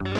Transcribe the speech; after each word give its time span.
All 0.00 0.10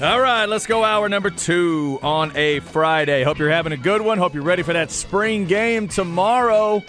right, 0.00 0.46
let's 0.46 0.66
go 0.66 0.82
hour 0.82 1.10
number 1.10 1.28
two 1.28 1.98
on 2.02 2.34
a 2.36 2.60
Friday. 2.60 3.22
Hope 3.22 3.38
you're 3.38 3.50
having 3.50 3.72
a 3.72 3.76
good 3.76 4.00
one. 4.00 4.16
Hope 4.16 4.32
you're 4.32 4.42
ready 4.42 4.62
for 4.62 4.72
that 4.72 4.90
spring 4.90 5.44
game 5.44 5.88
tomorrow. 5.88 6.82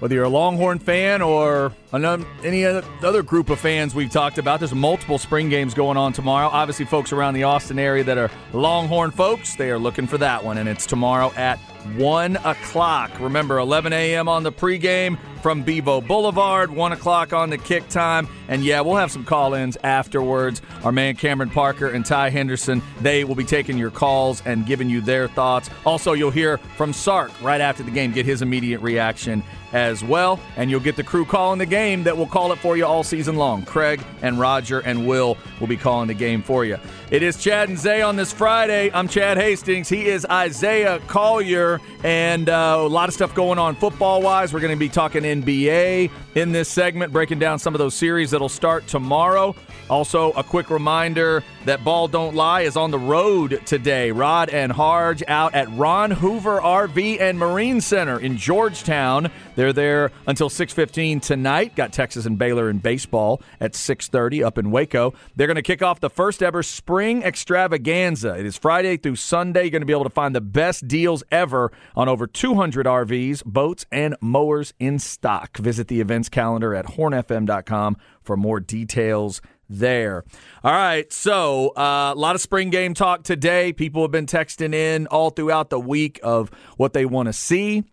Whether 0.00 0.16
you're 0.16 0.24
a 0.24 0.28
Longhorn 0.28 0.80
fan 0.80 1.22
or 1.22 1.72
any 1.92 2.64
other 2.64 3.22
group 3.22 3.50
of 3.50 3.58
fans 3.58 3.94
we've 3.94 4.10
talked 4.10 4.38
about, 4.38 4.60
there's 4.60 4.74
multiple 4.74 5.18
spring 5.18 5.48
games 5.48 5.74
going 5.74 5.96
on 5.96 6.12
tomorrow. 6.12 6.48
Obviously, 6.48 6.84
folks 6.84 7.12
around 7.12 7.34
the 7.34 7.42
Austin 7.44 7.78
area 7.78 8.04
that 8.04 8.16
are 8.16 8.30
Longhorn 8.52 9.10
folks, 9.10 9.56
they 9.56 9.70
are 9.70 9.78
looking 9.78 10.06
for 10.06 10.18
that 10.18 10.44
one, 10.44 10.58
and 10.58 10.68
it's 10.68 10.86
tomorrow 10.86 11.32
at 11.36 11.58
1 11.96 12.36
o'clock. 12.44 13.10
Remember, 13.18 13.58
11 13.58 13.92
a.m. 13.92 14.28
on 14.28 14.42
the 14.42 14.52
pregame 14.52 15.18
from 15.40 15.62
Bevo 15.62 16.02
Boulevard, 16.02 16.70
1 16.70 16.92
o'clock 16.92 17.32
on 17.32 17.48
the 17.48 17.56
kick 17.56 17.88
time. 17.88 18.28
And 18.48 18.62
yeah, 18.62 18.82
we'll 18.82 18.96
have 18.96 19.10
some 19.10 19.24
call 19.24 19.54
ins 19.54 19.78
afterwards. 19.82 20.60
Our 20.84 20.92
man 20.92 21.16
Cameron 21.16 21.48
Parker 21.48 21.88
and 21.88 22.04
Ty 22.04 22.30
Henderson, 22.30 22.82
they 23.00 23.24
will 23.24 23.34
be 23.34 23.44
taking 23.44 23.78
your 23.78 23.90
calls 23.90 24.42
and 24.44 24.66
giving 24.66 24.90
you 24.90 25.00
their 25.00 25.26
thoughts. 25.26 25.70
Also, 25.86 26.12
you'll 26.12 26.30
hear 26.30 26.58
from 26.76 26.92
Sark 26.92 27.32
right 27.42 27.62
after 27.62 27.82
the 27.82 27.90
game, 27.90 28.12
get 28.12 28.26
his 28.26 28.42
immediate 28.42 28.80
reaction 28.80 29.42
as 29.72 30.04
well. 30.04 30.38
And 30.56 30.70
you'll 30.70 30.80
get 30.80 30.96
the 30.96 31.04
crew 31.04 31.24
calling 31.24 31.58
the 31.58 31.66
game 31.66 31.79
that 31.80 32.14
will 32.14 32.26
call 32.26 32.52
it 32.52 32.58
for 32.58 32.76
you 32.76 32.84
all 32.84 33.02
season 33.02 33.36
long. 33.36 33.64
Craig 33.64 34.02
and 34.20 34.38
Roger 34.38 34.80
and 34.80 35.06
Will 35.06 35.38
will 35.60 35.66
be 35.66 35.78
calling 35.78 36.08
the 36.08 36.14
game 36.14 36.42
for 36.42 36.62
you. 36.66 36.76
It 37.10 37.22
is 37.22 37.42
Chad 37.42 37.70
and 37.70 37.78
Zay 37.78 38.02
on 38.02 38.16
this 38.16 38.34
Friday. 38.34 38.90
I'm 38.92 39.08
Chad 39.08 39.38
Hastings. 39.38 39.88
He 39.88 40.06
is 40.06 40.26
Isaiah 40.26 41.00
Collier. 41.06 41.80
And 42.04 42.50
uh, 42.50 42.76
a 42.80 42.86
lot 42.86 43.08
of 43.08 43.14
stuff 43.14 43.34
going 43.34 43.58
on 43.58 43.76
football 43.76 44.20
wise. 44.20 44.52
We're 44.52 44.60
going 44.60 44.74
to 44.74 44.78
be 44.78 44.90
talking 44.90 45.22
NBA 45.22 46.10
in 46.34 46.52
this 46.52 46.68
segment, 46.68 47.14
breaking 47.14 47.38
down 47.38 47.58
some 47.58 47.74
of 47.74 47.78
those 47.78 47.94
series 47.94 48.30
that'll 48.30 48.50
start 48.50 48.86
tomorrow. 48.86 49.56
Also, 49.88 50.32
a 50.32 50.44
quick 50.44 50.68
reminder 50.68 51.42
that 51.66 51.84
Ball 51.84 52.08
Don't 52.08 52.34
Lie 52.34 52.62
is 52.62 52.76
on 52.76 52.90
the 52.90 52.98
road 52.98 53.60
today. 53.66 54.10
Rod 54.12 54.48
and 54.48 54.72
Harge 54.72 55.22
out 55.28 55.54
at 55.54 55.70
Ron 55.72 56.10
Hoover 56.10 56.60
RV 56.60 57.20
and 57.20 57.38
Marine 57.38 57.80
Center 57.80 58.18
in 58.18 58.36
Georgetown. 58.36 59.30
They're 59.56 59.72
there 59.72 60.10
until 60.26 60.48
6:15 60.48 61.20
tonight. 61.20 61.76
Got 61.76 61.92
Texas 61.92 62.24
and 62.24 62.38
Baylor 62.38 62.70
in 62.70 62.78
baseball 62.78 63.42
at 63.60 63.72
6:30 63.74 64.42
up 64.42 64.58
in 64.58 64.70
Waco. 64.70 65.12
They're 65.36 65.46
going 65.46 65.56
to 65.56 65.62
kick 65.62 65.82
off 65.82 66.00
the 66.00 66.10
first 66.10 66.42
ever 66.42 66.62
spring 66.62 67.22
extravaganza. 67.22 68.38
It 68.38 68.46
is 68.46 68.56
Friday 68.56 68.96
through 68.96 69.16
Sunday. 69.16 69.62
You're 69.62 69.70
going 69.70 69.82
to 69.82 69.86
be 69.86 69.92
able 69.92 70.04
to 70.04 70.10
find 70.10 70.34
the 70.34 70.40
best 70.40 70.88
deals 70.88 71.22
ever 71.30 71.70
on 71.94 72.08
over 72.08 72.26
200 72.26 72.86
RVs, 72.86 73.44
boats, 73.44 73.84
and 73.92 74.16
mowers 74.20 74.72
in 74.78 74.98
stock. 74.98 75.58
Visit 75.58 75.88
the 75.88 76.00
events 76.00 76.28
calendar 76.28 76.74
at 76.74 76.86
hornfm.com 76.86 77.96
for 78.22 78.36
more 78.36 78.60
details 78.60 79.40
there. 79.70 80.24
All 80.62 80.72
right, 80.72 81.10
so 81.12 81.68
uh, 81.70 82.12
a 82.14 82.18
lot 82.18 82.34
of 82.34 82.42
spring 82.42 82.68
game 82.68 82.92
talk 82.92 83.22
today. 83.22 83.72
People 83.72 84.02
have 84.02 84.10
been 84.10 84.26
texting 84.26 84.74
in 84.74 85.06
all 85.06 85.30
throughout 85.30 85.70
the 85.70 85.80
week 85.80 86.20
of 86.22 86.50
what 86.76 86.92
they 86.92 87.06
want 87.06 87.28
to 87.28 87.32
see 87.32 87.84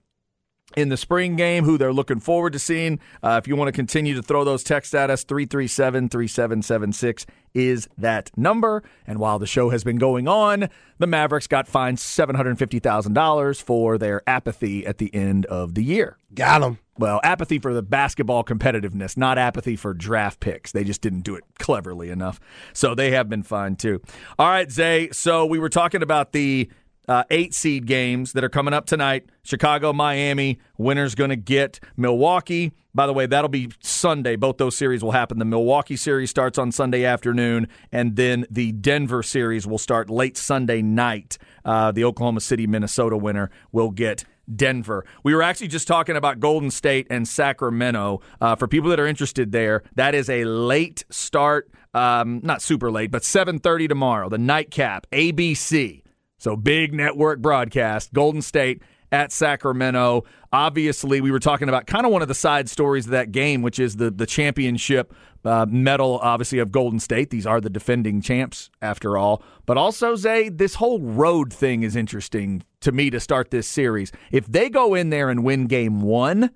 in 0.75 0.89
the 0.89 0.97
spring 0.97 1.35
game, 1.35 1.63
who 1.63 1.77
they're 1.77 1.93
looking 1.93 2.19
forward 2.19 2.53
to 2.53 2.59
seeing. 2.59 2.99
Uh, 3.23 3.39
if 3.41 3.47
you 3.47 3.55
want 3.55 3.69
to 3.69 3.71
continue 3.71 4.13
to 4.15 4.21
throw 4.21 4.43
those 4.43 4.63
texts 4.63 4.93
at 4.93 5.09
us, 5.09 5.23
337 5.23 6.09
3776 6.09 7.25
is 7.53 7.88
that 7.97 8.31
number. 8.38 8.83
And 9.05 9.19
while 9.19 9.39
the 9.39 9.47
show 9.47 9.69
has 9.69 9.83
been 9.83 9.97
going 9.97 10.27
on, 10.27 10.69
the 10.99 11.07
Mavericks 11.07 11.47
got 11.47 11.67
fined 11.67 11.97
$750,000 11.97 13.61
for 13.61 13.97
their 13.97 14.21
apathy 14.27 14.85
at 14.85 14.97
the 14.97 15.13
end 15.15 15.45
of 15.45 15.73
the 15.73 15.83
year. 15.83 16.17
Got 16.33 16.59
them. 16.59 16.79
Well, 17.00 17.19
apathy 17.24 17.59
for 17.59 17.74
the 17.74 17.84
basketball 17.84 18.44
competitiveness, 18.44 19.18
not 19.18 19.38
apathy 19.38 19.75
for 19.75 19.94
draft 19.94 20.40
picks. 20.40 20.72
They 20.72 20.84
just 20.84 21.02
didn't 21.02 21.22
do 21.22 21.35
it 21.35 21.44
cleverly 21.59 22.09
enough. 22.09 22.40
So 22.74 22.96
they 22.96 23.12
have 23.12 23.30
been 23.30 23.44
fine 23.44 23.75
too. 23.75 24.02
All 24.40 24.50
right, 24.50 24.72
Zay. 24.72 25.09
So 25.12 25.46
we 25.46 25.59
were 25.59 25.69
talking 25.69 26.02
about 26.02 26.31
the 26.31 26.69
uh, 27.07 27.24
eight 27.30 27.53
seed 27.53 27.86
games 27.86 28.34
that 28.34 28.44
are 28.44 28.50
coming 28.50 28.74
up 28.74 28.86
tonight. 28.86 29.25
Chicago, 29.44 29.94
Miami. 29.94 30.59
Winner's 30.78 31.16
going 31.16 31.30
to 31.30 31.38
get 31.38 31.80
Milwaukee. 31.96 32.74
By 32.94 33.07
the 33.07 33.13
way, 33.13 33.28
that'll 33.28 33.50
be 33.50 33.69
Sunday. 33.80 34.36
Both 34.36 34.57
those 34.57 34.75
series 34.75 35.03
will 35.03 35.12
happen. 35.12 35.40
The 35.40 35.46
Milwaukee 35.46 35.96
series 35.96 36.30
starts 36.30 36.57
on 36.57 36.72
Sunday 36.72 37.06
afternoon, 37.06 37.68
and 37.91 38.16
then 38.16 38.46
the 38.50 38.72
Denver 38.72 39.24
series 39.24 39.66
will 39.66 39.78
start 39.78 40.09
late 40.09 40.36
Sunday 40.36 40.81
night. 40.81 41.38
Uh, 41.63 41.91
the 41.91 42.03
Oklahoma 42.03 42.41
City, 42.41 42.68
Minnesota 42.68 43.16
winner 43.16 43.52
will 43.72 43.91
get 43.91 44.25
Denver. 44.53 45.06
We 45.24 45.34
were 45.35 45.41
actually 45.41 45.68
just 45.68 45.88
talking 45.88 46.16
about 46.16 46.40
Golden 46.40 46.72
State 46.72 47.08
and 47.09 47.28
Sacramento. 47.28 48.22
Uh, 48.40 48.56
for 48.56 48.68
people 48.68 48.90
that 48.90 49.00
are 49.00 49.08
interested 49.08 49.52
there, 49.52 49.84
that 49.96 50.16
is 50.16 50.30
a 50.30 50.46
late 50.46 51.06
start. 51.09 51.69
Um, 51.94 52.41
not 52.44 52.62
super 52.62 52.91
late, 52.91 53.12
but 53.12 53.24
7:30 53.24 53.88
tomorrow. 53.88 54.30
The 54.30 54.38
nightcap, 54.38 55.07
ABC. 55.12 56.03
So 56.38 56.56
big 56.56 56.94
network 56.94 57.41
broadcast. 57.41 58.13
Golden 58.13 58.41
State 58.41 58.81
at 59.12 59.31
Sacramento. 59.31 60.23
Obviously, 60.51 61.22
we 61.22 61.31
were 61.31 61.40
talking 61.40 61.69
about 61.69 61.88
kind 61.88 62.06
of 62.06 62.12
one 62.12 62.22
of 62.22 62.28
the 62.28 62.35
side 62.35 62.69
stories 62.69 63.06
of 63.06 63.12
that 63.12 63.31
game, 63.31 63.62
which 63.62 63.79
is 63.79 63.97
the 63.97 64.12
the 64.12 64.25
championship 64.25 65.13
uh, 65.45 65.66
medal, 65.69 66.19
obviously 66.22 66.59
of 66.59 66.72
Golden 66.72 67.00
State. 67.00 67.29
These 67.29 67.45
are 67.45 67.62
the 67.62 67.69
defending 67.69 68.22
champs, 68.22 68.69
after 68.81 69.18
all. 69.18 69.41
But 69.66 69.78
also, 69.78 70.16
Zay, 70.16 70.50
this 70.50 70.75
whole 70.75 71.00
road 71.00 71.53
thing 71.53 71.84
is 71.84 71.95
interesting 71.95 72.63
to 72.81 72.91
me 72.91 73.09
to 73.09 73.19
start 73.19 73.51
this 73.51 73.68
series. 73.68 74.12
If 74.31 74.45
they 74.47 74.69
go 74.69 74.94
in 74.94 75.09
there 75.09 75.29
and 75.29 75.44
win 75.44 75.68
Game 75.68 76.01
One, 76.01 76.51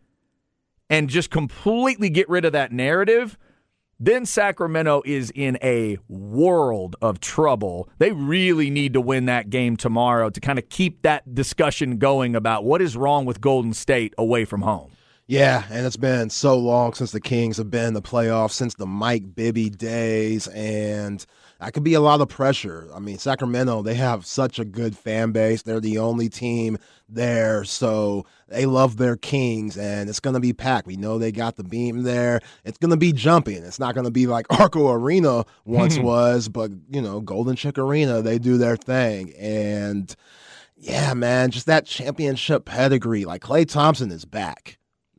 and 0.90 1.10
just 1.10 1.32
completely 1.32 2.10
get 2.10 2.28
rid 2.30 2.44
of 2.44 2.52
that 2.52 2.74
narrative 2.74 3.38
then 4.04 4.26
Sacramento 4.26 5.04
is 5.06 5.32
in 5.36 5.60
a 5.62 6.00
world 6.10 6.96
of 7.04 7.20
trouble. 7.20 7.88
They 8.00 8.12
really 8.12 8.72
need 8.72 8.94
to 8.94 9.02
win 9.02 9.26
that 9.26 9.52
game 9.52 9.78
tomorrow 9.78 10.32
to 10.32 10.40
kind 10.42 10.58
of 10.58 10.68
keep 10.70 11.04
that 11.04 11.36
discussion 11.36 12.00
going 12.00 12.36
about 12.36 12.64
what 12.64 12.82
is 12.82 12.98
wrong 12.98 13.26
with 13.26 13.40
Golden 13.42 13.74
State 13.74 14.16
away 14.18 14.44
from 14.44 14.64
home. 14.64 14.92
Yeah, 15.28 15.64
and 15.70 15.86
it's 15.86 15.98
been 15.98 16.32
so 16.32 16.58
long 16.58 16.94
since 16.94 17.12
the 17.12 17.22
Kings 17.22 17.58
have 17.58 17.70
been 17.70 17.86
in 17.86 17.94
the 17.94 18.02
playoffs, 18.02 18.52
since 18.52 18.74
the 18.74 18.88
Mike 18.88 19.36
Bibby 19.36 19.70
days, 19.70 20.48
and 20.48 21.24
that 21.60 21.74
could 21.74 21.84
be 21.84 21.94
a 21.94 22.02
lot 22.02 22.22
of 22.22 22.28
pressure. 22.28 22.90
I 22.94 23.00
mean, 23.00 23.20
Sacramento, 23.20 23.84
they 23.84 23.94
have 23.94 24.26
such 24.26 24.58
a 24.58 24.66
good 24.66 24.98
fan 24.98 25.32
base. 25.32 25.62
They're 25.62 25.80
the 25.80 26.00
only 26.00 26.28
team 26.28 26.80
there, 27.08 27.64
so 27.64 28.26
they 28.52 28.66
love 28.66 28.98
their 28.98 29.16
Kings, 29.16 29.78
and 29.78 30.10
it's 30.10 30.20
going 30.20 30.34
to 30.34 30.40
be 30.40 30.54
packed. 30.54 30.88
We 30.88 30.98
know 30.98 31.18
they 31.18 31.32
got 31.32 31.56
the 31.56 31.64
beam 31.64 32.04
there. 32.04 32.42
It's 32.66 32.78
going 32.78 32.92
to 32.92 32.98
be 32.98 33.14
jumping. 33.14 33.64
It's 33.64 33.80
not 33.80 33.96
going 33.96 34.06
to 34.06 34.12
be 34.12 34.28
like 34.28 34.46
Arco 34.60 34.92
Arena 34.92 35.46
once 35.66 35.96
hmm. 35.96 36.04
was, 36.04 36.50
but, 36.50 36.72
you 36.90 37.02
know, 37.02 37.22
Golden 37.22 37.56
Chick 37.56 37.78
Arena, 37.78 38.22
they 38.22 38.38
do 38.38 38.58
their 38.58 38.78
thing. 38.78 39.34
And 39.40 40.14
yeah, 40.76 41.14
man, 41.14 41.52
just 41.52 41.68
that 41.68 41.86
championship 41.86 42.66
pedigree. 42.66 43.26
Like 43.26 43.42
Klay 43.42 43.68
Thompson 43.68 44.12
is 44.12 44.26
back 44.26 44.78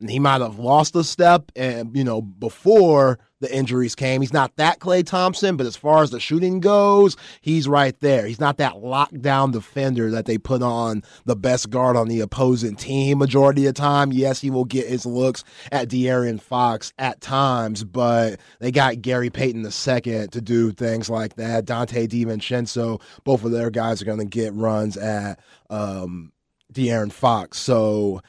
he 0.09 0.19
might 0.19 0.41
have 0.41 0.59
lost 0.59 0.95
a 0.95 1.03
step 1.03 1.51
and 1.55 1.95
you 1.95 2.03
know 2.03 2.21
before 2.21 3.19
the 3.43 3.55
injuries 3.55 3.95
came. 3.95 4.21
He's 4.21 4.33
not 4.33 4.55
that 4.55 4.79
Klay 4.79 5.05
Thompson 5.05 5.57
but 5.57 5.67
as 5.67 5.75
far 5.75 6.01
as 6.01 6.09
the 6.09 6.19
shooting 6.19 6.59
goes 6.59 7.15
he's 7.41 7.67
right 7.67 7.97
there. 7.99 8.25
He's 8.25 8.39
not 8.39 8.57
that 8.57 8.73
lockdown 8.73 9.51
defender 9.51 10.09
that 10.11 10.25
they 10.25 10.37
put 10.37 10.63
on 10.63 11.03
the 11.25 11.35
best 11.35 11.69
guard 11.69 11.95
on 11.95 12.07
the 12.07 12.21
opposing 12.21 12.75
team 12.75 13.19
majority 13.19 13.65
of 13.67 13.75
the 13.75 13.81
time. 13.81 14.11
Yes 14.11 14.41
he 14.41 14.49
will 14.49 14.65
get 14.65 14.87
his 14.87 15.05
looks 15.05 15.43
at 15.71 15.89
De'Aaron 15.89 16.41
Fox 16.41 16.93
at 16.97 17.21
times 17.21 17.83
but 17.83 18.39
they 18.59 18.71
got 18.71 19.01
Gary 19.01 19.29
Payton 19.29 19.63
II 19.63 20.27
to 20.27 20.41
do 20.41 20.71
things 20.71 21.09
like 21.09 21.35
that. 21.35 21.65
Donte 21.65 22.07
DiVincenzo 22.07 23.01
both 23.23 23.43
of 23.43 23.51
their 23.51 23.69
guys 23.69 24.01
are 24.01 24.05
going 24.05 24.19
to 24.19 24.25
get 24.25 24.53
runs 24.53 24.97
at 24.97 25.39
um 25.69 26.31
De'Aaron 26.73 27.11
Fox. 27.11 27.59
So 27.59 28.21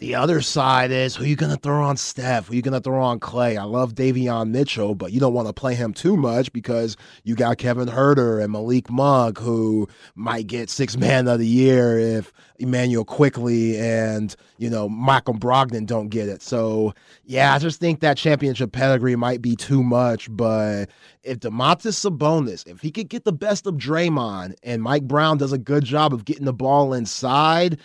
the 0.00 0.14
other 0.14 0.40
side 0.40 0.90
is 0.90 1.14
who 1.14 1.26
you 1.26 1.36
to 1.50 1.56
throw 1.56 1.84
on 1.84 1.98
Steph? 1.98 2.48
Who 2.48 2.56
you 2.56 2.62
to 2.62 2.80
throw 2.80 3.02
on 3.02 3.20
Klay? 3.20 3.58
I 3.58 3.64
love 3.64 3.94
Davion 3.94 4.48
Mitchell, 4.48 4.94
but 4.94 5.12
you 5.12 5.20
don't 5.20 5.34
want 5.34 5.46
to 5.46 5.52
play 5.52 5.74
him 5.74 5.92
too 5.92 6.16
much 6.16 6.50
because 6.54 6.96
you 7.22 7.34
got 7.34 7.58
Kevin 7.58 7.86
Huerter 7.86 8.42
and 8.42 8.50
Malik 8.50 8.88
Monk 8.88 9.38
who 9.38 9.86
might 10.14 10.46
get 10.46 10.70
six 10.70 10.96
man 10.96 11.28
of 11.28 11.38
the 11.38 11.46
year 11.46 11.98
if 11.98 12.32
Immanuel 12.58 13.04
Quickley 13.04 13.78
and, 13.78 14.34
you 14.56 14.70
know, 14.70 14.88
Malcolm 14.88 15.38
Brogdon 15.38 15.84
don't 15.84 16.08
get 16.08 16.30
it. 16.30 16.40
So, 16.40 16.94
yeah, 17.24 17.54
I 17.54 17.58
just 17.58 17.78
think 17.78 18.00
that 18.00 18.16
championship 18.16 18.72
pedigree 18.72 19.16
might 19.16 19.42
be 19.42 19.54
too 19.54 19.82
much. 19.82 20.34
But 20.34 20.86
if 21.22 21.40
Domantas 21.40 22.10
Sabonis, 22.10 22.66
if 22.66 22.80
he 22.80 22.90
could 22.90 23.10
get 23.10 23.24
the 23.24 23.34
best 23.34 23.66
of 23.66 23.74
Draymond 23.74 24.54
and 24.62 24.82
Mike 24.82 25.04
Brown 25.04 25.36
does 25.36 25.52
a 25.52 25.58
good 25.58 25.84
job 25.84 26.14
of 26.14 26.24
getting 26.24 26.46
the 26.46 26.54
ball 26.54 26.94
inside, 26.94 27.78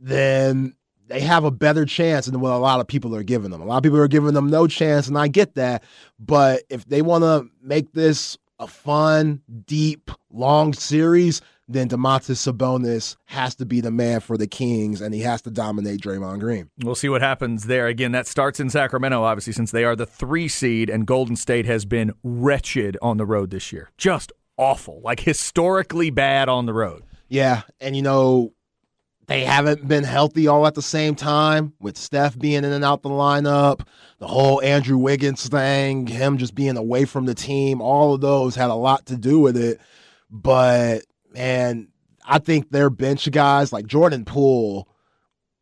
then 0.00 0.74
they 1.06 1.20
have 1.20 1.44
a 1.44 1.50
better 1.50 1.84
chance 1.84 2.26
than 2.26 2.40
what 2.40 2.52
a 2.52 2.58
lot 2.58 2.80
of 2.80 2.86
people 2.86 3.14
are 3.14 3.22
giving 3.22 3.50
them. 3.50 3.60
A 3.60 3.64
lot 3.64 3.78
of 3.78 3.82
people 3.82 3.98
are 3.98 4.08
giving 4.08 4.34
them 4.34 4.48
no 4.48 4.66
chance, 4.66 5.08
and 5.08 5.18
I 5.18 5.28
get 5.28 5.54
that. 5.54 5.82
But 6.18 6.62
if 6.70 6.84
they 6.86 7.02
want 7.02 7.24
to 7.24 7.48
make 7.62 7.92
this 7.92 8.38
a 8.58 8.66
fun, 8.66 9.42
deep, 9.66 10.10
long 10.30 10.72
series, 10.72 11.40
then 11.68 11.88
Domantas 11.88 12.52
Sabonis 12.52 13.16
has 13.26 13.54
to 13.56 13.66
be 13.66 13.80
the 13.80 13.90
man 13.90 14.20
for 14.20 14.36
the 14.36 14.46
Kings, 14.46 15.00
and 15.00 15.14
he 15.14 15.20
has 15.20 15.42
to 15.42 15.50
dominate 15.50 16.00
Draymond 16.00 16.40
Green. 16.40 16.70
We'll 16.82 16.94
see 16.94 17.08
what 17.08 17.22
happens 17.22 17.64
there. 17.64 17.86
Again, 17.86 18.12
that 18.12 18.26
starts 18.26 18.60
in 18.60 18.70
Sacramento, 18.70 19.22
obviously, 19.22 19.52
since 19.52 19.70
they 19.70 19.84
are 19.84 19.96
the 19.96 20.06
three 20.06 20.48
seed, 20.48 20.90
and 20.90 21.06
Golden 21.06 21.36
State 21.36 21.66
has 21.66 21.84
been 21.84 22.12
wretched 22.22 22.96
on 23.00 23.16
the 23.16 23.26
road 23.26 23.50
this 23.50 23.72
year. 23.72 23.90
Just 23.96 24.32
awful, 24.56 25.00
like 25.02 25.20
historically 25.20 26.10
bad 26.10 26.48
on 26.48 26.66
the 26.66 26.74
road. 26.74 27.02
Yeah, 27.28 27.62
and 27.80 27.96
you 27.96 28.02
know, 28.02 28.52
they 29.26 29.44
haven't 29.44 29.86
been 29.88 30.04
healthy 30.04 30.46
all 30.48 30.66
at 30.66 30.74
the 30.74 30.82
same 30.82 31.14
time 31.14 31.72
with 31.80 31.96
Steph 31.96 32.38
being 32.38 32.64
in 32.64 32.64
and 32.64 32.84
out 32.84 33.02
the 33.02 33.08
lineup, 33.08 33.86
the 34.18 34.26
whole 34.26 34.60
Andrew 34.62 34.98
Wiggins 34.98 35.48
thing, 35.48 36.06
him 36.06 36.38
just 36.38 36.54
being 36.54 36.76
away 36.76 37.04
from 37.04 37.26
the 37.26 37.34
team, 37.34 37.80
all 37.80 38.14
of 38.14 38.20
those 38.20 38.54
had 38.54 38.70
a 38.70 38.74
lot 38.74 39.06
to 39.06 39.16
do 39.16 39.38
with 39.38 39.56
it. 39.56 39.80
But 40.30 41.04
man, 41.32 41.88
I 42.26 42.38
think 42.38 42.70
their 42.70 42.90
bench 42.90 43.30
guys 43.30 43.72
like 43.72 43.86
Jordan 43.86 44.24
Poole, 44.24 44.88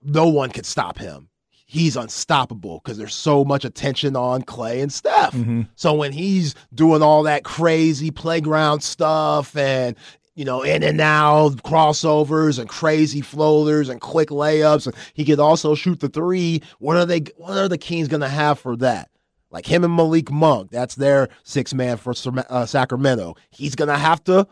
no 0.03 0.29
one 0.29 0.51
could 0.51 0.67
stop 0.67 0.99
him. 0.99 1.29
He's 1.67 1.97
unstoppable 1.97 2.81
because 2.85 2.99
there's 2.99 3.15
so 3.15 3.45
much 3.45 3.65
attention 3.65 4.15
on 4.15 4.43
Klay 4.43 4.83
and 4.83 4.93
Steph. 4.93 5.33
Mm-hmm. 5.33 5.63
So 5.75 5.95
when 5.95 6.13
he's 6.13 6.55
doing 6.75 7.01
all 7.01 7.23
that 7.23 7.45
crazy 7.45 8.11
playground 8.11 8.83
stuff 8.83 9.57
and 9.57 9.97
you 10.35 10.45
know, 10.45 10.63
in 10.63 10.83
and 10.83 11.01
out 11.01 11.57
crossovers 11.63 12.59
and 12.59 12.69
crazy 12.69 13.21
floaters 13.21 13.89
and 13.89 14.01
quick 14.01 14.29
layups. 14.29 14.87
And 14.87 14.97
he 15.15 15.25
could 15.25 15.41
also 15.41 15.75
shoot 15.75 16.01
the 16.01 16.09
three. 16.09 16.63
What 16.79 16.97
are 16.97 17.07
they? 17.07 17.23
What 17.37 17.59
are 17.59 17.69
the 17.69 17.79
Kings 17.79 18.09
going 18.09 18.23
to 18.23 18.29
have 18.29 18.59
for 18.59 18.77
that? 18.77 19.11
Like 19.51 19.67
him 19.67 19.85
and 19.85 19.95
Malik 19.95 20.31
Monk, 20.31 20.71
that's 20.71 20.95
their 20.95 21.29
six 21.43 21.75
man 21.75 21.99
for 21.99 22.15
uh, 22.49 22.65
Sacramento. 22.65 23.37
He's 23.51 23.75
going 23.75 23.89
to 23.91 23.99
have 23.99 24.25
to 24.25 24.49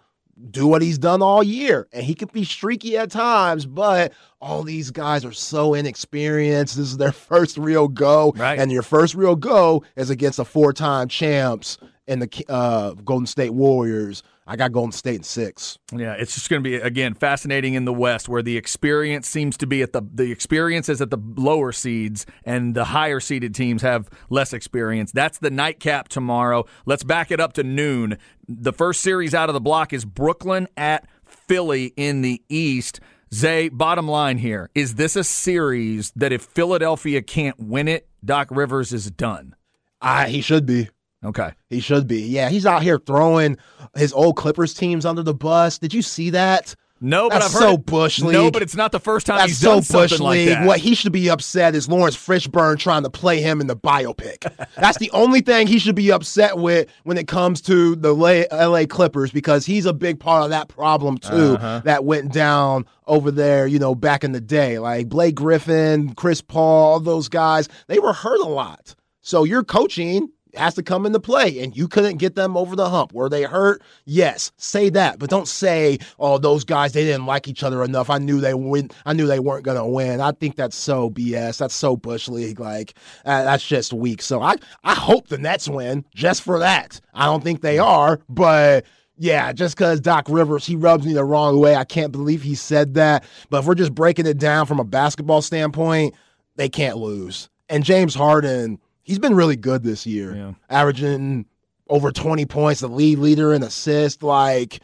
do 0.50 0.66
what 0.66 0.82
he's 0.82 0.98
done 0.98 1.22
all 1.22 1.42
year. 1.42 1.88
And 1.92 2.04
he 2.04 2.14
can 2.14 2.28
be 2.32 2.44
streaky 2.44 2.96
at 2.96 3.10
times, 3.10 3.64
but 3.66 4.12
all 4.40 4.62
these 4.62 4.90
guys 4.90 5.24
are 5.24 5.32
so 5.32 5.74
inexperienced. 5.74 6.76
This 6.76 6.88
is 6.88 6.96
their 6.98 7.12
first 7.12 7.56
real 7.56 7.88
go. 7.88 8.32
Right. 8.36 8.58
And 8.58 8.70
your 8.70 8.82
first 8.82 9.14
real 9.14 9.36
go 9.36 9.84
is 9.96 10.10
against 10.10 10.38
a 10.38 10.44
four 10.44 10.72
time 10.74 11.08
champs 11.08 11.78
in 12.10 12.18
the 12.18 12.44
uh, 12.48 12.92
Golden 12.92 13.26
State 13.26 13.54
Warriors 13.54 14.22
I 14.50 14.56
got 14.56 14.72
Golden 14.72 14.90
State 14.90 15.14
in 15.14 15.22
six. 15.22 15.78
Yeah, 15.96 16.14
it's 16.14 16.34
just 16.34 16.50
going 16.50 16.64
to 16.64 16.68
be 16.68 16.74
again 16.74 17.14
fascinating 17.14 17.74
in 17.74 17.84
the 17.84 17.92
West, 17.92 18.28
where 18.28 18.42
the 18.42 18.56
experience 18.56 19.28
seems 19.28 19.56
to 19.58 19.66
be 19.66 19.80
at 19.80 19.92
the 19.92 20.02
the 20.12 20.32
experience 20.32 20.88
is 20.88 21.00
at 21.00 21.10
the 21.10 21.18
lower 21.36 21.70
seeds, 21.70 22.26
and 22.44 22.74
the 22.74 22.86
higher 22.86 23.20
seeded 23.20 23.54
teams 23.54 23.80
have 23.82 24.10
less 24.28 24.52
experience. 24.52 25.12
That's 25.12 25.38
the 25.38 25.52
nightcap 25.52 26.08
tomorrow. 26.08 26.64
Let's 26.84 27.04
back 27.04 27.30
it 27.30 27.38
up 27.38 27.52
to 27.54 27.62
noon. 27.62 28.18
The 28.48 28.72
first 28.72 29.02
series 29.02 29.36
out 29.36 29.48
of 29.48 29.52
the 29.52 29.60
block 29.60 29.92
is 29.92 30.04
Brooklyn 30.04 30.66
at 30.76 31.06
Philly 31.24 31.92
in 31.96 32.22
the 32.22 32.42
East. 32.48 32.98
Zay, 33.32 33.68
bottom 33.68 34.08
line 34.08 34.38
here 34.38 34.68
is 34.74 34.96
this 34.96 35.14
a 35.14 35.22
series 35.22 36.10
that 36.16 36.32
if 36.32 36.42
Philadelphia 36.42 37.22
can't 37.22 37.60
win 37.60 37.86
it, 37.86 38.08
Doc 38.24 38.48
Rivers 38.50 38.92
is 38.92 39.12
done? 39.12 39.54
Uh, 40.00 40.26
he 40.26 40.40
should 40.40 40.66
be. 40.66 40.88
Okay. 41.24 41.52
He 41.68 41.80
should 41.80 42.06
be. 42.06 42.22
Yeah, 42.22 42.48
he's 42.48 42.64
out 42.66 42.82
here 42.82 42.98
throwing 42.98 43.58
his 43.94 44.12
old 44.12 44.36
Clippers 44.36 44.72
teams 44.74 45.04
under 45.04 45.22
the 45.22 45.34
bus. 45.34 45.78
Did 45.78 45.92
you 45.92 46.02
see 46.02 46.30
that? 46.30 46.74
No, 47.02 47.30
but 47.30 47.38
That's 47.40 47.46
I've 47.46 47.52
heard 47.62 47.68
so 47.68 47.74
it. 47.76 47.86
bush 47.86 48.20
league. 48.20 48.34
No, 48.34 48.50
but 48.50 48.60
it's 48.60 48.76
not 48.76 48.92
the 48.92 49.00
first 49.00 49.26
time 49.26 49.38
That's 49.38 49.52
he's 49.52 49.58
so 49.58 49.76
done 49.76 49.82
something 49.82 50.08
bush 50.18 50.20
like 50.20 50.44
that. 50.48 50.66
What 50.66 50.80
he 50.80 50.94
should 50.94 51.12
be 51.12 51.30
upset 51.30 51.74
is 51.74 51.88
Laurence 51.88 52.14
Fishburne 52.14 52.78
trying 52.78 53.04
to 53.04 53.10
play 53.10 53.40
him 53.40 53.62
in 53.62 53.68
the 53.68 53.76
biopic. 53.76 54.40
That's 54.76 54.98
the 54.98 55.10
only 55.12 55.40
thing 55.40 55.66
he 55.66 55.78
should 55.78 55.94
be 55.94 56.12
upset 56.12 56.58
with 56.58 56.88
when 57.04 57.16
it 57.16 57.26
comes 57.26 57.62
to 57.62 57.96
the 57.96 58.12
LA 58.14 58.84
Clippers 58.84 59.30
because 59.32 59.64
he's 59.64 59.86
a 59.86 59.94
big 59.94 60.20
part 60.20 60.44
of 60.44 60.50
that 60.50 60.68
problem 60.68 61.16
too 61.16 61.54
Uh-huh. 61.54 61.80
that 61.86 62.04
went 62.04 62.34
down 62.34 62.84
over 63.06 63.30
there, 63.30 63.66
you 63.66 63.78
know, 63.78 63.94
back 63.94 64.22
in 64.22 64.32
the 64.32 64.40
day. 64.40 64.78
Like 64.78 65.08
Blake 65.08 65.36
Griffin, 65.36 66.12
Chris 66.16 66.42
Paul, 66.42 66.92
all 66.92 67.00
those 67.00 67.30
guys, 67.30 67.66
they 67.86 67.98
were 67.98 68.12
hurt 68.12 68.40
a 68.40 68.48
lot. 68.48 68.94
So 69.22 69.44
you're 69.44 69.64
coaching 69.64 70.28
has 70.54 70.74
to 70.74 70.82
come 70.82 71.06
into 71.06 71.20
play, 71.20 71.60
and 71.60 71.76
you 71.76 71.88
couldn't 71.88 72.18
get 72.18 72.34
them 72.34 72.56
over 72.56 72.76
the 72.76 72.88
hump. 72.88 73.12
Were 73.12 73.28
they 73.28 73.42
hurt? 73.42 73.82
Yes, 74.04 74.52
say 74.56 74.88
that, 74.90 75.18
but 75.18 75.30
don't 75.30 75.48
say, 75.48 75.98
"Oh, 76.18 76.38
those 76.38 76.64
guys 76.64 76.92
they 76.92 77.04
didn't 77.04 77.26
like 77.26 77.48
each 77.48 77.62
other 77.62 77.82
enough. 77.82 78.10
I 78.10 78.18
knew 78.18 78.40
they 78.40 78.54
win. 78.54 78.90
I 79.06 79.12
knew 79.12 79.26
they 79.26 79.40
weren't 79.40 79.64
gonna 79.64 79.88
win." 79.88 80.20
I 80.20 80.32
think 80.32 80.56
that's 80.56 80.76
so 80.76 81.10
BS. 81.10 81.58
That's 81.58 81.74
so 81.74 81.96
bush 81.96 82.28
league. 82.28 82.60
Like 82.60 82.94
uh, 83.24 83.44
that's 83.44 83.66
just 83.66 83.92
weak. 83.92 84.22
So 84.22 84.42
I 84.42 84.56
I 84.84 84.94
hope 84.94 85.28
the 85.28 85.38
Nets 85.38 85.68
win 85.68 86.04
just 86.14 86.42
for 86.42 86.58
that. 86.60 87.00
I 87.14 87.26
don't 87.26 87.44
think 87.44 87.60
they 87.62 87.78
are, 87.78 88.20
but. 88.28 88.84
Yeah, 89.22 89.52
just 89.52 89.76
because 89.76 90.00
Doc 90.00 90.24
Rivers, 90.30 90.64
he 90.64 90.76
rubs 90.76 91.04
me 91.04 91.12
the 91.12 91.26
wrong 91.26 91.60
way. 91.60 91.76
I 91.76 91.84
can't 91.84 92.10
believe 92.10 92.42
he 92.42 92.54
said 92.54 92.94
that. 92.94 93.22
But 93.50 93.58
if 93.58 93.66
we're 93.66 93.74
just 93.74 93.94
breaking 93.94 94.24
it 94.24 94.38
down 94.38 94.64
from 94.64 94.80
a 94.80 94.84
basketball 94.84 95.42
standpoint, 95.42 96.14
they 96.56 96.70
can't 96.70 96.96
lose. 96.96 97.50
And 97.68 97.84
James 97.84 98.14
Harden, 98.14 98.78
he's 99.02 99.18
been 99.18 99.34
really 99.34 99.56
good 99.56 99.82
this 99.82 100.06
year, 100.06 100.34
Yeah. 100.34 100.52
averaging 100.68 101.46
over 101.88 102.12
20 102.12 102.46
points, 102.46 102.80
the 102.80 102.88
lead 102.88 103.18
leader 103.18 103.52
in 103.52 103.62
assist. 103.62 104.22
Like, 104.22 104.80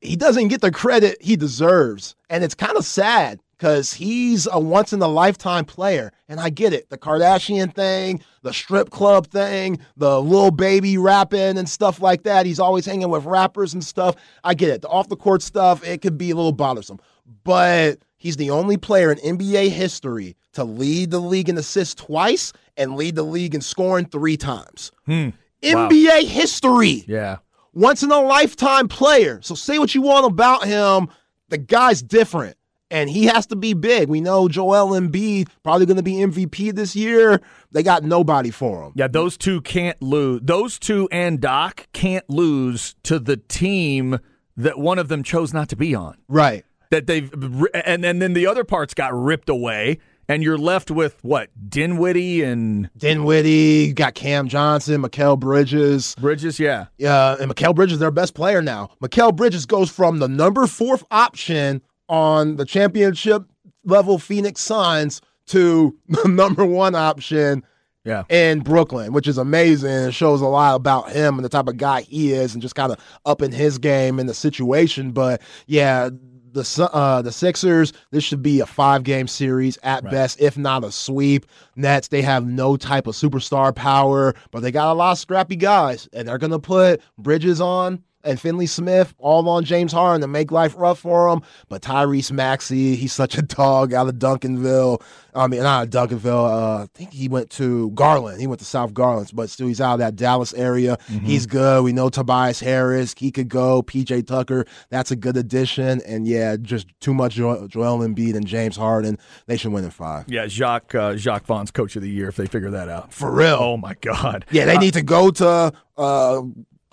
he 0.00 0.16
doesn't 0.16 0.48
get 0.48 0.60
the 0.60 0.70
credit 0.70 1.16
he 1.20 1.36
deserves. 1.36 2.14
And 2.30 2.42
it's 2.44 2.54
kind 2.54 2.76
of 2.76 2.84
sad 2.84 3.40
because 3.58 3.94
he's 3.94 4.46
a 4.50 4.58
once 4.60 4.92
in 4.92 5.00
a 5.02 5.08
lifetime 5.08 5.64
player. 5.64 6.12
And 6.28 6.40
I 6.40 6.50
get 6.50 6.72
it. 6.72 6.88
The 6.90 6.98
Kardashian 6.98 7.74
thing, 7.74 8.22
the 8.42 8.52
strip 8.52 8.90
club 8.90 9.26
thing, 9.28 9.78
the 9.96 10.20
little 10.20 10.50
baby 10.50 10.96
rapping 10.98 11.56
and 11.58 11.68
stuff 11.68 12.00
like 12.00 12.22
that. 12.24 12.46
He's 12.46 12.60
always 12.60 12.86
hanging 12.86 13.08
with 13.10 13.24
rappers 13.24 13.74
and 13.74 13.84
stuff. 13.84 14.14
I 14.44 14.54
get 14.54 14.70
it. 14.70 14.82
The 14.82 14.88
off 14.88 15.08
the 15.08 15.16
court 15.16 15.42
stuff, 15.42 15.84
it 15.86 16.02
could 16.02 16.16
be 16.18 16.30
a 16.30 16.36
little 16.36 16.52
bothersome. 16.52 17.00
But 17.44 17.98
he's 18.26 18.36
the 18.36 18.50
only 18.50 18.76
player 18.76 19.12
in 19.12 19.38
NBA 19.38 19.70
history 19.70 20.36
to 20.52 20.64
lead 20.64 21.12
the 21.12 21.20
league 21.20 21.48
in 21.48 21.56
assists 21.56 21.94
twice 21.94 22.52
and 22.76 22.96
lead 22.96 23.14
the 23.14 23.22
league 23.22 23.54
in 23.54 23.60
scoring 23.60 24.04
three 24.04 24.36
times. 24.36 24.90
Hmm. 25.06 25.28
NBA 25.62 26.24
history 26.24 27.04
yeah. 27.06 27.36
once 27.72 28.02
in 28.02 28.10
a 28.10 28.20
lifetime 28.20 28.88
player. 28.88 29.40
So 29.42 29.54
say 29.54 29.78
what 29.78 29.94
you 29.94 30.02
want 30.02 30.26
about 30.26 30.64
him. 30.66 31.08
The 31.50 31.58
guy's 31.58 32.02
different. 32.02 32.56
And 32.90 33.08
he 33.08 33.26
has 33.26 33.46
to 33.46 33.56
be 33.56 33.74
big. 33.74 34.08
We 34.08 34.20
know 34.20 34.48
Joel 34.48 34.90
Embiid 34.90 35.48
probably 35.62 35.86
going 35.86 35.96
to 35.96 36.02
be 36.02 36.14
MVP 36.14 36.74
this 36.74 36.96
year. 36.96 37.40
They 37.70 37.84
got 37.84 38.02
nobody 38.02 38.50
for 38.50 38.84
him. 38.84 38.92
Yeah, 38.96 39.06
those 39.06 39.36
two 39.36 39.60
can't 39.60 40.00
lose. 40.02 40.40
Those 40.42 40.80
two 40.80 41.08
and 41.12 41.40
Doc 41.40 41.86
can't 41.92 42.28
lose 42.28 42.96
to 43.04 43.20
the 43.20 43.36
team 43.36 44.18
that 44.56 44.78
one 44.78 44.98
of 44.98 45.06
them 45.08 45.22
chose 45.22 45.54
not 45.54 45.68
to 45.68 45.76
be 45.76 45.94
on. 45.94 46.16
Right. 46.28 46.64
That 46.90 47.06
they've 47.06 47.32
and, 47.74 48.04
and 48.04 48.22
then 48.22 48.32
the 48.32 48.46
other 48.46 48.64
parts 48.64 48.94
got 48.94 49.12
ripped 49.12 49.48
away, 49.48 49.98
and 50.28 50.42
you're 50.42 50.58
left 50.58 50.90
with 50.90 51.22
what 51.22 51.50
Dinwiddie 51.68 52.42
and 52.42 52.90
Dinwiddie, 52.96 53.92
got 53.92 54.14
Cam 54.14 54.48
Johnson, 54.48 55.02
Mikal 55.02 55.38
Bridges. 55.38 56.14
Bridges. 56.20 56.58
Yeah, 56.58 56.86
Uh, 57.02 57.36
and 57.40 57.50
Mikal 57.50 57.74
Bridges, 57.74 57.98
their 57.98 58.10
best 58.10 58.34
player 58.34 58.62
now. 58.62 58.90
Mikal 59.02 59.34
Bridges 59.34 59.66
goes 59.66 59.90
from 59.90 60.18
the 60.18 60.28
number 60.28 60.66
fourth 60.66 61.04
option 61.10 61.82
on 62.08 62.56
the 62.56 62.64
championship 62.64 63.42
level 63.84 64.18
Phoenix 64.18 64.60
Suns 64.60 65.20
to 65.46 65.96
the 66.08 66.28
number 66.28 66.64
one 66.64 66.94
option 66.94 67.64
yeah. 68.04 68.24
in 68.28 68.60
Brooklyn, 68.60 69.12
which 69.12 69.26
is 69.26 69.38
amazing. 69.38 69.90
It 69.90 70.12
shows 70.12 70.40
a 70.40 70.46
lot 70.46 70.76
about 70.76 71.10
him 71.12 71.36
and 71.36 71.44
the 71.44 71.48
type 71.48 71.68
of 71.68 71.76
guy 71.76 72.02
he 72.02 72.32
is, 72.32 72.54
and 72.54 72.62
just 72.62 72.74
kind 72.74 72.92
of 72.92 72.98
upping 73.24 73.52
his 73.52 73.78
game 73.78 74.18
in 74.18 74.26
the 74.26 74.34
situation. 74.34 75.10
But 75.12 75.42
yeah, 75.66 76.10
the 76.56 76.90
uh, 76.92 77.22
the 77.22 77.32
Sixers, 77.32 77.92
this 78.10 78.24
should 78.24 78.42
be 78.42 78.60
a 78.60 78.66
five 78.66 79.04
game 79.04 79.28
series 79.28 79.78
at 79.82 80.04
best, 80.10 80.40
if 80.40 80.58
not 80.58 80.84
a 80.84 80.90
sweep. 80.90 81.46
Nets, 81.76 82.08
they 82.08 82.22
have 82.22 82.46
no 82.46 82.76
type 82.76 83.06
of 83.06 83.14
superstar 83.14 83.74
power, 83.74 84.34
but 84.50 84.60
they 84.60 84.72
got 84.72 84.92
a 84.92 84.94
lot 84.94 85.12
of 85.12 85.18
scrappy 85.18 85.56
guys, 85.56 86.08
and 86.12 86.26
they're 86.26 86.38
gonna 86.38 86.58
put 86.58 87.00
Bridges 87.18 87.60
on. 87.60 88.02
And 88.26 88.40
Finney-Smith 88.40 89.14
all 89.18 89.48
on 89.48 89.64
James 89.64 89.92
Harden 89.92 90.20
to 90.22 90.26
make 90.26 90.50
life 90.50 90.74
rough 90.76 90.98
for 90.98 91.28
him. 91.28 91.42
But 91.68 91.82
Tyrese 91.82 92.32
Maxey, 92.32 92.96
he's 92.96 93.12
such 93.12 93.38
a 93.38 93.42
dog 93.42 93.94
out 93.94 94.08
of 94.08 94.16
Duncanville. 94.16 95.02
I 95.34 95.46
mean, 95.48 95.62
not 95.62 95.90
Duncanville. 95.90 96.80
Uh, 96.80 96.82
I 96.82 96.86
think 96.94 97.12
he 97.12 97.28
went 97.28 97.50
to 97.50 97.90
Garland. 97.90 98.40
He 98.40 98.46
went 98.46 98.58
to 98.60 98.64
South 98.64 98.94
Garland, 98.94 99.30
but 99.34 99.50
still 99.50 99.66
he's 99.66 99.80
out 99.80 99.94
of 99.94 99.98
that 100.00 100.16
Dallas 100.16 100.54
area. 100.54 100.96
Mm-hmm. 101.08 101.26
He's 101.26 101.46
good. 101.46 101.84
We 101.84 101.92
know 101.92 102.08
Tobias 102.08 102.60
Harris. 102.60 103.14
He 103.16 103.30
could 103.30 103.48
go. 103.48 103.82
PJ 103.82 104.26
Tucker. 104.26 104.64
That's 104.88 105.10
a 105.10 105.16
good 105.16 105.36
addition. 105.36 106.00
And 106.06 106.26
yeah, 106.26 106.56
just 106.56 106.88
too 107.00 107.14
much 107.14 107.34
jo- 107.34 107.68
Joel 107.68 107.98
Embiid 107.98 108.34
and 108.34 108.46
James 108.46 108.76
Harden. 108.76 109.18
They 109.46 109.56
should 109.56 109.72
win 109.72 109.84
in 109.84 109.90
five. 109.90 110.24
Yeah, 110.28 110.46
Jacques 110.46 110.94
uh, 110.94 111.14
Jacque 111.14 111.46
Vaughn's 111.46 111.70
coach 111.70 111.96
of 111.96 112.02
the 112.02 112.10
year 112.10 112.28
if 112.28 112.36
they 112.36 112.46
figure 112.46 112.70
that 112.70 112.88
out. 112.88 113.12
For 113.12 113.30
real. 113.30 113.58
Oh 113.60 113.76
my 113.76 113.94
God. 114.00 114.46
Yeah, 114.50 114.64
they 114.64 114.76
uh, 114.76 114.80
need 114.80 114.94
to 114.94 115.02
go 115.02 115.30
to 115.30 115.72
uh, 115.96 116.42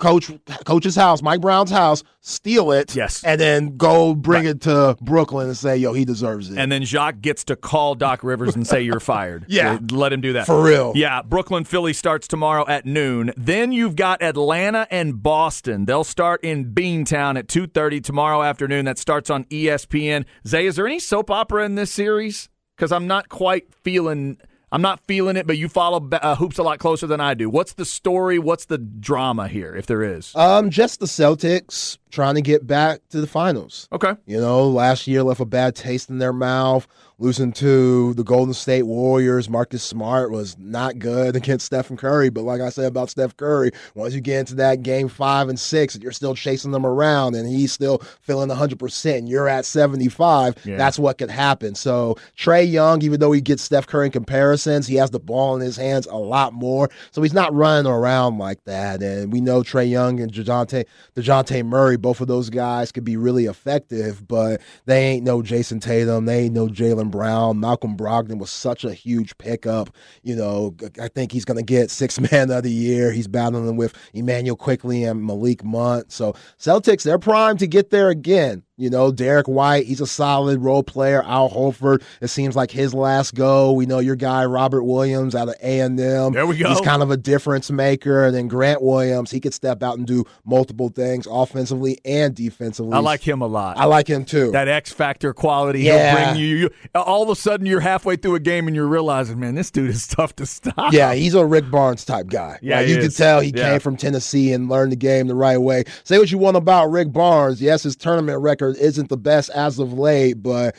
coach 0.03 0.31
coach's 0.65 0.95
house, 0.95 1.21
Mike 1.21 1.41
Brown's 1.41 1.71
house, 1.71 2.03
steal 2.21 2.71
it, 2.71 2.95
yes, 2.95 3.23
and 3.23 3.39
then 3.39 3.77
go 3.77 4.13
bring 4.13 4.45
right. 4.45 4.55
it 4.55 4.61
to 4.61 4.97
Brooklyn 5.01 5.47
and 5.47 5.57
say, 5.57 5.77
"Yo, 5.77 5.93
he 5.93 6.05
deserves 6.05 6.51
it." 6.51 6.57
And 6.57 6.71
then 6.71 6.83
Jacque 6.83 7.21
gets 7.21 7.43
to 7.45 7.55
call 7.55 7.95
Doc 7.95 8.23
Rivers 8.23 8.55
and 8.55 8.67
say, 8.67 8.81
"You're 8.81 8.99
fired." 9.13 9.45
yeah, 9.47 9.79
let 9.91 10.11
him 10.13 10.21
do 10.21 10.33
that 10.33 10.45
for 10.45 10.61
real. 10.61 10.91
Yeah, 10.95 11.21
Brooklyn 11.21 11.63
Philly 11.63 11.93
starts 11.93 12.27
tomorrow 12.27 12.65
at 12.67 12.85
noon. 12.85 13.31
Then 13.37 13.71
you've 13.71 13.95
got 13.95 14.21
Atlanta 14.21 14.87
and 14.91 15.23
Boston. 15.23 15.85
They'll 15.85 16.03
start 16.03 16.43
in 16.43 16.73
Beantown 16.73 17.37
at 17.37 17.47
two 17.47 17.65
thirty 17.67 18.01
tomorrow 18.01 18.43
afternoon. 18.43 18.85
That 18.85 18.97
starts 18.97 19.29
on 19.29 19.45
ESPN. 19.45 20.25
Zay, 20.45 20.65
is 20.65 20.75
there 20.75 20.85
any 20.85 20.99
soap 20.99 21.31
opera 21.31 21.65
in 21.65 21.75
this 21.75 21.91
series? 21.91 22.49
Because 22.75 22.91
I'm 22.91 23.07
not 23.07 23.29
quite 23.29 23.73
feeling. 23.73 24.37
I'm 24.73 24.81
not 24.81 24.99
feeling 25.01 25.37
it, 25.37 25.45
but 25.45 25.59
you 25.59 25.69
follow 25.69 26.09
uh, 26.11 26.35
hoops 26.35 26.57
a 26.57 26.63
lot 26.63 26.79
closer 26.79 27.05
than 27.05 27.21
I 27.21 27.35
do. 27.35 27.47
What's 27.47 27.73
the 27.73 27.85
story? 27.85 28.39
What's 28.39 28.65
the 28.65 28.79
drama 28.79 29.47
here, 29.47 29.75
if 29.75 29.85
there 29.85 30.01
is? 30.01 30.35
Um, 30.35 30.71
just 30.71 30.99
the 30.99 31.05
Celtics 31.05 31.99
trying 32.13 32.35
to 32.35 32.41
get 32.41 32.67
back 32.67 33.01
to 33.09 33.19
the 33.19 33.27
finals. 33.27 33.89
Okay. 33.91 34.13
You 34.27 34.39
know, 34.39 34.69
last 34.69 35.07
year 35.07 35.23
left 35.23 35.39
a 35.39 35.45
bad 35.45 35.75
taste 35.75 36.11
in 36.11 36.19
their 36.19 36.31
mouth 36.31 36.87
losing 37.19 37.53
to 37.53 38.13
the 38.15 38.23
Golden 38.23 38.53
State 38.53 38.83
Warriors. 38.83 39.49
Marcus 39.49 39.81
Smart 39.81 40.31
was 40.31 40.57
not 40.57 40.99
good 40.99 41.35
against 41.35 41.65
Stephen 41.67 41.97
Curry. 41.97 42.29
But 42.29 42.43
like 42.43 42.61
I 42.61 42.69
said 42.69 42.85
about 42.85 43.09
Steph 43.09 43.37
Curry, 43.37 43.71
once 43.95 44.13
you 44.13 44.21
get 44.21 44.39
into 44.39 44.55
that 44.55 44.83
game 44.83 45.07
five 45.07 45.49
and 45.49 45.59
six, 45.59 45.97
you're 45.97 46.11
still 46.11 46.35
chasing 46.35 46.71
them 46.71 46.85
around 46.85 47.35
and 47.35 47.47
he's 47.47 47.71
still 47.71 47.99
feeling 48.21 48.49
100%. 48.49 49.17
And 49.17 49.29
you're 49.29 49.47
at 49.47 49.65
75. 49.65 50.55
Yeah. 50.65 50.77
That's 50.77 50.99
what 50.99 51.17
could 51.17 51.29
happen. 51.29 51.75
So 51.75 52.17
Trae 52.37 52.69
Young, 52.69 53.01
even 53.03 53.19
though 53.19 53.31
he 53.31 53.41
gets 53.41 53.63
Steph 53.63 53.87
Curry 53.87 54.07
in 54.07 54.11
comparisons, 54.11 54.87
he 54.87 54.95
has 54.95 55.11
the 55.11 55.19
ball 55.19 55.55
in 55.55 55.61
his 55.61 55.77
hands 55.77 56.07
a 56.07 56.17
lot 56.17 56.53
more. 56.53 56.89
So 57.11 57.21
he's 57.21 57.33
not 57.33 57.53
running 57.53 57.89
around 57.89 58.37
like 58.37 58.63
that. 58.65 59.01
And 59.01 59.31
we 59.31 59.39
know 59.39 59.61
Trae 59.61 59.89
Young 59.89 60.19
and 60.19 60.31
DeJounte, 60.31 60.85
DeJounte 61.15 61.65
Murray, 61.65 61.97
both 62.03 62.21
of 62.21 62.27
those 62.27 62.51
guys 62.51 62.91
could 62.91 63.03
be 63.03 63.17
really 63.17 63.45
effective, 63.45 64.27
but 64.27 64.61
they 64.85 65.03
ain't 65.07 65.23
no 65.23 65.41
Jayson 65.41 65.79
Tatum. 65.81 66.25
They 66.25 66.41
ain't 66.41 66.53
no 66.53 66.67
Jaylen 66.67 67.09
Brown. 67.09 67.59
Malcolm 67.59 67.97
Brogdon 67.97 68.37
was 68.37 68.51
such 68.51 68.83
a 68.83 68.93
huge 68.93 69.35
pickup. 69.39 69.89
You 70.21 70.35
know, 70.35 70.75
I 71.01 71.07
think 71.07 71.31
he's 71.31 71.45
going 71.45 71.57
to 71.57 71.63
get 71.63 71.89
six 71.89 72.19
man 72.31 72.51
of 72.51 72.61
the 72.61 72.71
year. 72.71 73.11
He's 73.11 73.27
battling 73.27 73.77
with 73.77 73.95
Immanuel 74.13 74.57
Quickley 74.57 75.03
and 75.03 75.25
Malik 75.25 75.63
Monk. 75.63 76.05
So 76.09 76.35
Celtics, 76.59 77.01
they're 77.01 77.17
primed 77.17 77.59
to 77.59 77.67
get 77.67 77.89
there 77.89 78.09
again. 78.09 78.63
You 78.75 78.89
know, 78.89 79.11
Derrick 79.11 79.47
White, 79.47 79.85
he's 79.85 80.01
a 80.01 80.07
solid 80.07 80.59
role 80.59 80.81
player. 80.81 81.21
Al 81.23 81.47
Horford, 81.47 82.01
it 82.21 82.29
seems 82.29 82.55
like 82.55 82.71
his 82.71 82.91
last 82.91 83.35
go. 83.35 83.71
We 83.71 83.85
know 83.85 83.99
your 83.99 84.15
guy 84.15 84.45
Robert 84.45 84.83
Williams 84.83 85.35
out 85.35 85.47
of 85.47 85.53
A 85.61 85.79
and 85.81 85.99
M. 85.99 86.33
There 86.33 86.47
we 86.47 86.57
go. 86.57 86.69
He's 86.69 86.81
kind 86.81 87.03
of 87.03 87.11
a 87.11 87.17
difference 87.17 87.69
maker. 87.69 88.25
And 88.25 88.35
then 88.35 88.47
Grant 88.47 88.81
Williams, 88.81 89.29
he 89.29 89.39
could 89.39 89.53
step 89.53 89.83
out 89.83 89.99
and 89.99 90.07
do 90.07 90.23
multiple 90.43 90.89
things 90.89 91.27
offensively 91.29 91.99
and 92.03 92.33
defensively. 92.33 92.93
I 92.93 92.99
like 92.99 93.21
him 93.21 93.41
a 93.41 93.47
lot. 93.47 93.77
I 93.77 93.85
like 93.85 94.07
him 94.07 94.25
too. 94.25 94.49
That 94.49 94.67
X 94.67 94.91
factor 94.91 95.35
quality. 95.35 95.81
Yeah. 95.81 96.15
He'll 96.15 96.31
bring 96.31 96.41
you, 96.41 96.55
you. 96.55 96.69
All 96.95 97.21
of 97.21 97.29
a 97.29 97.35
sudden, 97.35 97.67
you're 97.67 97.79
halfway 97.79 98.15
through 98.15 98.33
a 98.33 98.39
game 98.39 98.65
and 98.65 98.75
you're 98.75 98.87
realizing, 98.87 99.39
man, 99.39 99.53
this 99.53 99.69
dude 99.69 99.91
is 99.91 100.07
tough 100.07 100.35
to 100.37 100.47
stop. 100.47 100.93
Yeah, 100.93 101.13
he's 101.13 101.35
a 101.35 101.45
Rick 101.45 101.69
Barnes 101.69 102.05
type 102.05 102.25
guy. 102.25 102.57
Yeah, 102.63 102.77
like, 102.77 102.87
you 102.87 102.97
is. 102.97 103.15
can 103.15 103.25
tell 103.25 103.39
he 103.39 103.53
yeah. 103.55 103.69
came 103.69 103.79
from 103.79 103.97
Tennessee 103.97 104.51
and 104.51 104.67
learned 104.67 104.93
the 104.93 104.95
game 104.95 105.27
the 105.27 105.35
right 105.35 105.59
way. 105.59 105.83
Say 106.05 106.17
what 106.17 106.31
you 106.31 106.39
want 106.39 106.57
about 106.57 106.87
Rick 106.87 107.13
Barnes. 107.13 107.61
Yes, 107.61 107.83
his 107.83 107.95
tournament 107.95 108.41
record 108.41 108.62
isn't 108.69 109.09
the 109.09 109.17
best 109.17 109.49
as 109.51 109.79
of 109.79 109.93
late, 109.93 110.41
but 110.41 110.75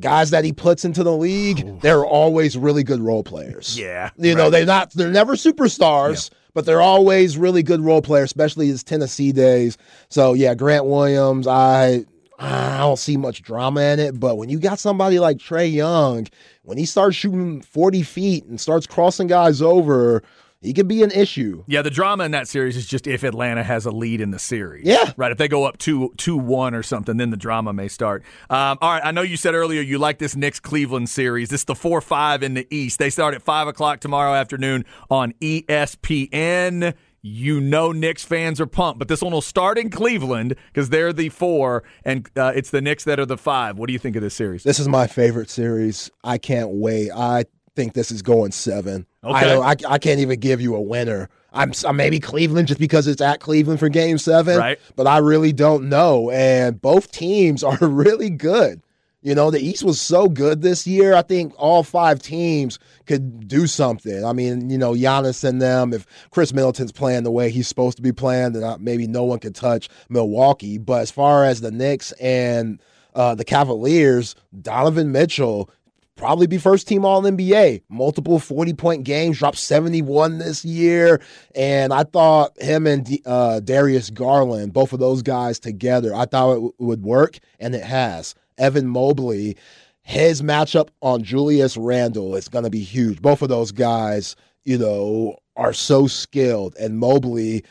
guys 0.00 0.30
that 0.30 0.44
he 0.44 0.52
puts 0.52 0.84
into 0.84 1.02
the 1.02 1.16
league, 1.16 1.80
they're 1.80 2.04
always 2.04 2.56
really 2.56 2.82
good 2.82 3.00
role 3.00 3.22
players. 3.22 3.78
Yeah. 3.78 4.10
You 4.16 4.30
right. 4.30 4.38
know, 4.38 4.50
they're 4.50 4.66
not 4.66 4.90
they're 4.92 5.10
never 5.10 5.34
superstars, 5.34 6.30
yeah. 6.30 6.36
but 6.54 6.66
they're 6.66 6.80
always 6.80 7.38
really 7.38 7.62
good 7.62 7.80
role 7.80 8.02
players, 8.02 8.26
especially 8.26 8.66
his 8.66 8.82
Tennessee 8.82 9.32
days. 9.32 9.76
So 10.08 10.32
yeah, 10.32 10.54
Grant 10.54 10.86
Williams, 10.86 11.46
I 11.46 12.04
I 12.38 12.78
don't 12.78 12.98
see 12.98 13.16
much 13.16 13.42
drama 13.42 13.80
in 13.80 14.00
it, 14.00 14.18
but 14.18 14.36
when 14.36 14.48
you 14.48 14.58
got 14.58 14.78
somebody 14.78 15.18
like 15.20 15.38
Trae 15.38 15.72
Young, 15.72 16.26
when 16.62 16.78
he 16.78 16.84
starts 16.84 17.16
shooting 17.16 17.62
40 17.62 18.02
feet 18.02 18.44
and 18.46 18.60
starts 18.60 18.86
crossing 18.86 19.28
guys 19.28 19.62
over, 19.62 20.22
he 20.64 20.72
could 20.72 20.88
be 20.88 21.02
an 21.02 21.10
issue. 21.10 21.62
Yeah, 21.66 21.82
the 21.82 21.90
drama 21.90 22.24
in 22.24 22.30
that 22.32 22.48
series 22.48 22.76
is 22.76 22.86
just 22.86 23.06
if 23.06 23.22
Atlanta 23.22 23.62
has 23.62 23.86
a 23.86 23.90
lead 23.90 24.20
in 24.20 24.30
the 24.30 24.38
series. 24.38 24.86
Yeah. 24.86 25.12
Right. 25.16 25.30
If 25.30 25.38
they 25.38 25.48
go 25.48 25.64
up 25.64 25.78
2 25.78 26.14
2 26.16 26.36
1 26.36 26.74
or 26.74 26.82
something, 26.82 27.16
then 27.16 27.30
the 27.30 27.36
drama 27.36 27.72
may 27.72 27.88
start. 27.88 28.22
Um, 28.50 28.78
all 28.80 28.92
right. 28.92 29.02
I 29.04 29.10
know 29.10 29.22
you 29.22 29.36
said 29.36 29.54
earlier 29.54 29.80
you 29.80 29.98
like 29.98 30.18
this 30.18 30.34
Knicks 30.34 30.60
Cleveland 30.60 31.08
series. 31.08 31.50
This 31.50 31.60
is 31.60 31.64
the 31.66 31.74
4 31.74 32.00
5 32.00 32.42
in 32.42 32.54
the 32.54 32.66
East. 32.70 32.98
They 32.98 33.10
start 33.10 33.34
at 33.34 33.42
5 33.42 33.68
o'clock 33.68 34.00
tomorrow 34.00 34.34
afternoon 34.34 34.84
on 35.10 35.32
ESPN. 35.40 36.94
You 37.26 37.58
know 37.58 37.90
Knicks 37.90 38.22
fans 38.22 38.60
are 38.60 38.66
pumped, 38.66 38.98
but 38.98 39.08
this 39.08 39.22
one 39.22 39.32
will 39.32 39.40
start 39.40 39.78
in 39.78 39.88
Cleveland 39.88 40.56
because 40.66 40.90
they're 40.90 41.10
the 41.10 41.30
four, 41.30 41.82
and 42.04 42.28
uh, 42.36 42.52
it's 42.54 42.68
the 42.68 42.82
Knicks 42.82 43.04
that 43.04 43.18
are 43.18 43.24
the 43.24 43.38
five. 43.38 43.78
What 43.78 43.86
do 43.86 43.94
you 43.94 43.98
think 43.98 44.14
of 44.16 44.20
this 44.20 44.34
series? 44.34 44.62
This 44.62 44.78
is 44.78 44.88
my 44.88 45.06
favorite 45.06 45.48
series. 45.48 46.10
I 46.22 46.36
can't 46.36 46.68
wait. 46.68 47.10
I 47.10 47.44
think 47.74 47.94
this 47.94 48.10
is 48.10 48.22
going 48.22 48.52
seven. 48.52 49.06
Okay. 49.22 49.56
I, 49.56 49.70
I, 49.70 49.76
I 49.88 49.98
can't 49.98 50.20
even 50.20 50.40
give 50.40 50.60
you 50.60 50.74
a 50.74 50.80
winner. 50.80 51.28
I'm, 51.52 51.72
I'm 51.86 51.96
maybe 51.96 52.18
Cleveland 52.20 52.68
just 52.68 52.80
because 52.80 53.06
it's 53.06 53.22
at 53.22 53.40
Cleveland 53.40 53.78
for 53.78 53.88
Game 53.88 54.18
Seven, 54.18 54.58
right? 54.58 54.80
But 54.96 55.06
I 55.06 55.18
really 55.18 55.52
don't 55.52 55.88
know. 55.88 56.30
And 56.30 56.80
both 56.80 57.12
teams 57.12 57.62
are 57.64 57.78
really 57.80 58.30
good. 58.30 58.82
You 59.22 59.34
know, 59.34 59.50
the 59.50 59.58
East 59.58 59.82
was 59.82 59.98
so 59.98 60.28
good 60.28 60.60
this 60.60 60.86
year. 60.86 61.14
I 61.14 61.22
think 61.22 61.54
all 61.56 61.82
five 61.82 62.18
teams 62.20 62.78
could 63.06 63.48
do 63.48 63.66
something. 63.66 64.22
I 64.22 64.34
mean, 64.34 64.68
you 64.68 64.76
know, 64.76 64.92
Giannis 64.92 65.42
and 65.44 65.62
them, 65.62 65.94
if 65.94 66.06
Khris 66.30 66.52
Middleton's 66.52 66.92
playing 66.92 67.22
the 67.22 67.30
way 67.30 67.48
he's 67.48 67.66
supposed 67.66 67.96
to 67.96 68.02
be 68.02 68.12
playing, 68.12 68.52
then 68.52 68.76
maybe 68.80 69.06
no 69.06 69.24
one 69.24 69.38
could 69.38 69.54
touch 69.54 69.88
Milwaukee. 70.10 70.76
But 70.76 71.00
as 71.00 71.10
far 71.10 71.46
as 71.46 71.62
the 71.62 71.70
Knicks 71.70 72.12
and 72.20 72.82
uh, 73.14 73.34
the 73.34 73.46
Cavaliers, 73.46 74.34
Donovan 74.60 75.10
Mitchell, 75.10 75.70
probably 76.16 76.46
be 76.46 76.58
first 76.58 76.86
team 76.88 77.04
All 77.04 77.22
NBA. 77.22 77.82
Multiple 77.88 78.38
40 78.38 78.74
point 78.74 79.04
games, 79.04 79.38
dropped 79.38 79.58
71 79.58 80.38
this 80.38 80.64
year. 80.64 81.20
And 81.54 81.92
I 81.92 82.04
thought 82.04 82.60
him 82.60 82.86
and 82.86 83.08
uh, 83.26 83.60
Darius 83.60 84.10
Garland, 84.10 84.72
both 84.72 84.92
of 84.92 85.00
those 85.00 85.22
guys 85.22 85.58
together, 85.58 86.14
I 86.14 86.26
thought 86.26 86.52
it 86.52 86.54
w- 86.54 86.72
would 86.78 87.02
work, 87.02 87.38
and 87.58 87.74
it 87.74 87.84
has. 87.84 88.34
Evan 88.58 88.86
Mobley, 88.86 89.56
his 90.02 90.42
matchup 90.42 90.88
on 91.00 91.22
Julius 91.22 91.76
Randle 91.76 92.36
is 92.36 92.48
going 92.48 92.64
to 92.64 92.70
be 92.70 92.82
huge. 92.82 93.20
Both 93.20 93.42
of 93.42 93.48
those 93.48 93.72
guys, 93.72 94.36
you 94.64 94.78
know, 94.78 95.36
are 95.56 95.72
so 95.72 96.06
skilled. 96.06 96.76
And 96.78 96.98
Mobley, 96.98 97.64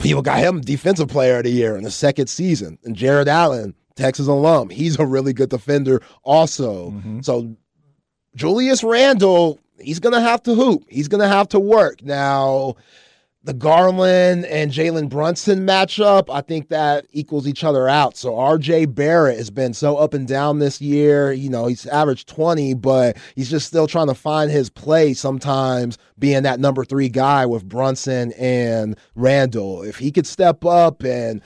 people 0.00 0.22
got 0.22 0.38
him 0.38 0.60
defensive 0.60 1.08
player 1.08 1.38
of 1.38 1.44
the 1.44 1.50
year 1.50 1.76
in 1.76 1.84
the 1.84 1.90
second 1.90 2.28
season. 2.28 2.78
And 2.84 2.94
Jarrett 2.94 3.28
Allen, 3.28 3.74
Texas 3.96 4.26
alum. 4.26 4.70
He's 4.70 4.98
a 4.98 5.06
really 5.06 5.32
good 5.32 5.50
defender 5.50 6.02
also. 6.22 6.90
Mm-hmm. 6.90 7.20
So 7.22 7.56
Julius 8.34 8.84
Randle, 8.84 9.58
he's 9.80 10.00
going 10.00 10.14
to 10.14 10.20
have 10.20 10.42
to 10.44 10.54
hoop. 10.54 10.84
He's 10.88 11.08
going 11.08 11.22
to 11.22 11.28
have 11.28 11.48
to 11.48 11.60
work. 11.60 12.02
Now, 12.02 12.76
the 13.42 13.54
Garland 13.54 14.44
and 14.44 14.70
Jalen 14.70 15.08
Brunson 15.08 15.66
matchup, 15.66 16.28
I 16.30 16.42
think 16.42 16.68
that 16.68 17.06
equals 17.10 17.46
each 17.48 17.64
other 17.64 17.88
out. 17.88 18.16
So 18.16 18.32
RJ 18.34 18.94
Barrett 18.94 19.38
has 19.38 19.50
been 19.50 19.72
so 19.72 19.96
up 19.96 20.12
and 20.12 20.28
down 20.28 20.58
this 20.58 20.80
year. 20.80 21.32
You 21.32 21.48
know, 21.48 21.66
he's 21.66 21.86
averaged 21.86 22.28
20, 22.28 22.74
but 22.74 23.16
he's 23.34 23.50
just 23.50 23.66
still 23.66 23.86
trying 23.86 24.08
to 24.08 24.14
find 24.14 24.50
his 24.50 24.68
place 24.68 25.20
sometimes 25.20 25.96
being 26.18 26.42
that 26.42 26.60
number 26.60 26.84
three 26.84 27.08
guy 27.08 27.46
with 27.46 27.66
Brunson 27.66 28.32
and 28.34 28.98
Randle. 29.14 29.82
If 29.82 29.96
he 29.96 30.12
could 30.12 30.26
step 30.26 30.66
up 30.66 31.02
and 31.02 31.40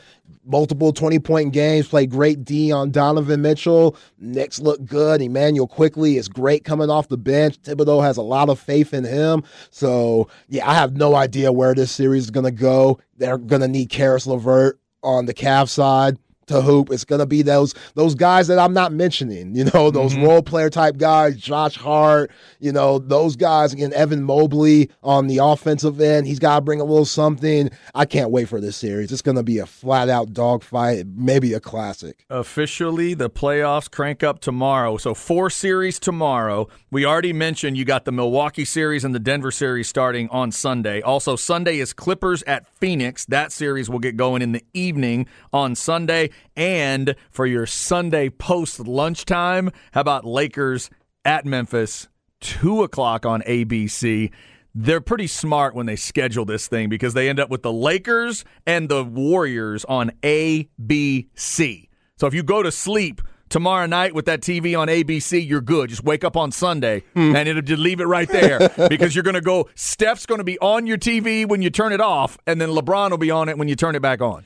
multiple 0.47 0.93
20 0.93 1.19
point 1.19 1.53
games, 1.53 1.89
played 1.89 2.11
great 2.11 2.45
D 2.45 2.73
on 2.73 2.91
Donovan 2.91 3.43
Mitchell. 3.43 3.97
Knicks 4.19 4.61
look 4.61 4.85
good. 4.85 5.21
Immanuel 5.21 5.67
Quickley 5.67 6.17
is 6.17 6.29
great 6.29 6.65
coming 6.65 6.91
off 6.91 7.09
the 7.09 7.17
bench. 7.17 7.61
Thibodeau 7.63 8.03
has 8.03 8.17
a 8.17 8.23
lot 8.23 8.49
of 8.49 8.59
faith 8.59 8.95
in 8.95 9.05
him. 9.05 9.43
So, 9.71 10.29
yeah, 10.49 10.69
I 10.69 10.75
have 10.75 10.97
no 10.97 11.15
idea 11.15 11.53
where 11.53 11.75
this 11.75 11.91
series 11.91 12.25
is 12.25 12.31
going 12.31 12.45
to 12.45 12.51
go. 12.51 12.99
They're 13.17 13.39
going 13.39 13.63
to 13.63 13.69
need 13.69 13.91
Caris 13.91 14.27
LeVert 14.27 14.79
on 15.03 15.27
the 15.27 15.35
Cavs 15.35 15.69
side. 15.69 16.19
To 16.47 16.61
hoop. 16.61 16.91
It's 16.91 17.05
gonna 17.05 17.27
be 17.27 17.43
those 17.43 17.75
those 17.95 18.15
guys 18.15 18.47
that 18.49 18.59
I'm 18.59 18.73
not 18.73 18.93
mentioning. 18.93 19.55
You 19.55 19.65
know, 19.75 19.91
those 19.91 20.15
Mm-hmm. 20.15 20.25
role 20.25 20.43
player 20.43 20.71
type 20.71 20.97
guys, 20.97 21.37
Josh 21.37 21.77
Hart. 21.77 22.31
You 22.61 22.73
know, 22.73 22.99
those 22.99 23.37
guys 23.37 23.73
again. 23.73 23.93
Evan 23.95 24.23
Mobley 24.23 24.91
on 25.03 25.27
the 25.27 25.39
offensive 25.39 26.01
end. 26.01 26.27
He's 26.27 26.39
got 26.39 26.57
to 26.57 26.61
bring 26.61 26.81
a 26.81 26.85
little 26.85 27.05
something. 27.05 27.71
I 27.95 28.05
can't 28.05 28.31
wait 28.31 28.49
for 28.49 28.61
this 28.61 28.77
series. 28.77 29.11
It's 29.13 29.23
gonna 29.23 29.43
be 29.43 29.59
a 29.59 29.67
flat 29.67 30.09
out 30.09 30.33
dogfight, 30.33 31.07
maybe 31.15 31.53
a 31.55 31.61
classic. 31.61 32.25
Officially, 32.31 33.15
the 33.15 33.29
playoffs 33.31 33.91
crank 33.91 34.23
up 34.23 34.41
tomorrow. 34.41 34.97
So, 34.97 35.15
four 35.15 35.51
series 35.51 35.99
tomorrow. 35.99 36.69
We 36.91 37.05
already 37.05 37.33
mentioned 37.33 37.77
you 37.77 37.85
got 37.85 38.05
the 38.05 38.13
Milwaukee 38.13 38.65
series 38.65 39.05
and 39.05 39.15
the 39.15 39.19
Denver 39.19 39.51
series 39.51 39.89
starting 39.89 40.29
on 40.31 40.53
Sunday. 40.53 41.01
Also, 41.01 41.37
Sunday 41.37 41.79
is 41.79 41.93
Clippers 41.93 42.43
at 42.45 42.67
Phoenix. 42.77 43.25
That 43.27 43.51
series 43.53 43.91
will 43.91 43.99
get 43.99 44.17
going 44.17 44.43
in 44.43 44.53
the 44.53 44.65
evening 44.75 45.27
on 45.53 45.75
Sunday. 45.75 46.31
And 46.57 47.17
for 47.31 47.47
your 47.47 47.67
Sunday 47.67 48.29
post 48.29 48.81
lunchtime, 48.81 49.71
how 49.93 50.01
about 50.01 50.25
Lakers 50.25 50.91
at 51.25 51.45
Memphis, 51.45 52.09
2 52.41 52.83
o'clock 52.83 53.27
on 53.27 53.43
ABC? 53.43 54.31
They're 54.75 55.01
pretty 55.01 55.29
smart 55.29 55.75
when 55.75 55.87
they 55.87 55.97
schedule 55.97 56.45
this 56.45 56.67
thing 56.67 56.89
because 56.89 57.15
they 57.15 57.29
end 57.29 57.39
up 57.39 57.49
with 57.49 57.63
the 57.63 57.73
Lakers 57.73 58.45
and 58.67 58.89
the 58.89 59.05
Warriors 59.05 59.85
on 59.85 60.11
ABC. 60.23 61.89
So 62.17 62.27
if 62.27 62.35
you 62.35 62.43
go 62.43 62.63
to 62.63 62.73
sleep 62.73 63.23
tomorrow 63.49 63.87
night 63.87 64.15
with 64.15 64.25
that 64.25 64.41
TV 64.41 64.77
on 64.77 64.89
ABC, 64.89 65.47
you're 65.47 65.61
good. 65.61 65.91
Just 65.91 66.03
wake 66.03 66.25
up 66.25 66.37
on 66.37 66.51
Sunday 66.51 67.05
hmm. 67.15 67.37
and 67.37 67.49
it'll 67.49 67.63
just 67.63 67.81
leave 67.81 68.01
it 68.01 68.07
right 68.07 68.29
there 68.29 68.69
because 68.89 69.15
you're 69.15 69.23
going 69.23 69.35
to 69.35 69.41
go. 69.41 69.69
Steph's 69.77 70.27
going 70.27 70.39
to 70.39 70.45
be 70.45 70.59
on 70.59 70.89
your 70.89 70.99
TV 70.99 71.47
when 71.47 71.63
you 71.63 71.71
turn 71.71 71.93
it 71.93 72.01
off, 72.01 72.37
and 72.47 72.61
then 72.61 72.71
LeBron 72.71 73.11
will 73.11 73.19
be 73.19 73.31
on 73.31 73.49
it 73.49 73.57
when 73.57 73.69
you 73.69 73.77
turn 73.77 73.95
it 73.95 74.03
back 74.03 74.21
on. 74.21 74.45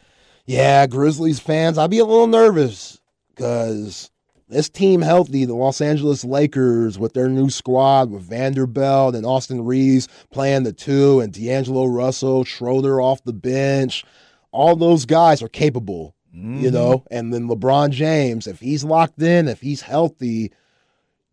Yeah, 0.48 0.86
Grizzlies 0.86 1.40
fans, 1.40 1.76
I'd 1.76 1.90
be 1.90 1.98
a 1.98 2.06
little 2.06 2.26
nervous 2.26 3.02
because 3.28 4.10
this 4.48 4.70
team 4.70 5.02
healthy, 5.02 5.44
the 5.44 5.54
Los 5.54 5.82
Angeles 5.82 6.24
Lakers 6.24 6.98
with 6.98 7.12
their 7.12 7.28
new 7.28 7.50
squad 7.50 8.10
with 8.10 8.22
Vanderbilt 8.22 9.14
and 9.14 9.26
Austin 9.26 9.66
Reaves 9.66 10.08
playing 10.32 10.62
the 10.62 10.72
two 10.72 11.20
and 11.20 11.34
D'Angelo 11.34 11.84
Russell, 11.84 12.44
Schroeder 12.44 12.98
off 12.98 13.22
the 13.24 13.34
bench. 13.34 14.06
All 14.50 14.74
those 14.74 15.04
guys 15.04 15.42
are 15.42 15.50
capable, 15.50 16.14
you 16.32 16.70
know. 16.70 17.00
Mm-hmm. 17.00 17.14
And 17.14 17.34
then 17.34 17.46
LeBron 17.46 17.90
James, 17.90 18.46
if 18.46 18.58
he's 18.58 18.84
locked 18.84 19.20
in, 19.20 19.48
if 19.48 19.60
he's 19.60 19.82
healthy, 19.82 20.50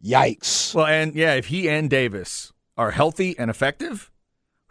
yikes. 0.04 0.76
Well, 0.76 0.88
and 0.88 1.16
yeah, 1.16 1.36
if 1.36 1.46
he 1.46 1.70
and 1.70 1.90
Davis 1.90 2.52
are 2.76 2.92
healthy 2.92 3.40
and 3.40 3.50
effective, 3.50 4.12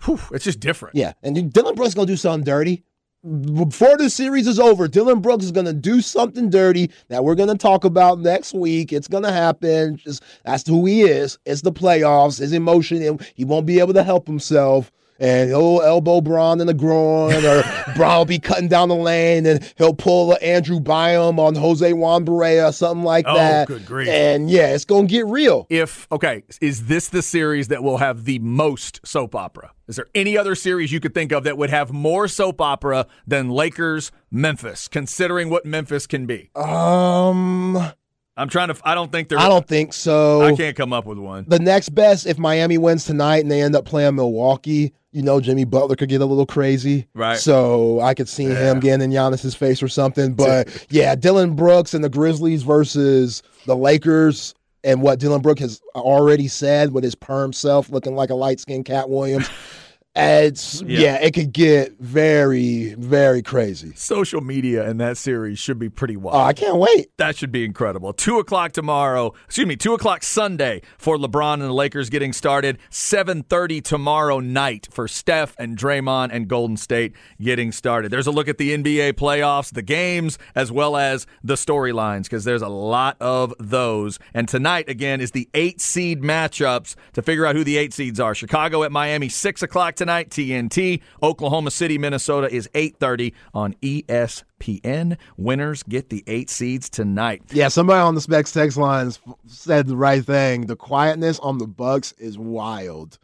whew, 0.02 0.20
it's 0.32 0.44
just 0.44 0.60
different. 0.60 0.96
Yeah, 0.96 1.14
and 1.22 1.50
Dillon 1.50 1.76
Brooks 1.76 1.94
gonna 1.94 2.06
do 2.06 2.18
something 2.18 2.44
dirty. 2.44 2.84
Before 3.24 3.96
the 3.96 4.10
series 4.10 4.46
is 4.46 4.60
over, 4.60 4.86
Dillon 4.86 5.20
Brooks 5.20 5.46
is 5.46 5.52
gonna 5.52 5.72
do 5.72 6.02
something 6.02 6.50
dirty 6.50 6.90
that 7.08 7.24
we're 7.24 7.34
gonna 7.34 7.56
talk 7.56 7.86
about 7.86 8.20
next 8.20 8.52
week. 8.52 8.92
It's 8.92 9.08
gonna 9.08 9.32
happen. 9.32 9.96
Just 9.96 10.22
that's 10.44 10.66
who 10.66 10.84
he 10.84 11.02
is. 11.02 11.38
It's 11.46 11.62
the 11.62 11.72
playoffs. 11.72 12.38
His 12.38 12.52
emotion, 12.52 13.18
he 13.34 13.46
won't 13.46 13.64
be 13.64 13.80
able 13.80 13.94
to 13.94 14.02
help 14.02 14.26
himself. 14.26 14.92
And 15.20 15.50
he'll 15.50 15.80
elbow 15.82 16.20
Braun 16.20 16.60
in 16.60 16.66
the 16.66 16.74
groin, 16.74 17.44
or 17.44 17.62
Braun 17.96 18.18
will 18.18 18.24
be 18.24 18.40
cutting 18.40 18.66
down 18.66 18.88
the 18.88 18.96
lane, 18.96 19.46
and 19.46 19.72
he'll 19.78 19.94
pull 19.94 20.36
Andrew 20.42 20.80
Bynum 20.80 21.38
on 21.38 21.54
Jose 21.54 21.92
Juan 21.92 22.24
Barea, 22.26 22.74
something 22.74 23.04
like 23.04 23.24
Oh, 23.28 23.34
that. 23.34 23.68
good 23.68 23.86
grief. 23.86 24.08
And 24.08 24.50
yeah, 24.50 24.74
it's 24.74 24.84
gonna 24.84 25.06
get 25.06 25.26
real. 25.26 25.66
if 25.70 26.08
okay, 26.10 26.42
is 26.60 26.86
this 26.86 27.08
the 27.08 27.22
series 27.22 27.68
that 27.68 27.82
will 27.84 27.98
have 27.98 28.24
the 28.24 28.40
most 28.40 29.00
soap 29.06 29.34
opera? 29.36 29.70
Is 29.86 29.96
there 29.96 30.06
any 30.14 30.36
other 30.36 30.54
series 30.54 30.90
you 30.92 30.98
could 30.98 31.14
think 31.14 31.30
of 31.30 31.44
that 31.44 31.56
would 31.58 31.70
have 31.70 31.92
more 31.92 32.26
soap 32.26 32.60
opera 32.60 33.06
than 33.26 33.50
Lakers 33.50 34.10
Memphis, 34.32 34.88
considering 34.88 35.48
what 35.50 35.64
Memphis 35.64 36.06
can 36.08 36.26
be? 36.26 36.50
Um, 36.56 37.92
I'm 38.36 38.48
trying 38.48 38.68
to. 38.68 38.76
I 38.84 38.94
don't 38.94 39.12
think 39.12 39.28
there. 39.28 39.38
I 39.38 39.48
don't 39.48 39.66
think 39.66 39.92
so. 39.92 40.42
I 40.42 40.56
can't 40.56 40.76
come 40.76 40.92
up 40.92 41.06
with 41.06 41.18
one. 41.18 41.44
the 41.46 41.58
next 41.58 41.90
best 41.90 42.26
if 42.26 42.38
Miami 42.38 42.78
wins 42.78 43.04
tonight 43.04 43.42
and 43.42 43.50
they 43.50 43.62
end 43.62 43.76
up 43.76 43.84
playing 43.84 44.16
Milwaukee, 44.16 44.92
you 45.12 45.22
know 45.22 45.40
Jimmy 45.40 45.64
Butler 45.64 45.94
could 45.94 46.08
get 46.08 46.20
a 46.20 46.26
little 46.26 46.46
crazy. 46.46 47.06
Right. 47.14 47.38
So 47.38 48.00
I 48.00 48.14
could 48.14 48.28
see 48.28 48.46
him 48.46 48.80
getting 48.80 49.02
in 49.02 49.10
Giannis's 49.10 49.54
face 49.54 49.82
or 49.82 49.88
something. 49.88 50.34
But 50.34 50.86
yeah, 50.90 51.14
Dillon 51.14 51.54
Brooks 51.54 51.94
and 51.94 52.02
the 52.02 52.08
Grizzlies 52.08 52.64
versus 52.64 53.42
the 53.66 53.76
Lakers 53.76 54.54
and 54.82 55.00
what 55.00 55.20
Dillon 55.20 55.40
Brooks 55.40 55.60
has 55.60 55.80
already 55.94 56.48
said 56.48 56.92
with 56.92 57.04
his 57.04 57.14
perm 57.14 57.52
self 57.52 57.88
looking 57.88 58.16
like 58.16 58.30
a 58.30 58.34
light 58.34 58.58
skinned 58.58 58.84
Katt 58.84 59.08
Williams. 59.08 59.48
It's 60.16 60.80
Yeah. 60.82 61.00
yeah. 61.00 61.14
it 61.16 61.32
could 61.34 61.52
get 61.52 61.98
very, 61.98 62.94
very 62.94 63.42
crazy. 63.42 63.92
Social 63.96 64.40
media 64.40 64.88
in 64.88 64.98
that 64.98 65.16
series 65.16 65.58
should 65.58 65.78
be 65.78 65.88
pretty 65.88 66.16
wild. 66.16 66.36
Oh, 66.36 66.44
I 66.44 66.52
can't 66.52 66.76
wait. 66.76 67.08
That 67.16 67.36
should 67.36 67.50
be 67.50 67.64
incredible. 67.64 68.12
Two 68.12 68.38
o'clock 68.38 68.70
tomorrow. 68.70 69.32
Excuse 69.46 69.66
me, 69.66 69.74
two 69.74 69.92
o'clock 69.92 70.22
Sunday 70.22 70.82
for 70.98 71.16
LeBron 71.16 71.54
and 71.54 71.62
the 71.64 71.72
Lakers 71.72 72.10
getting 72.10 72.32
started. 72.32 72.78
Seven 72.90 73.42
thirty 73.42 73.80
tomorrow 73.80 74.38
night 74.38 74.86
for 74.92 75.08
Steph 75.08 75.56
and 75.58 75.76
Draymond 75.76 76.28
and 76.32 76.46
Golden 76.46 76.76
State 76.76 77.12
getting 77.40 77.72
started. 77.72 78.12
There's 78.12 78.28
a 78.28 78.32
look 78.32 78.46
at 78.46 78.58
the 78.58 78.72
NBA 78.72 79.14
playoffs, 79.14 79.72
the 79.74 79.82
games, 79.82 80.38
as 80.54 80.70
well 80.70 80.96
as 80.96 81.26
the 81.42 81.54
storylines 81.54 82.24
because 82.24 82.44
there's 82.44 82.62
a 82.62 82.68
lot 82.68 83.16
of 83.20 83.52
those. 83.58 84.20
And 84.32 84.46
tonight 84.46 84.88
again 84.88 85.20
is 85.20 85.32
the 85.32 85.48
eight 85.54 85.80
seed 85.80 86.22
matchups 86.22 86.94
to 87.14 87.22
figure 87.22 87.46
out 87.46 87.56
who 87.56 87.64
the 87.64 87.76
eight 87.78 87.92
seeds 87.92 88.20
are. 88.20 88.32
Chicago 88.32 88.84
at 88.84 88.92
Miami, 88.92 89.28
six 89.28 89.60
o'clock 89.60 89.96
tonight. 89.96 90.03
TNT. 90.08 91.00
Oklahoma 91.22 91.70
City, 91.70 91.98
Minnesota 91.98 92.52
is 92.52 92.68
eight 92.74 92.96
thirty 92.98 93.34
on 93.52 93.74
ESPN. 93.82 95.16
Winners 95.36 95.82
get 95.82 96.10
the 96.10 96.24
eight 96.26 96.50
seeds 96.50 96.88
tonight. 96.88 97.42
Yeah, 97.52 97.68
somebody 97.68 98.00
on 98.00 98.14
the 98.14 98.20
Specs 98.20 98.52
text 98.52 98.76
lines 98.76 99.20
said 99.46 99.86
the 99.86 99.96
right 99.96 100.24
thing. 100.24 100.66
The 100.66 100.76
quietness 100.76 101.38
on 101.40 101.58
the 101.58 101.66
Bucks 101.66 102.12
is 102.12 102.38
wild 102.38 103.18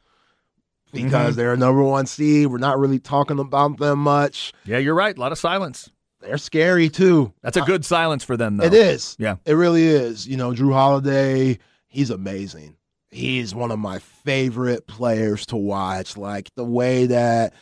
because 0.92 1.12
mm-hmm. 1.12 1.36
they're 1.36 1.52
a 1.52 1.56
number 1.56 1.82
one 1.82 2.06
seed. 2.06 2.48
We're 2.48 2.58
not 2.58 2.78
really 2.78 2.98
talking 2.98 3.38
about 3.38 3.78
them 3.78 4.00
much. 4.00 4.52
Yeah, 4.64 4.78
you're 4.78 4.94
right. 4.94 5.16
A 5.16 5.20
lot 5.20 5.32
of 5.32 5.38
silence. 5.38 5.90
They're 6.20 6.38
scary 6.38 6.88
too. 6.90 7.32
That's 7.42 7.56
a 7.56 7.62
good 7.62 7.84
silence 7.84 8.24
for 8.24 8.36
them, 8.36 8.58
though. 8.58 8.66
It 8.66 8.74
is. 8.74 9.16
Yeah. 9.18 9.36
It 9.46 9.54
really 9.54 9.86
is. 9.86 10.28
You 10.28 10.36
know, 10.36 10.52
Jrue 10.52 10.72
Holiday, 10.72 11.58
he's 11.88 12.10
amazing. 12.10 12.76
He's 13.10 13.54
one 13.54 13.70
of 13.70 13.78
my 13.78 13.98
favorite 13.98 14.86
players 14.86 15.46
to 15.46 15.56
watch. 15.56 16.16
Like 16.16 16.54
the 16.54 16.64
way 16.64 17.06
that 17.06 17.54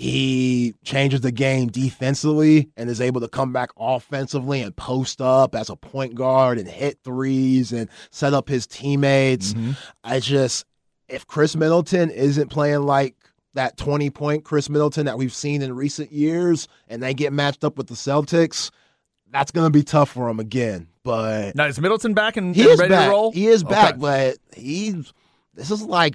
he 0.00 0.74
changes 0.82 1.20
the 1.20 1.32
game 1.32 1.68
defensively 1.68 2.70
and 2.76 2.88
is 2.88 3.00
able 3.00 3.20
to 3.20 3.28
come 3.28 3.52
back 3.52 3.70
offensively 3.76 4.62
and 4.62 4.74
post 4.74 5.20
up 5.20 5.54
as 5.54 5.68
a 5.68 5.76
point 5.76 6.14
guard 6.14 6.58
and 6.58 6.66
hit 6.66 6.98
threes 7.04 7.72
and 7.72 7.88
set 8.10 8.32
up 8.32 8.48
his 8.48 8.66
teammates. 8.66 9.52
Mm-hmm. 9.52 9.72
I 10.04 10.20
just, 10.20 10.64
if 11.08 11.26
Khris 11.26 11.54
Middleton 11.56 12.10
isn't 12.10 12.48
playing 12.48 12.82
like 12.82 13.14
that 13.54 13.76
20 13.76 14.10
point 14.10 14.44
Khris 14.44 14.70
Middleton 14.70 15.06
that 15.06 15.18
we've 15.18 15.34
seen 15.34 15.60
in 15.60 15.74
recent 15.74 16.12
years 16.12 16.68
and 16.88 17.02
they 17.02 17.12
get 17.12 17.32
matched 17.32 17.64
up 17.64 17.76
with 17.76 17.88
the 17.88 17.94
Celtics, 17.94 18.70
that's 19.32 19.50
going 19.50 19.66
to 19.66 19.70
be 19.70 19.82
tough 19.82 20.10
for 20.10 20.28
him 20.28 20.40
again. 20.40 20.88
But 21.02 21.54
Now 21.56 21.66
is 21.66 21.80
Middleton 21.80 22.14
back 22.14 22.36
and, 22.36 22.54
he 22.54 22.62
and 22.62 22.70
is 22.72 22.78
ready 22.78 22.90
back. 22.90 23.06
to 23.06 23.10
roll? 23.10 23.32
He 23.32 23.46
is 23.46 23.64
back, 23.64 23.90
Okay. 23.94 23.98
but 24.00 24.38
he's 24.56 25.12
this 25.54 25.70
is 25.70 25.82
like 25.82 26.14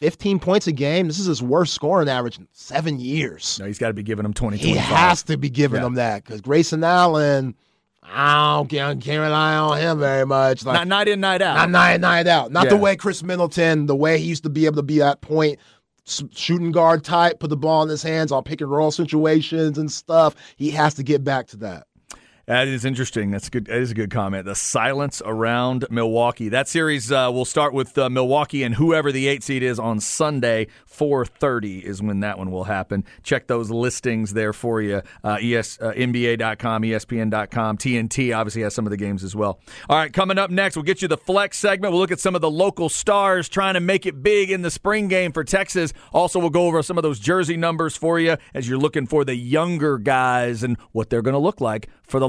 15 0.00 0.38
points 0.38 0.66
a 0.66 0.72
game. 0.72 1.06
This 1.06 1.18
is 1.18 1.26
his 1.26 1.42
worst 1.42 1.72
scoring 1.74 2.08
average 2.08 2.38
in 2.38 2.46
seven 2.52 2.98
years. 3.00 3.58
No, 3.58 3.66
he's 3.66 3.78
got 3.78 3.88
to 3.88 3.94
be 3.94 4.02
giving 4.02 4.24
him 4.24 4.34
20, 4.34 4.56
He 4.58 4.72
25. 4.74 4.96
has 4.96 5.22
to 5.24 5.36
be 5.38 5.48
giving 5.48 5.78
Yeah. 5.78 5.84
them 5.84 5.94
that 5.94 6.24
because 6.24 6.40
Grayson 6.40 6.84
Allen, 6.84 7.54
I 8.02 8.56
don't 8.56 8.68
can't, 8.68 9.00
can't 9.02 9.22
rely 9.22 9.54
on 9.56 9.78
him 9.78 9.98
very 9.98 10.26
much. 10.26 10.64
Like 10.66 10.74
Not 10.74 10.88
night 10.88 11.08
in, 11.08 11.20
night 11.20 11.40
out. 11.40 11.54
not 11.56 11.70
night 11.70 11.94
in, 11.94 12.00
night 12.02 12.26
out. 12.26 12.52
Not 12.52 12.68
the 12.68 12.76
way 12.76 12.96
Khris 12.96 13.22
Middleton, 13.22 13.86
the 13.86 13.96
way 13.96 14.18
he 14.18 14.26
used 14.26 14.42
to 14.42 14.50
be 14.50 14.66
able 14.66 14.76
to 14.76 14.82
be 14.82 14.98
that 14.98 15.22
point 15.22 15.58
shooting 16.06 16.70
guard 16.70 17.02
type, 17.02 17.40
put 17.40 17.48
the 17.48 17.56
ball 17.56 17.82
in 17.82 17.88
his 17.88 18.02
hands 18.02 18.30
on 18.30 18.42
pick 18.42 18.60
and 18.60 18.70
roll 18.70 18.90
situations 18.90 19.78
and 19.78 19.90
stuff. 19.90 20.34
He 20.56 20.70
has 20.72 20.92
to 20.94 21.02
get 21.02 21.24
back 21.24 21.46
to 21.48 21.56
that. 21.58 21.86
That 22.46 22.68
is 22.68 22.84
interesting. 22.84 23.30
That's 23.30 23.48
good. 23.48 23.66
That 23.66 23.78
is 23.78 23.92
a 23.92 23.94
good 23.94 24.10
comment. 24.10 24.44
The 24.44 24.54
silence 24.54 25.22
around 25.24 25.86
Milwaukee. 25.90 26.50
That 26.50 26.68
series 26.68 27.10
uh, 27.10 27.30
will 27.32 27.46
start 27.46 27.72
with 27.72 27.96
uh, 27.96 28.10
Milwaukee 28.10 28.62
and 28.62 28.74
whoever 28.74 29.12
the 29.12 29.28
eight 29.28 29.42
seed 29.42 29.62
is 29.62 29.78
on 29.78 29.98
Sunday. 30.00 30.66
Four 30.84 31.24
thirty 31.24 31.78
is 31.78 32.02
when 32.02 32.20
that 32.20 32.36
one 32.36 32.50
will 32.50 32.64
happen. 32.64 33.04
Check 33.22 33.46
those 33.46 33.70
listings 33.70 34.34
there 34.34 34.52
for 34.52 34.82
you. 34.82 35.00
Uh, 35.22 35.38
ES 35.40 35.78
uh, 35.80 35.92
NBA.com, 35.92 36.82
ESPN.com, 36.82 37.78
TNT 37.78 38.36
obviously 38.36 38.62
has 38.62 38.74
some 38.74 38.86
of 38.86 38.90
the 38.90 38.98
games 38.98 39.24
as 39.24 39.34
well. 39.34 39.58
All 39.88 39.96
right, 39.96 40.12
coming 40.12 40.36
up 40.38 40.50
next, 40.50 40.76
we'll 40.76 40.82
get 40.82 41.00
you 41.00 41.08
the 41.08 41.16
flex 41.16 41.58
segment. 41.58 41.92
We'll 41.92 42.00
look 42.00 42.12
at 42.12 42.20
some 42.20 42.34
of 42.34 42.42
the 42.42 42.50
local 42.50 42.90
stars 42.90 43.48
trying 43.48 43.74
to 43.74 43.80
make 43.80 44.04
it 44.04 44.22
big 44.22 44.50
in 44.50 44.60
the 44.60 44.70
spring 44.70 45.08
game 45.08 45.32
for 45.32 45.44
Texas. 45.44 45.94
Also, 46.12 46.38
we'll 46.38 46.50
go 46.50 46.66
over 46.66 46.82
some 46.82 46.98
of 46.98 47.02
those 47.02 47.18
jersey 47.18 47.56
numbers 47.56 47.96
for 47.96 48.20
you 48.20 48.36
as 48.52 48.68
you're 48.68 48.78
looking 48.78 49.06
for 49.06 49.24
the 49.24 49.34
younger 49.34 49.96
guys 49.96 50.62
and 50.62 50.76
what 50.92 51.08
they're 51.08 51.22
going 51.22 51.32
to 51.32 51.38
look 51.38 51.62
like 51.62 51.88
for 52.02 52.20
the 52.20 52.28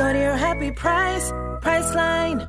Go 0.00 0.14
to 0.14 0.18
your 0.18 0.34
happy 0.34 0.70
price, 0.70 1.30
Priceline. 1.60 2.48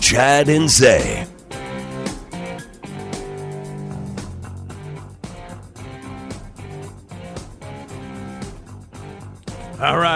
Chad 0.00 0.48
and 0.48 0.68
Zay. 0.68 1.37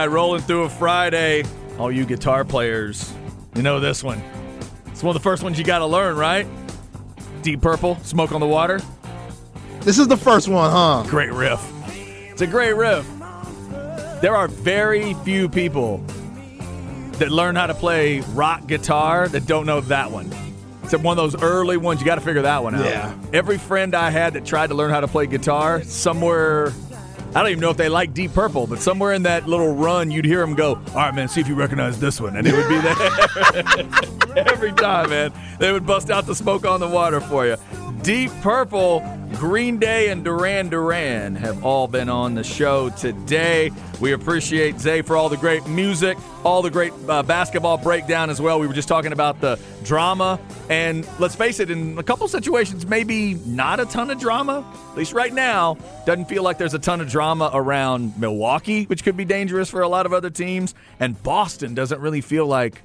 Right, 0.06 0.12
rolling 0.12 0.42
through 0.42 0.64
a 0.64 0.68
Friday. 0.68 1.44
All 1.78 1.90
you 1.90 2.04
guitar 2.04 2.44
players, 2.44 3.12
you 3.54 3.62
know 3.62 3.80
this 3.80 4.02
one. 4.02 4.20
It's 4.86 5.02
one 5.02 5.14
of 5.14 5.22
the 5.22 5.24
first 5.24 5.42
ones 5.42 5.58
you 5.58 5.64
got 5.64 5.78
to 5.78 5.86
learn, 5.86 6.16
right? 6.16 6.46
Deep 7.42 7.60
Purple, 7.60 7.96
Smoke 8.02 8.32
on 8.32 8.40
the 8.40 8.46
Water. 8.46 8.80
This 9.80 9.98
is 9.98 10.08
the 10.08 10.16
first 10.16 10.48
one, 10.48 10.70
huh? 10.70 11.04
Great 11.08 11.32
riff. 11.32 11.60
It's 12.30 12.42
a 12.42 12.46
great 12.46 12.74
riff. 12.74 13.08
There 14.20 14.34
are 14.36 14.48
very 14.48 15.14
few 15.14 15.48
people 15.48 15.98
that 17.18 17.30
learn 17.30 17.56
how 17.56 17.66
to 17.66 17.74
play 17.74 18.20
rock 18.20 18.66
guitar 18.66 19.28
that 19.28 19.46
don't 19.46 19.66
know 19.66 19.80
that 19.82 20.10
one. 20.10 20.32
It's 20.84 20.94
one 20.96 21.16
of 21.16 21.32
those 21.32 21.40
early 21.42 21.76
ones. 21.76 22.00
You 22.00 22.06
got 22.06 22.16
to 22.16 22.20
figure 22.20 22.42
that 22.42 22.62
one 22.62 22.74
out. 22.74 22.84
Yeah. 22.84 23.16
Every 23.32 23.58
friend 23.58 23.94
I 23.94 24.10
had 24.10 24.34
that 24.34 24.44
tried 24.44 24.68
to 24.68 24.74
learn 24.74 24.90
how 24.90 25.00
to 25.00 25.08
play 25.08 25.26
guitar, 25.26 25.82
somewhere, 25.84 26.72
I 27.34 27.40
don't 27.40 27.48
even 27.50 27.60
know 27.60 27.70
if 27.70 27.78
they 27.78 27.88
like 27.88 28.12
Deep 28.12 28.34
Purple, 28.34 28.66
but 28.66 28.78
somewhere 28.78 29.14
in 29.14 29.22
that 29.22 29.48
little 29.48 29.74
run, 29.74 30.10
you'd 30.10 30.26
hear 30.26 30.40
them 30.40 30.54
go, 30.54 30.74
All 30.74 30.94
right, 30.94 31.14
man, 31.14 31.28
see 31.28 31.40
if 31.40 31.48
you 31.48 31.54
recognize 31.54 31.98
this 31.98 32.20
one. 32.20 32.36
And 32.36 32.46
it 32.46 32.54
would 32.54 32.68
be 32.68 32.78
there 32.78 34.46
every 34.52 34.72
time, 34.72 35.08
man. 35.08 35.32
They 35.58 35.72
would 35.72 35.86
bust 35.86 36.10
out 36.10 36.26
the 36.26 36.34
smoke 36.34 36.66
on 36.66 36.78
the 36.80 36.88
water 36.88 37.20
for 37.20 37.46
you. 37.46 37.56
Deep 38.02 38.32
Purple, 38.40 39.00
Green 39.34 39.78
Day, 39.78 40.08
and 40.08 40.24
Duran 40.24 40.68
Duran 40.68 41.36
have 41.36 41.64
all 41.64 41.86
been 41.86 42.08
on 42.08 42.34
the 42.34 42.42
show 42.42 42.90
today. 42.90 43.70
We 44.00 44.10
appreciate 44.10 44.80
Zay 44.80 45.02
for 45.02 45.16
all 45.16 45.28
the 45.28 45.36
great 45.36 45.68
music, 45.68 46.18
all 46.42 46.62
the 46.62 46.70
great 46.70 46.92
uh, 47.08 47.22
basketball 47.22 47.78
breakdown 47.78 48.28
as 48.28 48.40
well. 48.40 48.58
We 48.58 48.66
were 48.66 48.72
just 48.72 48.88
talking 48.88 49.12
about 49.12 49.40
the 49.40 49.56
drama, 49.84 50.40
and 50.68 51.06
let's 51.20 51.36
face 51.36 51.60
it, 51.60 51.70
in 51.70 51.96
a 51.96 52.02
couple 52.02 52.26
situations, 52.26 52.84
maybe 52.88 53.34
not 53.46 53.78
a 53.78 53.86
ton 53.86 54.10
of 54.10 54.18
drama. 54.18 54.66
At 54.90 54.96
least 54.96 55.12
right 55.12 55.32
now, 55.32 55.78
doesn't 56.04 56.24
feel 56.24 56.42
like 56.42 56.58
there's 56.58 56.74
a 56.74 56.80
ton 56.80 57.00
of 57.00 57.08
drama 57.08 57.52
around 57.54 58.18
Milwaukee, 58.18 58.82
which 58.86 59.04
could 59.04 59.16
be 59.16 59.24
dangerous 59.24 59.70
for 59.70 59.82
a 59.82 59.88
lot 59.88 60.06
of 60.06 60.12
other 60.12 60.30
teams, 60.30 60.74
and 60.98 61.22
Boston 61.22 61.72
doesn't 61.72 62.00
really 62.00 62.20
feel 62.20 62.48
like 62.48 62.82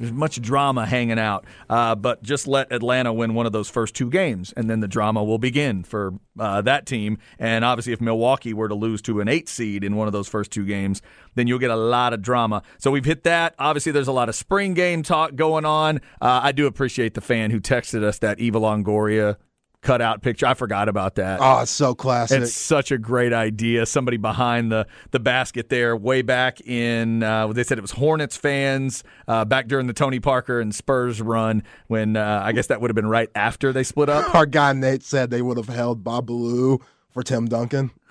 much 0.00 0.40
drama 0.40 0.86
hanging 0.86 1.18
out, 1.18 1.44
uh, 1.68 1.94
but 1.94 2.22
just 2.22 2.46
let 2.46 2.72
Atlanta 2.72 3.12
win 3.12 3.34
one 3.34 3.46
of 3.46 3.52
those 3.52 3.68
first 3.68 3.94
two 3.94 4.10
games, 4.10 4.52
and 4.56 4.68
then 4.68 4.80
the 4.80 4.88
drama 4.88 5.22
will 5.22 5.38
begin 5.38 5.82
for 5.82 6.14
uh, 6.38 6.60
that 6.62 6.86
team. 6.86 7.18
And 7.38 7.64
obviously, 7.64 7.92
if 7.92 8.00
Milwaukee 8.00 8.52
were 8.54 8.68
to 8.68 8.74
lose 8.74 9.02
to 9.02 9.20
an 9.20 9.28
eight 9.28 9.48
seed 9.48 9.84
in 9.84 9.96
one 9.96 10.06
of 10.06 10.12
those 10.12 10.28
first 10.28 10.50
two 10.50 10.64
games, 10.64 11.02
then 11.34 11.46
you'll 11.46 11.58
get 11.58 11.70
a 11.70 11.76
lot 11.76 12.12
of 12.12 12.22
drama. 12.22 12.62
So 12.78 12.90
we've 12.90 13.04
hit 13.04 13.24
that. 13.24 13.54
Obviously, 13.58 13.92
there's 13.92 14.08
a 14.08 14.12
lot 14.12 14.28
of 14.28 14.34
spring 14.34 14.74
game 14.74 15.02
talk 15.02 15.34
going 15.34 15.64
on. 15.64 15.98
Uh, 16.20 16.40
I 16.42 16.52
do 16.52 16.66
appreciate 16.66 17.14
the 17.14 17.20
fan 17.20 17.50
who 17.50 17.60
texted 17.60 18.02
us 18.02 18.18
that 18.18 18.38
Eva 18.40 18.60
Longoria 18.60 19.36
cutout 19.82 20.22
picture. 20.22 20.46
I 20.46 20.54
forgot 20.54 20.88
about 20.88 21.16
that. 21.16 21.40
Oh, 21.40 21.60
it's 21.60 21.70
so 21.70 21.94
classic. 21.94 22.42
It's 22.42 22.52
such 22.52 22.90
a 22.90 22.98
great 22.98 23.32
idea. 23.32 23.86
Somebody 23.86 24.16
behind 24.16 24.70
the 24.72 24.86
the 25.10 25.20
basket 25.20 25.68
there, 25.68 25.96
way 25.96 26.22
back 26.22 26.60
in. 26.60 27.22
Uh, 27.22 27.48
they 27.48 27.64
said 27.64 27.78
it 27.78 27.82
was 27.82 27.92
Hornets 27.92 28.36
fans 28.36 29.04
uh, 29.26 29.44
back 29.44 29.68
during 29.68 29.86
the 29.86 29.92
Tony 29.92 30.20
Parker 30.20 30.60
and 30.60 30.74
Spurs 30.74 31.20
run. 31.22 31.62
When 31.86 32.16
uh, 32.16 32.42
I 32.44 32.52
guess 32.52 32.66
that 32.68 32.80
would 32.80 32.90
have 32.90 32.96
been 32.96 33.08
right 33.08 33.30
after 33.34 33.72
they 33.72 33.82
split 33.82 34.08
up. 34.08 34.34
Our 34.34 34.46
guy 34.46 34.72
Nate 34.72 35.02
said 35.02 35.30
they 35.30 35.42
would 35.42 35.56
have 35.56 35.68
held 35.68 36.04
Babalu 36.04 36.82
for 37.10 37.22
Tim 37.22 37.46
Duncan. 37.46 37.90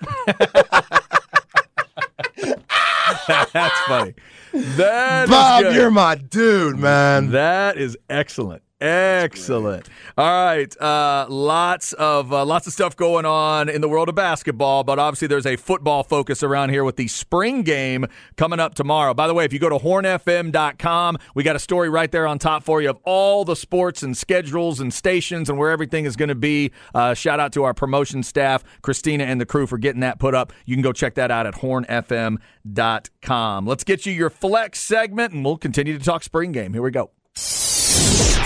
That's 3.52 3.78
funny. 3.80 4.14
That 4.52 5.28
Bob, 5.28 5.74
you're 5.74 5.90
my 5.90 6.14
dude, 6.14 6.78
man. 6.78 7.32
That 7.32 7.76
is 7.76 7.98
excellent. 8.08 8.62
Excellent. 8.80 9.88
All 10.16 10.44
right, 10.44 10.80
uh, 10.80 11.26
lots 11.28 11.94
of 11.94 12.32
uh, 12.32 12.44
lots 12.44 12.68
of 12.68 12.72
stuff 12.72 12.96
going 12.96 13.26
on 13.26 13.68
in 13.68 13.80
the 13.80 13.88
world 13.88 14.08
of 14.08 14.14
basketball, 14.14 14.84
but 14.84 15.00
obviously 15.00 15.26
there's 15.26 15.46
a 15.46 15.56
football 15.56 16.04
focus 16.04 16.44
around 16.44 16.70
here 16.70 16.84
with 16.84 16.94
the 16.94 17.08
spring 17.08 17.62
game 17.62 18.06
coming 18.36 18.60
up 18.60 18.74
tomorrow. 18.74 19.14
By 19.14 19.26
the 19.26 19.34
way, 19.34 19.44
if 19.44 19.52
you 19.52 19.58
go 19.58 19.68
to 19.68 19.78
hornfm.com, 19.78 21.18
we 21.34 21.42
got 21.42 21.56
a 21.56 21.58
story 21.58 21.88
right 21.88 22.12
there 22.12 22.24
on 22.28 22.38
top 22.38 22.62
for 22.62 22.80
you 22.80 22.90
of 22.90 22.98
all 23.02 23.44
the 23.44 23.56
sports 23.56 24.04
and 24.04 24.16
schedules 24.16 24.78
and 24.78 24.94
stations 24.94 25.50
and 25.50 25.58
where 25.58 25.72
everything 25.72 26.04
is 26.04 26.14
going 26.14 26.28
to 26.28 26.36
be. 26.36 26.70
Uh, 26.94 27.14
shout 27.14 27.40
out 27.40 27.52
to 27.54 27.64
our 27.64 27.74
promotion 27.74 28.22
staff, 28.22 28.62
Christina 28.82 29.24
and 29.24 29.40
the 29.40 29.46
crew 29.46 29.66
for 29.66 29.78
getting 29.78 30.02
that 30.02 30.20
put 30.20 30.36
up. 30.36 30.52
You 30.66 30.76
can 30.76 30.82
go 30.82 30.92
check 30.92 31.16
that 31.16 31.32
out 31.32 31.48
at 31.48 31.54
hornfm.com. 31.54 32.38
Let's 33.66 33.82
get 33.82 34.06
you 34.06 34.12
your 34.12 34.30
flex 34.30 34.78
segment, 34.78 35.32
and 35.32 35.44
we'll 35.44 35.56
continue 35.56 35.98
to 35.98 36.04
talk 36.04 36.22
spring 36.22 36.52
game. 36.52 36.74
Here 36.74 36.82
we 36.82 36.92
go. 36.92 37.10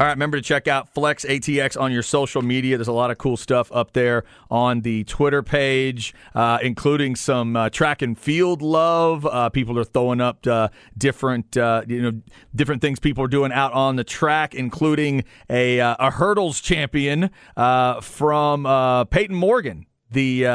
All 0.00 0.06
right, 0.06 0.12
remember 0.12 0.38
to 0.38 0.42
check 0.42 0.66
out 0.66 0.94
Flex 0.94 1.26
ATX 1.26 1.78
on 1.78 1.92
your 1.92 2.02
social 2.02 2.40
media. 2.40 2.78
There's 2.78 2.88
a 2.88 2.92
lot 2.92 3.10
of 3.10 3.18
cool 3.18 3.36
stuff 3.36 3.70
up 3.70 3.92
there 3.92 4.24
on 4.50 4.80
the 4.80 5.04
Twitter 5.04 5.42
page, 5.42 6.14
uh, 6.34 6.58
including 6.62 7.16
some 7.16 7.54
uh, 7.54 7.68
track 7.68 8.00
and 8.00 8.18
field 8.18 8.62
love. 8.62 9.26
Uh, 9.26 9.50
people 9.50 9.78
are 9.78 9.84
throwing 9.84 10.22
up 10.22 10.46
uh, 10.46 10.68
different, 10.96 11.54
uh, 11.58 11.82
you 11.86 12.00
know, 12.00 12.18
different 12.56 12.80
things 12.80 12.98
people 12.98 13.22
are 13.22 13.28
doing 13.28 13.52
out 13.52 13.74
on 13.74 13.96
the 13.96 14.04
track, 14.04 14.54
including 14.54 15.22
a 15.50 15.80
uh, 15.80 15.96
a 15.98 16.10
hurdles 16.10 16.62
champion 16.62 17.28
from 18.00 19.06
Peyton 19.10 19.36
Morgan, 19.36 19.84
the 20.10 20.46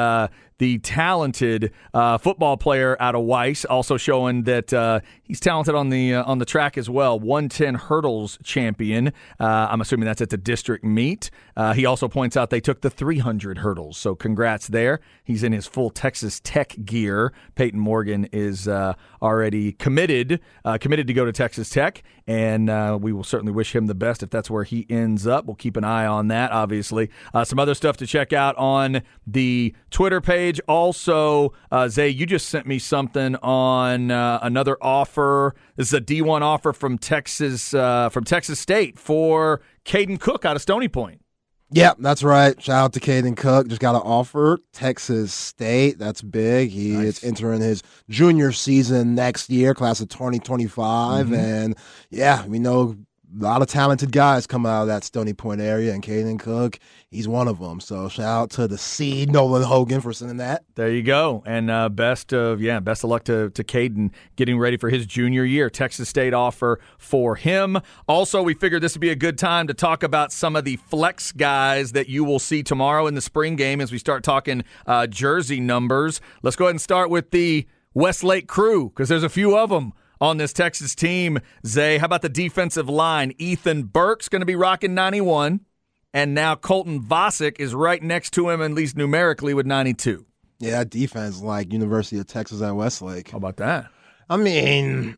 the 0.57 0.77
talented 0.79 1.71
uh, 1.93 2.17
football 2.17 2.57
player 2.57 2.95
out 2.99 3.15
of 3.15 3.23
Weiss, 3.23 3.65
also 3.65 3.97
showing 3.97 4.43
that 4.43 4.73
uh, 4.73 5.01
he's 5.23 5.39
talented 5.39 5.75
on 5.75 5.89
the 5.89 6.15
uh, 6.15 6.23
on 6.23 6.39
the 6.39 6.45
track 6.45 6.77
as 6.77 6.89
well. 6.89 7.19
110 7.19 7.75
hurdles 7.75 8.37
champion. 8.43 9.09
Uh, 9.39 9.67
I'm 9.69 9.81
assuming 9.81 10.05
that's 10.05 10.21
at 10.21 10.29
the 10.29 10.37
district 10.37 10.83
meet. 10.83 11.29
Uh, 11.55 11.73
he 11.73 11.85
also 11.85 12.07
points 12.07 12.35
out 12.35 12.49
they 12.49 12.59
took 12.59 12.81
the 12.81 12.89
300 12.89 13.59
hurdles, 13.59 13.97
so 13.97 14.15
congrats 14.15 14.67
there. 14.67 14.99
He's 15.23 15.43
in 15.43 15.51
his 15.51 15.67
full 15.67 15.89
Texas 15.89 16.39
Tech 16.43 16.75
gear. 16.85 17.33
Peyton 17.55 17.79
Morgan 17.79 18.25
is 18.31 18.67
uh, 18.67 18.93
already 19.21 19.73
committed 19.73 20.39
committed 20.79 21.07
to 21.07 21.13
go 21.13 21.25
to 21.25 21.31
Texas 21.31 21.69
Tech, 21.69 22.03
and 22.27 22.69
we 23.01 23.13
will 23.13 23.23
certainly 23.23 23.53
wish 23.53 23.75
him 23.75 23.87
the 23.87 23.95
best 23.95 24.23
if 24.23 24.29
that's 24.29 24.49
where 24.49 24.63
he 24.63 24.85
ends 24.89 25.25
up. 25.27 25.45
We'll 25.45 25.55
keep 25.55 25.77
an 25.77 25.83
eye 25.83 26.05
on 26.05 26.27
that. 26.29 26.51
Obviously, 26.51 27.09
some 27.43 27.59
other 27.59 27.73
stuff 27.73 27.97
to 27.97 28.07
check 28.07 28.33
out 28.33 28.55
on 28.57 29.01
the 29.25 29.75
Twitter 29.89 30.21
page. 30.21 30.59
Also, 30.67 31.53
uh, 31.71 31.87
Zay, 31.87 32.09
you 32.09 32.25
just 32.25 32.49
sent 32.49 32.67
me 32.67 32.79
something 32.79 33.35
on 33.37 34.11
uh, 34.11 34.39
another 34.41 34.77
offer. 34.81 35.55
This 35.75 35.87
is 35.87 35.93
a 35.93 36.01
D1 36.01 36.41
offer 36.41 36.73
from 36.73 36.97
Texas 36.97 37.73
uh, 37.73 38.09
from 38.09 38.23
Texas 38.23 38.59
State 38.59 38.99
for 38.99 39.61
Caden 39.85 40.19
Cook 40.19 40.45
out 40.45 40.55
of 40.55 40.61
Stony 40.61 40.87
Point. 40.87 41.21
Yep, 41.75 41.97
that's 41.99 42.23
right. 42.23 42.61
Shout 42.63 42.85
out 42.85 42.93
to 42.93 43.01
Caden 43.01 43.35
Cook. 43.35 43.67
Just 43.67 43.81
got 43.81 43.95
an 43.95 44.01
offer. 44.01 44.59
Texas 44.71 45.33
State. 45.33 45.99
That's 45.99 46.21
big. 46.21 46.69
He 46.69 46.91
nice. 46.91 47.17
is 47.17 47.23
entering 47.25 47.59
his 47.59 47.83
junior 48.07 48.53
season 48.53 49.13
next 49.13 49.49
year, 49.49 49.73
class 49.73 49.99
of 49.99 50.07
2025. 50.07 51.25
Mm-hmm. 51.25 51.35
And 51.35 51.75
yeah, 52.09 52.45
we 52.45 52.59
know 52.59 52.95
a 53.39 53.43
lot 53.43 53.61
of 53.61 53.67
talented 53.67 54.11
guys 54.11 54.47
come 54.47 54.65
out 54.65 54.83
of 54.83 54.87
that 54.87 55.03
Stony 55.03 55.33
Point 55.33 55.61
area, 55.61 55.93
and 55.93 56.03
Caden 56.03 56.39
Cook, 56.39 56.79
he's 57.09 57.27
one 57.27 57.47
of 57.47 57.59
them. 57.59 57.79
So 57.79 58.07
shout 58.07 58.25
out 58.25 58.49
to 58.51 58.67
the 58.67 58.77
seed 58.77 59.31
Nolan 59.31 59.63
Hogan 59.63 60.01
for 60.01 60.13
sending 60.13 60.37
that. 60.37 60.63
There 60.75 60.89
you 60.89 61.03
go, 61.03 61.43
and 61.45 61.69
uh, 61.69 61.89
best 61.89 62.33
of 62.33 62.61
yeah, 62.61 62.79
best 62.79 63.03
of 63.03 63.09
luck 63.09 63.23
to 63.25 63.49
to 63.51 63.63
Caden 63.63 64.11
getting 64.35 64.57
ready 64.57 64.77
for 64.77 64.89
his 64.89 65.05
junior 65.05 65.43
year. 65.43 65.69
Texas 65.69 66.09
State 66.09 66.33
offer 66.33 66.79
for 66.97 67.35
him. 67.35 67.79
Also, 68.07 68.41
we 68.41 68.53
figured 68.53 68.81
this 68.81 68.93
would 68.93 69.01
be 69.01 69.09
a 69.09 69.15
good 69.15 69.37
time 69.37 69.67
to 69.67 69.73
talk 69.73 70.03
about 70.03 70.31
some 70.31 70.55
of 70.55 70.65
the 70.65 70.77
flex 70.77 71.31
guys 71.31 71.91
that 71.93 72.07
you 72.07 72.23
will 72.23 72.39
see 72.39 72.63
tomorrow 72.63 73.07
in 73.07 73.15
the 73.15 73.21
spring 73.21 73.55
game 73.55 73.81
as 73.81 73.91
we 73.91 73.97
start 73.97 74.23
talking 74.23 74.63
uh, 74.85 75.07
jersey 75.07 75.59
numbers. 75.59 76.21
Let's 76.43 76.55
go 76.55 76.65
ahead 76.65 76.71
and 76.73 76.81
start 76.81 77.09
with 77.09 77.31
the 77.31 77.65
Westlake 77.93 78.47
crew 78.47 78.89
because 78.89 79.09
there's 79.09 79.23
a 79.23 79.29
few 79.29 79.57
of 79.57 79.69
them 79.69 79.93
on 80.25 80.37
this 80.37 80.51
Texas 80.51 80.95
team. 80.95 81.39
Zay, 81.65 81.97
how 81.97 82.05
about 82.05 82.21
the 82.21 82.29
defensive 82.29 82.89
line? 82.89 83.33
Ethan 83.37 83.83
Burke's 83.83 84.27
going 84.27 84.41
to 84.41 84.45
be 84.45 84.55
rocking 84.55 84.93
91, 84.93 85.61
and 86.13 86.33
now 86.33 86.55
Colton 86.55 87.01
Vasek 87.01 87.59
is 87.59 87.73
right 87.73 88.01
next 88.01 88.31
to 88.31 88.49
him, 88.49 88.61
at 88.61 88.71
least 88.71 88.97
numerically, 88.97 89.53
with 89.53 89.65
92. 89.65 90.25
Yeah, 90.59 90.71
that 90.71 90.89
defense 90.89 91.41
like 91.41 91.71
University 91.71 92.19
of 92.19 92.27
Texas 92.27 92.61
at 92.61 92.75
Westlake. 92.75 93.29
How 93.29 93.37
about 93.37 93.57
that? 93.57 93.87
I 94.29 94.37
mean, 94.37 95.15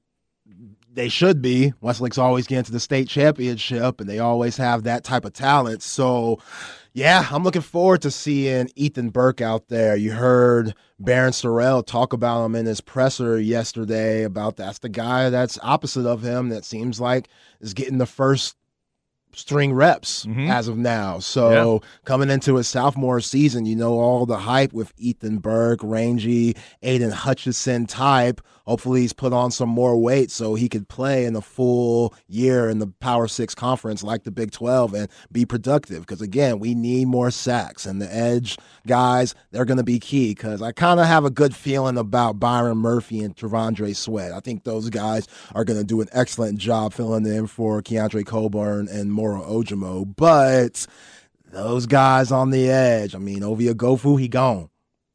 they 0.92 1.10
should 1.10 1.42
be. 1.42 1.74
Westlake's 1.80 2.18
always 2.18 2.48
getting 2.48 2.66
to 2.66 2.72
the 2.72 2.80
state 2.80 3.08
championship, 3.08 4.02
and 4.02 4.10
they 4.10 4.20
always 4.20 4.58
have 4.58 4.84
that 4.84 5.04
type 5.04 5.26
of 5.26 5.34
talent. 5.34 5.84
So, 5.84 6.40
yeah, 6.98 7.28
I'm 7.30 7.44
looking 7.44 7.62
forward 7.62 8.02
to 8.02 8.10
seeing 8.10 8.72
Ethan 8.76 9.12
Burke 9.12 9.40
out 9.40 9.68
there. 9.68 9.96
You 9.96 10.14
heard 10.14 10.74
Barryn 11.00 11.30
Sorrell 11.30 11.86
talk 11.86 12.12
about 12.12 12.44
him 12.44 12.56
in 12.56 12.66
his 12.66 12.82
presser 12.82 13.40
yesterday 13.40 14.24
about 14.24 14.56
that's 14.56 14.80
the 14.80 14.90
guy 14.90 15.30
that's 15.30 15.60
opposite 15.62 16.08
of 16.08 16.24
him 16.24 16.50
that 16.50 16.66
seems 16.66 17.00
like 17.00 17.28
is 17.62 17.76
getting 17.76 18.00
the 18.00 18.08
first 18.08 18.56
string 19.38 19.72
reps 19.74 20.26
Mhm. 20.26 20.50
as 20.50 20.68
of 20.68 20.78
now. 20.78 21.20
So 21.20 21.82
coming 22.06 22.30
into 22.30 22.56
his 22.56 22.68
sophomore 22.68 23.22
season, 23.22 23.66
you 23.66 23.76
know 23.76 24.00
all 24.00 24.26
the 24.26 24.38
hype 24.38 24.74
with 24.74 24.92
Ethan 24.98 25.38
Burke, 25.38 25.80
rangy, 25.84 26.56
Aidan 26.82 27.12
Hutchinson 27.12 27.86
type. 27.86 28.42
Hopefully 28.66 29.00
he's 29.02 29.14
put 29.14 29.32
on 29.32 29.50
some 29.50 29.70
more 29.70 29.96
weight 29.96 30.30
so 30.30 30.54
he 30.56 30.68
could 30.68 30.90
play 30.90 31.24
in 31.24 31.38
a 31.38 31.42
full 31.42 32.14
year 32.28 32.70
in 32.70 32.80
the 32.80 32.88
Power 33.00 33.28
Six 33.30 33.56
conference 33.56 34.04
like 34.04 34.24
the 34.24 34.32
Big 34.32 34.52
Twelve 34.52 34.94
and 34.94 35.08
be 35.32 35.46
productive. 35.46 36.02
Because 36.02 36.20
again, 36.22 36.60
we 36.60 36.76
need 36.76 37.08
more 37.08 37.32
sacks 37.32 37.86
and 37.86 38.02
the 38.02 38.14
edge 38.14 38.58
guys, 38.86 39.36
they're 39.52 39.64
gonna 39.66 39.84
be 39.84 40.00
key 40.00 40.30
because 40.34 40.62
I 40.62 40.72
kind 40.74 41.00
of 41.00 41.06
have 41.06 41.24
a 41.24 41.30
good 41.30 41.56
feeling 41.56 41.98
about 41.98 42.40
Byron 42.42 42.78
Murphy 42.78 43.20
and 43.22 43.34
Trevondre 43.36 43.96
Sweat. 43.96 44.34
I 44.34 44.40
think 44.42 44.64
those 44.66 44.90
guys 44.90 45.28
are 45.56 45.64
gonna 45.64 45.84
do 45.86 46.02
an 46.02 46.08
excellent 46.12 46.58
job 46.58 46.92
filling 46.94 47.26
in 47.26 47.48
for 47.48 47.82
Keondre 47.82 48.26
Coburn 48.26 48.90
and 48.90 49.12
Moro 49.28 49.44
Ojomo. 49.44 50.16
But 50.16 50.86
those 51.52 51.86
guys 51.86 52.32
on 52.32 52.52
the 52.52 52.70
edge, 52.70 53.16
I 53.16 53.20
mean, 53.20 53.44
Ovie 53.44 53.68
Oghoufo, 53.68 54.20
he 54.20 54.28
gone. 54.28 54.70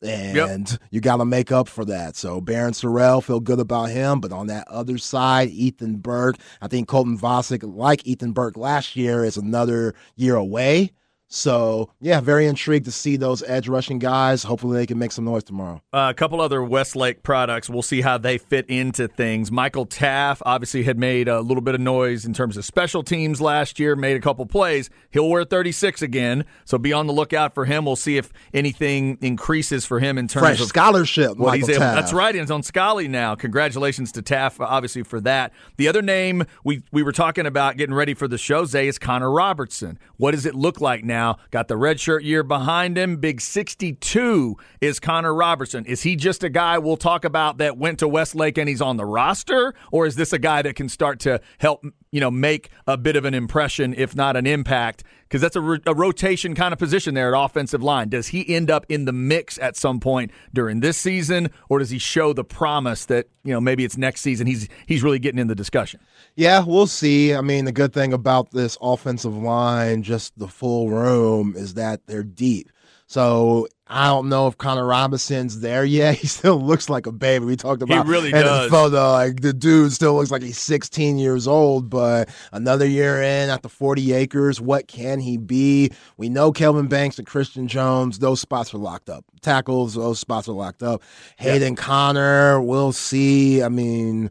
And 0.05 0.79
you 0.91 1.01
got 1.01 1.19
to 1.19 1.25
make 1.25 1.53
up 1.53 1.69
for 1.69 1.85
that. 1.85 2.17
So 2.17 2.41
Barryn 2.41 2.73
Sorrell, 2.73 3.23
feel 3.23 3.39
good 3.39 3.61
about 3.61 3.91
him. 3.91 4.21
But 4.21 4.33
on 4.33 4.49
that 4.49 4.67
other 4.67 4.99
side, 4.99 5.51
Ethan 5.51 5.99
Burke, 5.99 6.39
I 6.61 6.67
think 6.67 6.89
Colton 6.89 7.17
Vasek, 7.17 7.63
like 7.63 8.05
Ethan 8.05 8.33
Burke 8.33 8.57
last 8.57 8.97
year, 8.97 9.25
is 9.25 9.37
another 9.37 9.95
year 10.17 10.35
away. 10.35 10.91
So, 11.35 11.89
yeah, 11.99 12.21
very 12.21 12.47
intrigued 12.47 12.85
to 12.85 12.93
see 12.93 13.17
those 13.17 13.43
edge 13.45 13.67
rushing 13.67 13.99
guys. 13.99 14.43
Hopefully, 14.43 14.77
they 14.77 14.85
can 14.85 14.99
make 14.99 15.13
some 15.13 15.25
noise 15.25 15.43
tomorrow. 15.45 15.81
Uh, 15.91 16.09
a 16.11 16.15
couple 16.15 16.43
other 16.43 16.63
Westlake 16.63 17.23
products. 17.23 17.71
We'll 17.71 17.81
see 17.81 18.03
how 18.03 18.19
they 18.19 18.37
fit 18.37 18.69
into 18.69 19.09
things. 19.09 19.51
Michael 19.51 19.87
Taaffe 19.87 20.43
obviously 20.45 20.83
had 20.83 20.99
made 20.99 21.29
a 21.29 21.41
little 21.41 21.63
bit 21.63 21.75
of 21.75 21.81
noise 21.81 22.27
in 22.27 22.35
terms 22.35 22.59
of 22.59 22.67
special 22.67 23.03
teams 23.03 23.41
last 23.41 23.81
year, 23.81 23.97
made 23.97 24.15
a 24.15 24.21
couple 24.21 24.45
plays. 24.45 24.91
He'll 25.11 25.31
wear 25.31 25.45
36 25.45 26.03
again, 26.03 26.45
so 26.67 26.77
be 26.77 26.93
on 26.93 27.07
the 27.07 27.15
lookout 27.15 27.55
for 27.55 27.65
him. 27.65 27.87
We'll 27.87 27.97
see 27.97 28.19
if 28.19 28.31
anything 28.53 29.17
increases 29.23 29.87
for 29.87 30.01
him 30.01 30.19
in 30.19 30.29
terms 30.29 30.45
Fresh 30.45 30.61
of 30.61 30.67
scholarship, 30.67 31.39
what 31.39 31.47
Michael 31.47 31.69
he's 31.69 31.77
able. 31.77 31.87
Taaffe. 31.87 31.95
That's 31.95 32.13
right. 32.13 32.35
He's 32.35 32.51
on 32.51 32.63
Scully 32.63 33.09
now. 33.09 33.37
Congratulations 33.37 34.13
to 34.13 34.23
Taaffe, 34.23 34.61
obviously 34.61 35.03
for 35.03 35.19
that. 35.23 35.55
The 35.79 35.89
other 35.89 36.03
name 36.03 36.45
we 36.63 36.83
we 36.93 37.03
were 37.03 37.13
talking 37.13 37.47
about 37.47 37.79
getting 37.79 37.95
ready 37.95 38.13
for 38.13 38.29
the 38.29 38.37
show, 38.37 38.67
Zay, 38.67 38.87
is 38.87 38.99
Connor 38.99 39.31
Robertson. 39.31 39.99
What 40.19 40.33
does 40.33 40.45
it 40.45 40.55
look 40.55 40.83
like 40.83 41.03
now? 41.03 41.22
Got 41.51 41.69
the 41.69 41.77
red 41.77 42.01
shirt 42.01 42.25
year 42.25 42.43
behind 42.43 42.97
him. 42.99 43.17
Big 43.17 43.41
62 43.41 44.57
is 44.81 45.01
Connor 45.01 45.35
Robertson. 45.35 45.85
Is 45.87 46.03
he 46.03 46.17
just 46.17 46.43
a 46.43 46.49
guy 46.49 46.79
we'll 46.79 46.97
talk 46.97 47.25
about 47.25 47.59
that 47.59 47.79
went 47.79 47.99
to 48.01 48.09
Westlake 48.09 48.59
and 48.59 48.69
he's 48.69 48.83
on 48.83 48.97
the 48.97 49.05
roster, 49.05 49.75
or 49.91 50.07
is 50.07 50.17
this 50.17 50.33
a 50.33 50.39
guy 50.39 50.63
that 50.63 50.75
can 50.75 50.89
start 50.89 51.21
to 51.21 51.41
help 51.59 51.85
you 52.11 52.21
know 52.21 52.31
make 52.31 52.71
a 52.87 52.97
bit 52.97 53.17
of 53.17 53.25
an 53.25 53.35
impression, 53.35 53.95
if 53.97 54.17
not 54.17 54.37
an 54.37 54.47
impact? 54.47 55.05
Because 55.33 55.41
that's 55.41 55.57
a, 55.57 55.63
ro- 55.63 55.79
a 55.87 55.95
rotation 55.95 56.55
kind 56.55 56.75
of 56.75 56.79
position 56.79 57.15
there 57.15 57.35
at 57.35 57.43
offensive 57.43 57.83
line. 57.83 58.11
Does 58.11 58.29
he 58.29 58.55
end 58.55 58.71
up 58.71 58.85
in 58.91 59.07
the 59.07 59.15
mix 59.15 59.59
at 59.59 59.79
some 59.79 59.99
point 59.99 60.31
during 60.53 60.81
this 60.81 60.99
season, 60.99 61.49
or 61.71 61.79
does 61.79 61.89
he 61.89 61.99
show 61.99 62.35
the 62.35 62.45
promise 62.45 63.07
that 63.07 63.29
you 63.43 63.51
know 63.51 63.59
maybe 63.59 63.83
it's 63.83 63.97
next 63.97 64.21
season 64.21 64.47
he's 64.47 64.69
he's 64.85 65.03
really 65.03 65.19
getting 65.19 65.39
in 65.39 65.47
the 65.47 65.55
discussion? 65.55 66.01
Yeah, 66.37 66.63
we'll 66.63 66.87
see. 66.87 67.35
I 67.35 67.41
mean, 67.41 67.65
the 67.65 67.73
good 67.73 67.95
thing 67.95 68.13
about 68.13 68.51
this 68.51 68.77
offensive 68.83 69.35
line, 69.35 70.03
just 70.03 70.39
the 70.39 70.49
full 70.49 70.91
room, 70.91 71.55
is 71.57 71.73
that 71.75 72.07
they're 72.07 72.23
deep. 72.23 72.71
So 73.07 73.69
I 73.93 74.07
don't 74.07 74.31
know 74.31 74.47
if 74.47 74.57
Connor 74.57 74.87
Robinson's 74.87 75.61
there 75.61 75.85
yet. 75.85 76.17
He 76.23 76.29
still 76.29 76.61
looks 76.61 76.89
like 76.89 77.07
a 77.07 77.13
baby. 77.13 77.45
We 77.45 77.57
talked 77.57 77.83
about 77.83 78.07
he 78.07 78.11
really 78.11 78.29
in 78.29 78.41
does. 78.41 78.63
his 78.63 78.71
photo. 78.71 79.11
Like 79.13 79.41
the 79.41 79.53
dude 79.53 79.93
still 79.93 80.15
looks 80.15 80.31
like 80.31 80.43
he's 80.43 80.59
16 80.59 81.19
years 81.19 81.49
old, 81.49 81.91
but 81.91 82.29
another 82.53 82.87
year 82.87 83.21
in 83.21 83.51
at 83.51 83.63
the 83.63 83.69
40 83.69 84.13
acres, 84.13 84.61
what 84.61 84.87
can 84.89 85.21
he 85.21 85.37
be? 85.37 85.91
We 86.17 86.29
know 86.29 86.53
Kelvin 86.53 86.87
Banks 86.87 87.19
and 87.19 87.27
Christian 87.27 87.67
Jones, 87.67 88.21
those 88.21 88.41
spots 88.41 88.73
are 88.73 88.79
locked 88.79 89.11
up. 89.11 89.25
Tackles, 89.41 89.95
those 89.95 90.21
spots 90.21 90.49
are 90.49 90.53
locked 90.53 90.83
up. 90.83 91.03
Hayden 91.37 91.75
Conner, 91.75 92.63
we'll 92.63 92.93
see. 92.93 93.63
I 93.63 93.69
mean, 93.69 94.31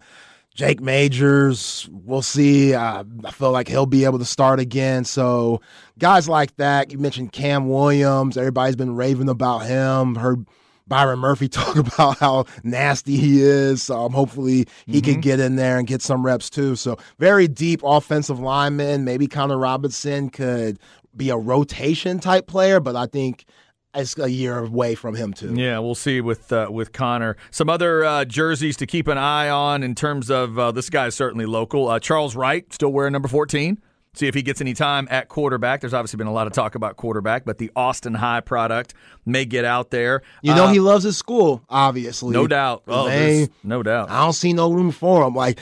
Jake 0.53 0.81
Majors, 0.81 1.87
we'll 1.91 2.21
see. 2.21 2.73
Uh, 2.73 3.03
I 3.23 3.31
feel 3.31 3.51
like 3.51 3.69
he'll 3.69 3.85
be 3.85 4.03
able 4.03 4.19
to 4.19 4.25
start 4.25 4.59
again. 4.59 5.05
So, 5.05 5.61
guys 5.97 6.27
like 6.27 6.55
that, 6.57 6.91
you 6.91 6.97
mentioned 6.97 7.31
Cam 7.31 7.69
Williams. 7.69 8.37
Everybody's 8.37 8.75
been 8.75 8.95
raving 8.95 9.29
about 9.29 9.59
him. 9.59 10.15
Heard 10.15 10.45
Byron 10.87 11.19
Murphy 11.19 11.47
talk 11.49 11.77
about 11.77 12.17
how 12.17 12.45
nasty 12.63 13.15
he 13.15 13.41
is. 13.41 13.83
So, 13.83 13.97
um, 13.97 14.11
hopefully, 14.11 14.67
he 14.85 14.99
can 14.99 15.21
get 15.21 15.39
in 15.39 15.55
there 15.55 15.77
and 15.77 15.87
get 15.87 16.01
some 16.01 16.25
reps 16.25 16.49
too. 16.49 16.75
So, 16.75 16.97
very 17.17 17.47
deep 17.47 17.79
offensive 17.83 18.39
lineman. 18.39 19.05
Maybe 19.05 19.27
Connor 19.27 19.57
Robinson 19.57 20.29
could 20.29 20.79
be 21.15 21.29
a 21.29 21.37
rotation 21.37 22.19
type 22.19 22.47
player, 22.47 22.81
but 22.81 22.97
I 22.97 23.05
think 23.05 23.45
it's 23.93 24.17
a 24.17 24.29
year 24.29 24.57
away 24.59 24.95
from 24.95 25.15
him 25.15 25.33
too. 25.33 25.53
Yeah, 25.55 25.79
we'll 25.79 25.95
see 25.95 26.21
with 26.21 26.51
uh, 26.53 26.67
with 26.71 26.91
Connor. 26.93 27.35
Some 27.51 27.69
other 27.69 28.03
uh, 28.05 28.25
jerseys 28.25 28.77
to 28.77 28.85
keep 28.85 29.07
an 29.07 29.17
eye 29.17 29.49
on 29.49 29.83
in 29.83 29.95
terms 29.95 30.29
of 30.31 30.57
uh, 30.57 30.71
this 30.71 30.89
guy 30.89 31.07
is 31.07 31.15
certainly 31.15 31.45
local. 31.45 31.87
Uh, 31.89 31.99
Charles 31.99 32.35
Wright 32.35 32.71
still 32.73 32.91
wearing 32.91 33.13
number 33.13 33.27
fourteen. 33.27 33.79
See 34.13 34.27
if 34.27 34.35
he 34.35 34.41
gets 34.41 34.59
any 34.59 34.73
time 34.73 35.07
at 35.09 35.29
quarterback. 35.29 35.79
There's 35.79 35.93
obviously 35.93 36.17
been 36.17 36.27
a 36.27 36.33
lot 36.33 36.45
of 36.45 36.51
talk 36.51 36.75
about 36.75 36.97
quarterback, 36.97 37.45
but 37.45 37.59
the 37.59 37.71
Austin 37.77 38.13
High 38.13 38.41
product 38.41 38.93
may 39.25 39.45
get 39.45 39.63
out 39.63 39.89
there. 39.89 40.21
You 40.41 40.53
know, 40.53 40.65
Uh, 40.65 40.71
he 40.73 40.81
loves 40.81 41.05
his 41.05 41.15
school, 41.15 41.63
obviously. 41.69 42.33
no 42.33 42.45
doubt. 42.45 42.83
Oh, 42.89 43.07
They- 43.07 43.47
no 43.63 43.81
doubt. 43.83 44.09
I 44.09 44.19
don't 44.21 44.33
see 44.33 44.51
no 44.51 44.69
room 44.73 44.91
for 44.91 45.25
him. 45.25 45.33
Like 45.33 45.59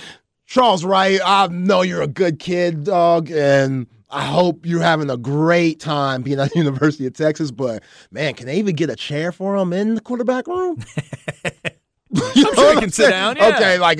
Charles 0.48 0.84
Wright, 0.84 1.20
I 1.24 1.46
know 1.50 1.84
you're 1.84 2.02
a 2.02 2.08
good 2.08 2.40
kid, 2.40 2.86
dog, 2.86 3.30
and 3.30 3.86
I 4.12 4.24
hope 4.26 4.66
you're 4.66 4.82
having 4.82 5.10
a 5.10 5.18
great 5.18 5.80
time 5.80 6.24
being 6.24 6.40
at 6.40 6.52
the 6.52 6.58
University 6.60 7.06
of 7.06 7.14
Texas. 7.14 7.52
But 7.52 7.84
man, 8.12 8.34
can 8.34 8.48
they 8.48 8.58
even 8.58 8.76
get 8.76 8.90
a 8.90 8.96
chair 8.96 9.32
for 9.32 9.56
him 9.56 9.72
in 9.74 9.96
the 9.96 10.02
quarterback 10.02 10.48
room? 10.48 10.84
I'm 12.16 12.34
sure 12.34 12.74
he 12.74 12.80
can 12.80 12.90
sit 12.90 13.12
down. 13.12 13.38
Yeah. 13.38 13.50
Okay, 13.50 13.78
like 13.78 14.00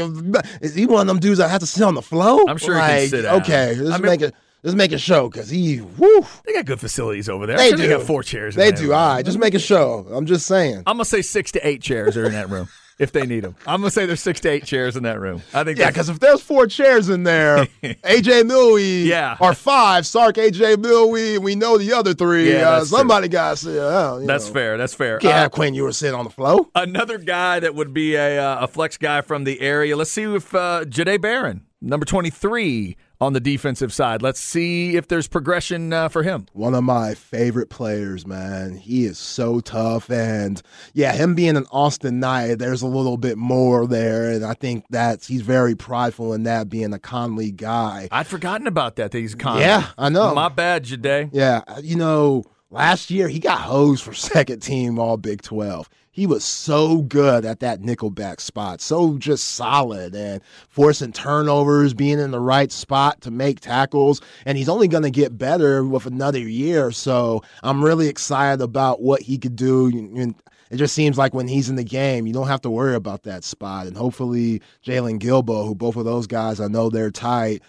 is 0.62 0.74
he 0.74 0.88
one 0.88 1.02
of 1.02 1.08
them 1.08 1.20
dudes 1.20 1.38
that 1.38 1.50
have 1.50 1.60
to 1.60 1.68
sit 1.68 1.84
on 1.84 1.94
the 1.94 2.02
floor? 2.02 2.44
I'm 2.50 2.58
sure 2.58 2.74
he 2.76 2.82
can 2.82 3.08
sit 3.10 3.22
down. 3.24 3.42
Okay, 3.42 3.76
let's 3.76 3.96
I 3.96 3.98
mean- 3.98 4.12
make 4.12 4.22
it. 4.22 4.34
Let's 4.62 4.76
make 4.76 4.92
a 4.92 4.98
show 4.98 5.30
because 5.30 5.50
he. 5.50 5.80
Woo, 5.80 6.26
They 6.46 6.52
got 6.52 6.66
good 6.66 6.82
facilities 6.82 7.30
over 7.30 7.46
there. 7.48 7.56
They 7.56 7.70
sure 7.70 7.78
do. 7.78 7.84
They 7.88 7.96
got 7.96 8.04
four 8.06 8.24
chairs. 8.24 8.58
in 8.58 8.60
they 8.60 8.74
do. 8.74 8.92
All 8.92 9.16
right, 9.16 9.24
just 9.24 9.40
make 9.40 9.54
a 9.54 9.60
show. 9.60 10.06
I'm 10.12 10.26
just 10.26 10.46
saying. 10.48 10.80
I'm 10.86 10.98
gonna 10.98 11.06
say 11.06 11.22
six 11.22 11.54
to 11.54 11.66
eight 11.66 11.82
chairs 11.82 12.18
are 12.18 12.26
in 12.26 12.34
that 12.34 12.50
room 12.50 12.68
if 13.00 13.12
they 13.12 13.26
need 13.26 13.40
them. 13.44 13.56
I'm 13.68 13.82
gonna 13.82 13.90
say 13.92 14.06
there's 14.06 14.22
six 14.22 14.40
to 14.42 14.50
eight 14.50 14.66
chairs 14.66 14.96
in 14.96 15.04
that 15.04 15.20
room. 15.20 15.42
I 15.54 15.64
think. 15.64 15.80
Yeah, 15.80 15.88
because 15.90 16.10
if 16.10 16.20
there's 16.20 16.42
four 16.42 16.68
chairs 16.68 17.10
in 17.10 17.24
there, 17.24 17.66
AJ 17.84 18.44
Milwee, 18.44 19.06
Yeah. 19.06 19.38
or 19.40 19.54
five, 19.54 20.06
Sark, 20.06 20.36
AJ 20.36 20.76
Milwee, 20.78 21.36
and 21.36 21.44
we 21.44 21.56
know 21.56 21.78
the 21.78 21.94
other 21.94 22.14
three. 22.14 22.52
Yeah, 22.54 22.70
uh, 22.70 22.86
somebody 22.86 23.28
got 23.30 23.58
to 23.58 23.76
down. 23.76 24.26
that's 24.26 24.48
know. 24.48 24.54
fair. 24.54 24.78
That's 24.78 24.94
fair. 24.94 25.18
Can't 25.20 25.34
Uh, 25.34 25.38
have 25.38 25.52
Quinn 25.52 25.74
Ewers 25.74 25.98
sit 25.98 26.14
on 26.14 26.26
the 26.26 26.30
floor. 26.30 26.68
Another 26.76 27.18
guy 27.18 27.60
that 27.60 27.74
would 27.76 27.94
be 27.94 28.16
a, 28.16 28.38
uh, 28.44 28.64
a 28.66 28.68
flex 28.68 28.98
guy 28.98 29.22
from 29.22 29.44
the 29.46 29.62
area. 29.62 29.96
Let's 29.96 30.12
see 30.12 30.24
if 30.24 30.54
uh, 30.54 30.86
Jade 30.86 31.22
Barron, 31.22 31.62
number 31.82 32.06
23, 32.06 32.98
on 33.22 33.34
the 33.34 33.40
defensive 33.40 33.92
side. 33.92 34.22
Let's 34.22 34.40
see 34.40 34.96
if 34.96 35.08
there's 35.08 35.28
progression 35.28 35.92
uh, 35.92 36.10
for 36.10 36.24
him. 36.24 36.46
One 36.54 36.74
of 36.74 36.84
my 36.84 37.16
favorite 37.16 37.70
players, 37.70 38.26
man. 38.26 38.76
He 38.78 39.06
is 39.06 39.18
so 39.18 39.60
tough. 39.60 40.10
And 40.10 40.62
yeah, 40.94 41.14
him 41.14 41.36
being 41.36 41.58
an 41.58 41.66
Austin 41.72 42.20
Knight, 42.20 42.60
there's 42.60 42.82
a 42.82 42.88
little 42.88 43.18
bit 43.18 43.38
more 43.38 43.88
there. 43.88 44.32
And 44.32 44.46
I 44.46 44.54
think 44.54 44.86
that's 44.90 45.28
he's 45.28 45.42
very 45.42 45.76
prideful 45.76 46.34
in 46.34 46.44
that 46.44 46.70
being 46.70 46.94
a 46.94 47.00
Connally 47.00 47.56
guy. 47.56 48.08
I'd 48.12 48.28
forgotten 48.28 48.68
about 48.68 48.96
that, 48.96 49.12
that 49.12 49.20
he's 49.20 49.36
Connally. 49.36 49.62
Yeah, 49.62 49.88
I 49.98 50.10
know. 50.10 50.34
My 50.34 50.50
bad, 50.50 50.84
Jade. 50.84 51.30
Yeah, 51.34 51.62
you 51.82 51.96
know, 51.98 52.44
last 52.70 53.10
year 53.10 53.28
he 53.28 53.40
got 53.40 53.60
hosed 53.60 54.04
for 54.04 54.14
second 54.14 54.62
team 54.62 54.98
all 54.98 55.18
Big 55.18 55.42
12. 55.42 55.90
He 56.12 56.26
was 56.26 56.44
so 56.44 57.04
good 57.04 57.46
at 57.46 57.60
that 57.60 57.82
nickelback 57.82 58.42
spot, 58.42 58.82
so 58.82 59.18
just 59.18 59.50
solid 59.50 60.16
and 60.16 60.42
forcing 60.68 61.12
turnovers, 61.12 61.94
being 61.94 62.20
in 62.20 62.32
the 62.32 62.40
right 62.40 62.72
spot 62.72 63.22
to 63.22 63.32
make 63.32 63.60
tackles. 63.60 64.20
And 64.46 64.58
he's 64.58 64.70
only 64.70 64.88
going 64.88 65.04
to 65.04 65.12
get 65.12 65.38
better 65.38 65.86
with 65.86 66.08
another 66.08 66.40
year. 66.40 66.92
So 66.92 67.44
I'm 67.62 67.84
really 67.84 68.08
excited 68.08 68.62
about 68.62 69.02
what 69.02 69.22
he 69.22 69.38
could 69.38 69.56
do. 69.56 69.88
And 69.88 70.36
it 70.72 70.78
just 70.78 70.96
seems 70.96 71.18
like 71.18 71.34
when 71.34 71.48
he's 71.48 71.70
in 71.70 71.76
the 71.76 71.84
game, 71.84 72.26
you 72.26 72.34
don't 72.34 72.48
have 72.48 72.62
to 72.62 72.70
worry 72.70 72.96
about 72.96 73.24
that 73.24 73.44
spot. 73.44 73.86
And 73.86 73.96
hopefully, 73.96 74.62
Jaylon 74.84 75.20
Guilbeau, 75.20 75.68
who 75.68 75.76
both 75.76 75.96
of 75.96 76.06
those 76.06 76.28
guys, 76.28 76.60
I 76.60 76.68
know 76.68 76.90
they're 76.90 77.12
tight 77.12 77.62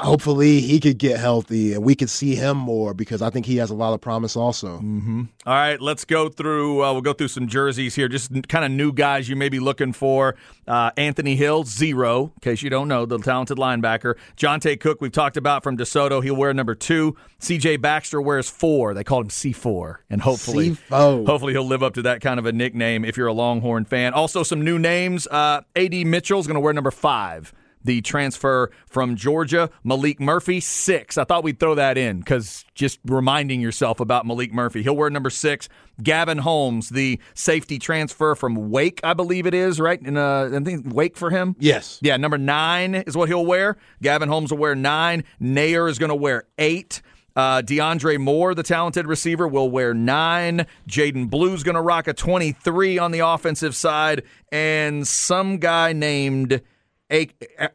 hopefully 0.00 0.60
he 0.60 0.80
could 0.80 0.98
get 0.98 1.20
healthy 1.20 1.74
and 1.74 1.84
we 1.84 1.94
could 1.94 2.08
see 2.08 2.34
him 2.34 2.56
more 2.56 2.94
because 2.94 3.20
I 3.20 3.30
think 3.30 3.46
he 3.46 3.56
has 3.58 3.70
a 3.70 3.74
lot 3.74 3.92
of 3.92 4.00
promise 4.00 4.34
also. 4.34 4.78
Mm-hmm. 4.78 5.24
All 5.46 5.54
right, 5.54 5.80
let's 5.80 6.04
go 6.04 6.28
through. 6.28 6.82
Uh, 6.82 6.92
we'll 6.92 7.02
go 7.02 7.12
through 7.12 7.28
some 7.28 7.46
jerseys 7.46 7.94
here, 7.94 8.08
just 8.08 8.30
kind 8.48 8.64
of 8.64 8.70
new 8.70 8.92
guys 8.92 9.28
you 9.28 9.36
may 9.36 9.48
be 9.48 9.60
looking 9.60 9.92
for. 9.92 10.36
Uh, 10.66 10.90
Anthony 10.96 11.36
Hill, 11.36 11.64
zero, 11.64 12.32
in 12.34 12.40
case 12.40 12.62
you 12.62 12.70
don't 12.70 12.88
know, 12.88 13.04
the 13.04 13.18
talented 13.18 13.58
linebacker. 13.58 14.16
Johntay 14.36 14.80
Cook, 14.80 15.00
we've 15.00 15.12
talked 15.12 15.36
about 15.36 15.62
from 15.62 15.76
DeSoto. 15.76 16.22
He'll 16.22 16.36
wear 16.36 16.54
number 16.54 16.74
two. 16.74 17.16
CJ 17.40 17.80
Baxter 17.80 18.20
wears 18.20 18.48
four. 18.48 18.94
They 18.94 19.04
call 19.04 19.20
him 19.20 19.28
C4, 19.28 19.96
and 20.08 20.22
hopefully, 20.22 20.70
C4. 20.70 21.26
hopefully 21.26 21.52
he'll 21.52 21.66
live 21.66 21.82
up 21.82 21.94
to 21.94 22.02
that 22.02 22.20
kind 22.20 22.38
of 22.38 22.46
a 22.46 22.52
nickname 22.52 23.04
if 23.04 23.16
you're 23.16 23.26
a 23.26 23.32
Longhorn 23.32 23.84
fan. 23.84 24.14
Also, 24.14 24.42
some 24.42 24.62
new 24.62 24.78
names. 24.78 25.26
Uh, 25.26 25.62
Ad 25.76 25.92
Mitchell 26.06 26.40
is 26.40 26.46
going 26.46 26.54
to 26.54 26.60
wear 26.60 26.72
number 26.72 26.90
five 26.90 27.52
the 27.84 28.00
transfer 28.02 28.70
from 28.86 29.16
Georgia. 29.16 29.70
Malik 29.84 30.20
Murphy, 30.20 30.60
six. 30.60 31.16
I 31.18 31.24
thought 31.24 31.44
we'd 31.44 31.58
throw 31.58 31.74
that 31.74 31.96
in 31.96 32.18
because 32.18 32.64
just 32.74 32.98
reminding 33.04 33.60
yourself 33.60 34.00
about 34.00 34.26
Malik 34.26 34.52
Murphy. 34.52 34.82
He'll 34.82 34.96
wear 34.96 35.10
number 35.10 35.30
six. 35.30 35.68
Gavin 36.02 36.38
Holmes, 36.38 36.90
the 36.90 37.20
safety 37.34 37.78
transfer 37.78 38.34
from 38.34 38.70
Wake, 38.70 39.00
I 39.04 39.12
believe 39.14 39.46
it 39.46 39.54
is, 39.54 39.78
right? 39.80 40.00
In 40.00 40.16
uh, 40.16 40.50
I 40.54 40.60
think 40.60 40.92
Wake 40.94 41.16
for 41.16 41.30
him. 41.30 41.56
Yes. 41.58 41.98
Yeah, 42.02 42.16
number 42.16 42.38
nine 42.38 42.94
is 42.94 43.16
what 43.16 43.28
he'll 43.28 43.46
wear. 43.46 43.76
Gavin 44.02 44.28
Holmes 44.28 44.50
will 44.50 44.58
wear 44.58 44.74
nine. 44.74 45.24
Nayer 45.40 45.88
is 45.90 45.98
going 45.98 46.08
to 46.10 46.14
wear 46.16 46.44
eight. 46.58 47.02
Uh, 47.36 47.62
DeAndre 47.62 48.18
Moore, 48.18 48.54
the 48.54 48.62
talented 48.62 49.06
receiver, 49.06 49.46
will 49.46 49.70
wear 49.70 49.94
nine. 49.94 50.66
Jaydon 50.88 51.30
Blue's 51.30 51.62
going 51.62 51.76
to 51.76 51.80
rock 51.80 52.08
a 52.08 52.12
23 52.12 52.98
on 52.98 53.12
the 53.12 53.20
offensive 53.20 53.74
side. 53.76 54.24
And 54.50 55.06
some 55.06 55.58
guy 55.58 55.92
named 55.92 56.60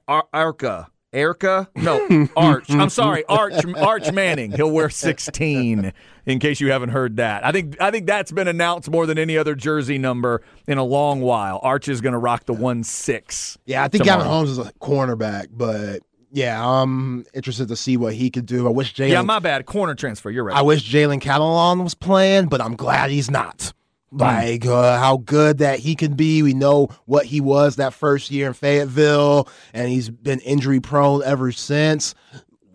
Arca. 0.07 0.87
Erica? 1.13 1.69
No, 1.75 2.27
Arch. 2.35 2.69
I'm 2.69 2.89
sorry, 2.89 3.23
Arch 3.29 3.63
Arch 3.77 4.11
Manning. 4.11 4.51
He'll 4.51 4.69
wear 4.71 4.89
16 4.89 5.93
in 6.25 6.39
case 6.39 6.59
you 6.59 6.71
haven't 6.71 6.89
heard 6.89 7.15
that. 7.17 7.45
I 7.45 7.53
think 7.53 7.79
I 7.79 7.89
think 7.89 8.05
that's 8.05 8.33
been 8.33 8.49
announced 8.49 8.89
more 8.89 9.05
than 9.05 9.17
any 9.17 9.37
other 9.37 9.55
jersey 9.55 9.97
number 9.97 10.41
in 10.67 10.77
a 10.77 10.83
long 10.83 11.21
while. 11.21 11.61
Arch 11.63 11.87
is 11.87 12.01
going 12.01 12.13
to 12.13 12.19
rock 12.19 12.43
the 12.45 12.53
1 12.53 12.83
6. 12.83 13.57
Yeah, 13.65 13.83
I 13.83 13.87
think 13.87 14.03
tomorrow. 14.03 14.19
Gavin 14.23 14.31
Holmes 14.33 14.49
is 14.49 14.57
a 14.57 14.73
cornerback, 14.81 15.47
but 15.51 16.01
yeah, 16.31 16.61
I'm 16.67 17.25
interested 17.33 17.69
to 17.69 17.77
see 17.77 17.95
what 17.95 18.13
he 18.13 18.29
could 18.29 18.45
do. 18.45 18.67
I 18.67 18.71
wish 18.71 18.93
Jalen 18.93 19.11
Yeah, 19.11 19.21
my 19.21 19.39
bad. 19.39 19.65
Corner 19.65 19.95
transfer. 19.95 20.29
You're 20.29 20.43
right. 20.43 20.57
I 20.57 20.63
wish 20.63 20.91
Jalen 20.91 21.21
Catalon 21.21 21.81
was 21.81 21.95
playing, 21.95 22.47
but 22.47 22.59
I'm 22.59 22.75
glad 22.75 23.09
he's 23.09 23.31
not. 23.31 23.71
Like 24.11 24.65
uh, 24.65 24.97
how 24.97 25.17
good 25.17 25.57
that 25.57 25.79
he 25.79 25.95
can 25.95 26.13
be. 26.13 26.41
We 26.41 26.53
know 26.53 26.89
what 27.05 27.25
he 27.25 27.41
was 27.41 27.75
that 27.77 27.93
first 27.93 28.31
year 28.31 28.47
in 28.47 28.53
Fayetteville, 28.53 29.49
and 29.73 29.89
he's 29.89 30.09
been 30.09 30.39
injury 30.39 30.79
prone 30.79 31.21
ever 31.23 31.51
since. 31.51 32.15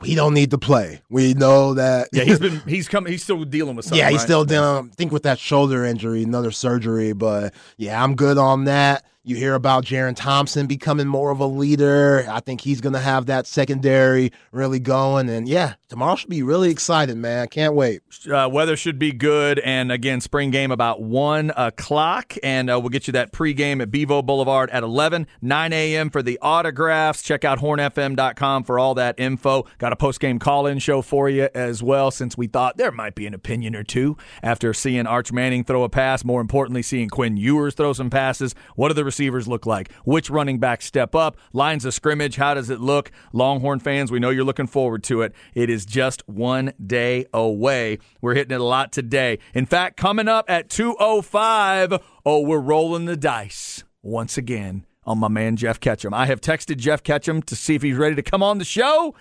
He 0.03 0.15
don't 0.15 0.35
need 0.35 0.51
to 0.51 0.59
play. 0.59 1.03
We 1.11 1.35
know 1.35 1.75
that. 1.75 2.09
yeah, 2.13 2.25
he's 2.25 2.39
been 2.39 2.61
he's 2.67 2.89
coming. 2.89 3.13
He's 3.13 3.23
still 3.23 3.45
dealing 3.45 3.77
with 3.77 3.87
something. 3.87 3.99
yeah, 3.99 4.11
he's 4.11 4.19
right? 4.19 4.25
still 4.25 4.45
dealing. 4.45 4.91
I 4.91 4.95
think 4.95 5.13
with 5.13 5.23
that 5.23 5.39
shoulder 5.39 5.85
injury, 5.85 6.23
another 6.23 6.51
surgery. 6.51 7.13
But 7.13 7.55
yeah, 7.77 8.03
I'm 8.03 8.17
good 8.17 8.37
on 8.37 8.65
that. 8.65 9.05
You 9.23 9.37
hear 9.37 9.53
about 9.53 9.85
Jerrin 9.85 10.17
Thompson 10.17 10.67
becoming 10.67 11.07
more 11.07 11.31
of 11.31 11.41
a 11.41 11.47
leader. 11.47 12.25
I 12.31 12.41
think 12.41 12.63
he's 12.63 12.81
going 12.81 12.95
to 12.95 13.01
have 13.01 13.27
that 13.27 13.47
secondary 13.47 14.33
really 14.51 14.81
going. 14.81 15.29
And 15.29 15.47
yeah, 15.47 15.75
tomorrow 15.89 16.17
should 16.17 16.31
be 16.31 16.43
really 16.43 16.71
exciting, 16.71 17.21
man. 17.21 17.49
Can't 17.49 17.75
wait. 17.75 18.01
Uh, 18.33 18.49
weather 18.51 18.79
should 18.79 18.99
be 18.99 19.13
good. 19.13 19.59
And 19.59 19.93
again, 19.93 20.23
spring 20.23 20.51
game 20.51 20.71
about 20.71 21.03
1 21.03 21.53
o'clock. 21.55 22.35
And 22.43 22.71
uh, 22.71 22.81
we'll 22.81 22.89
get 22.89 23.09
you 23.09 23.13
that 23.13 23.31
pregame 23.31 23.83
at 23.83 23.91
Bevo 23.91 24.23
Boulevard 24.23 24.71
at 24.71 24.83
11, 24.83 25.27
9 25.43 25.73
a.m. 25.75 26.09
for 26.09 26.23
the 26.23 26.39
autographs. 26.41 27.21
Check 27.21 27.45
out 27.45 27.59
hornfm.com 27.59 28.65
for 28.65 28.79
all 28.79 28.95
that 28.95 29.21
info. 29.21 29.67
Got 29.77 29.93
a 29.93 29.97
postgame 29.97 30.41
call 30.41 30.67
in 30.67 30.79
show 30.79 31.03
for 31.03 31.29
you 31.29 31.51
as 31.55 31.83
well, 31.83 32.11
since 32.11 32.39
we 32.39 32.47
thought 32.47 32.79
there 32.79 32.91
might 32.91 33.15
be 33.15 33.27
an 33.27 33.35
opinion 33.35 33.77
or 33.77 33.85
two 33.85 34.17
after 34.43 34.73
seeing 34.73 35.07
Arch 35.07 35.31
Manning 35.31 35.63
throw 35.63 35.83
a 35.83 35.91
pass. 35.91 36.25
More 36.25 36.41
importantly, 36.41 36.81
seeing 36.81 37.11
Quinn 37.11 37.37
Ewers 37.37 37.75
throw 37.75 37.93
some 37.93 38.09
passes. 38.09 38.55
What 38.77 38.91
are 38.91 38.95
the 38.95 39.10
receivers 39.11 39.49
look 39.49 39.67
like? 39.67 39.93
Which 40.05 40.31
running 40.31 40.61
backs 40.61 40.85
step 40.85 41.17
up? 41.17 41.37
Lines 41.53 41.85
of 41.85 41.93
scrimmage, 41.93 42.37
how 42.37 42.55
does 42.55 42.71
it 42.71 42.79
look? 42.79 43.11
Longhorn 43.33 43.81
fans, 43.81 44.13
we 44.13 44.21
know 44.21 44.31
you're 44.31 44.45
looking 44.45 44.69
forward 44.69 45.03
to 45.05 45.23
it. 45.23 45.35
It 45.53 45.69
is 45.69 45.85
just 45.85 46.23
one 46.29 46.73
day 46.87 47.27
away. 47.35 47.99
We're 48.21 48.35
hitting 48.35 48.55
it 48.55 48.61
a 48.61 48.65
lot 48.65 48.93
today. 48.93 49.41
In 49.53 49.67
fact, 49.67 49.97
coming 49.97 50.29
up 50.29 50.49
at 50.49 50.71
205, 50.71 52.01
oh, 52.25 52.41
we're 52.41 52.61
rolling 52.61 53.07
the 53.07 53.17
dice 53.17 53.83
once 54.01 54.39
again 54.39 54.87
on 55.05 55.19
my 55.19 55.27
man 55.27 55.57
Jeff 55.57 55.81
Ketchum. 55.81 56.15
I 56.15 56.27
have 56.27 56.41
texted 56.41 56.77
Jeff 56.77 57.03
Ketchum 57.03 57.43
to 57.43 57.57
see 57.57 57.75
if 57.75 57.83
he's 57.83 57.97
ready 57.97 58.15
to 58.15 58.23
come 58.23 58.45
on 58.45 58.59
the 58.59 58.65
show. 58.65 59.17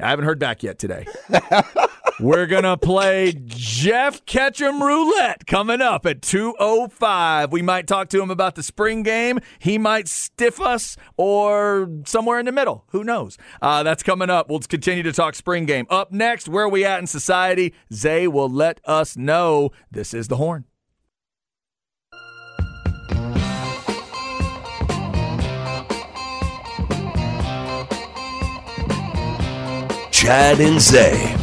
I 0.00 0.10
haven't 0.10 0.24
heard 0.24 0.38
back 0.38 0.62
yet 0.62 0.78
today. 0.78 1.06
We're 2.20 2.46
going 2.46 2.64
to 2.64 2.76
play 2.76 3.34
Jeff 3.46 4.24
Ketchum 4.26 4.82
Roulette 4.82 5.46
coming 5.46 5.80
up 5.80 6.06
at 6.06 6.22
205. 6.22 7.50
We 7.50 7.62
might 7.62 7.86
talk 7.86 8.08
to 8.10 8.22
him 8.22 8.30
about 8.30 8.54
the 8.54 8.62
spring 8.62 9.02
game. 9.02 9.40
He 9.58 9.78
might 9.78 10.08
stiff 10.08 10.60
us 10.60 10.96
or 11.16 11.88
somewhere 12.04 12.38
in 12.38 12.46
the 12.46 12.52
middle. 12.52 12.84
Who 12.88 13.02
knows? 13.02 13.38
Uh, 13.60 13.82
that's 13.82 14.02
coming 14.02 14.30
up. 14.30 14.48
We'll 14.48 14.60
continue 14.60 15.02
to 15.02 15.12
talk 15.12 15.34
spring 15.34 15.64
game. 15.64 15.86
Up 15.90 16.12
next, 16.12 16.48
where 16.48 16.64
are 16.64 16.68
we 16.68 16.84
at 16.84 17.00
in 17.00 17.06
society? 17.06 17.74
Zay 17.92 18.28
will 18.28 18.48
let 18.50 18.80
us 18.84 19.16
know. 19.16 19.70
This 19.90 20.14
is 20.14 20.28
The 20.28 20.36
Horn. 20.36 20.64
Chad 30.12 30.60
and 30.60 30.80
Zay. 30.80 31.41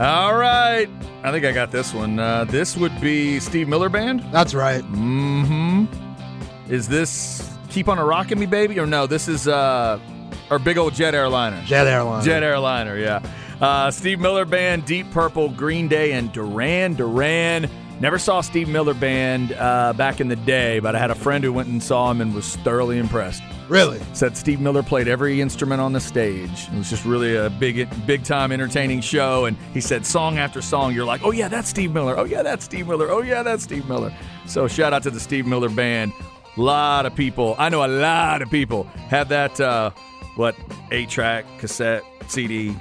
All 0.00 0.34
right. 0.34 0.88
I 1.22 1.30
think 1.30 1.44
I 1.44 1.52
got 1.52 1.70
this 1.70 1.92
one. 1.92 2.18
Uh, 2.18 2.44
this 2.44 2.74
would 2.74 2.98
be 3.02 3.38
Steve 3.38 3.68
Miller 3.68 3.90
Band. 3.90 4.24
That's 4.32 4.54
right. 4.54 4.82
Mm-hmm. 4.82 5.84
Is 6.72 6.88
this 6.88 7.46
Keep 7.68 7.88
on 7.88 7.98
a 7.98 8.04
Rockin' 8.04 8.38
Me 8.38 8.46
Baby? 8.46 8.80
Or 8.80 8.86
no, 8.86 9.06
this 9.06 9.28
is 9.28 9.46
uh 9.46 10.00
our 10.50 10.58
big 10.58 10.78
old 10.78 10.94
jet 10.94 11.14
airliner. 11.14 11.62
Jet 11.64 11.86
Airlines. 11.86 12.24
Jet 12.24 12.42
airliner, 12.42 12.96
yeah. 12.98 13.22
Uh, 13.60 13.90
Steve 13.90 14.18
Miller 14.18 14.44
Band, 14.46 14.86
Deep 14.86 15.10
Purple, 15.12 15.50
Green 15.50 15.86
Day, 15.86 16.12
and 16.12 16.32
Duran 16.32 16.94
Duran. 16.94 17.68
Never 18.00 18.18
saw 18.18 18.40
Steve 18.40 18.66
Miller 18.66 18.94
Band 18.94 19.52
uh, 19.52 19.92
back 19.92 20.22
in 20.22 20.28
the 20.28 20.36
day, 20.36 20.78
but 20.78 20.96
I 20.96 20.98
had 20.98 21.10
a 21.10 21.14
friend 21.14 21.44
who 21.44 21.52
went 21.52 21.68
and 21.68 21.82
saw 21.82 22.10
him 22.10 22.22
and 22.22 22.34
was 22.34 22.56
thoroughly 22.56 22.96
impressed. 22.96 23.42
Really? 23.68 24.00
Said 24.14 24.38
Steve 24.38 24.58
Miller 24.58 24.82
played 24.82 25.06
every 25.06 25.42
instrument 25.42 25.82
on 25.82 25.92
the 25.92 26.00
stage. 26.00 26.66
It 26.72 26.78
was 26.78 26.88
just 26.88 27.04
really 27.04 27.36
a 27.36 27.50
big, 27.50 27.88
big 28.06 28.24
time 28.24 28.52
entertaining 28.52 29.02
show. 29.02 29.44
And 29.44 29.54
he 29.74 29.82
said 29.82 30.06
song 30.06 30.38
after 30.38 30.62
song, 30.62 30.94
you're 30.94 31.04
like, 31.04 31.20
oh 31.22 31.30
yeah, 31.30 31.48
that's 31.48 31.68
Steve 31.68 31.92
Miller. 31.92 32.18
Oh 32.18 32.24
yeah, 32.24 32.42
that's 32.42 32.64
Steve 32.64 32.88
Miller. 32.88 33.10
Oh 33.10 33.20
yeah, 33.20 33.42
that's 33.42 33.64
Steve 33.64 33.86
Miller. 33.86 34.12
So 34.46 34.66
shout 34.66 34.94
out 34.94 35.02
to 35.02 35.10
the 35.10 35.20
Steve 35.20 35.46
Miller 35.46 35.68
Band. 35.68 36.12
A 36.56 36.60
lot 36.60 37.04
of 37.04 37.14
people, 37.14 37.54
I 37.58 37.68
know 37.68 37.84
a 37.84 37.86
lot 37.86 38.40
of 38.40 38.50
people 38.50 38.84
have 39.08 39.28
that, 39.28 39.60
uh, 39.60 39.90
what, 40.36 40.56
eight 40.90 41.10
track, 41.10 41.44
cassette, 41.58 42.02
CD. 42.28 42.74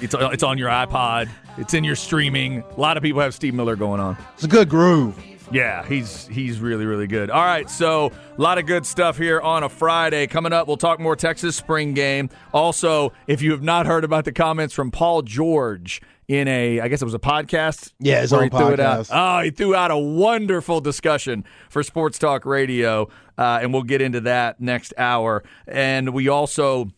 It's, 0.00 0.14
it's 0.18 0.44
on 0.44 0.58
your 0.58 0.68
iPod. 0.68 1.28
It's 1.56 1.74
in 1.74 1.84
your 1.84 1.96
streaming. 1.96 2.64
A 2.76 2.80
lot 2.80 2.96
of 2.96 3.02
people 3.02 3.20
have 3.20 3.34
Steve 3.34 3.54
Miller 3.54 3.76
going 3.76 4.00
on. 4.00 4.16
It's 4.34 4.44
a 4.44 4.48
good 4.48 4.68
groove. 4.68 5.22
Yeah, 5.52 5.84
he's 5.86 6.26
he's 6.26 6.58
really 6.58 6.86
really 6.86 7.06
good. 7.06 7.30
All 7.30 7.44
right, 7.44 7.68
so 7.68 8.10
a 8.36 8.40
lot 8.40 8.58
of 8.58 8.66
good 8.66 8.86
stuff 8.86 9.18
here 9.18 9.40
on 9.40 9.62
a 9.62 9.68
Friday. 9.68 10.26
Coming 10.26 10.52
up, 10.52 10.66
we'll 10.66 10.78
talk 10.78 10.98
more 10.98 11.16
Texas 11.16 11.54
spring 11.54 11.92
game. 11.92 12.30
Also, 12.52 13.12
if 13.26 13.42
you 13.42 13.52
have 13.52 13.62
not 13.62 13.86
heard 13.86 14.04
about 14.04 14.24
the 14.24 14.32
comments 14.32 14.74
from 14.74 14.90
Paul 14.90 15.22
George 15.22 16.00
in 16.28 16.48
a, 16.48 16.80
I 16.80 16.88
guess 16.88 17.02
it 17.02 17.04
was 17.04 17.14
a 17.14 17.18
podcast. 17.18 17.92
Yeah, 18.00 18.22
his 18.22 18.32
own 18.32 18.44
he 18.44 18.48
threw 18.48 18.68
it 18.68 18.80
out. 18.80 19.06
podcast. 19.06 19.10
Oh, 19.12 19.44
he 19.44 19.50
threw 19.50 19.74
out 19.74 19.90
a 19.90 19.98
wonderful 19.98 20.80
discussion 20.80 21.44
for 21.68 21.82
Sports 21.82 22.18
Talk 22.18 22.46
Radio, 22.46 23.08
uh, 23.36 23.58
and 23.60 23.72
we'll 23.72 23.82
get 23.82 24.00
into 24.00 24.22
that 24.22 24.60
next 24.60 24.94
hour. 24.96 25.44
And 25.66 26.14
we 26.14 26.28
also 26.28 26.88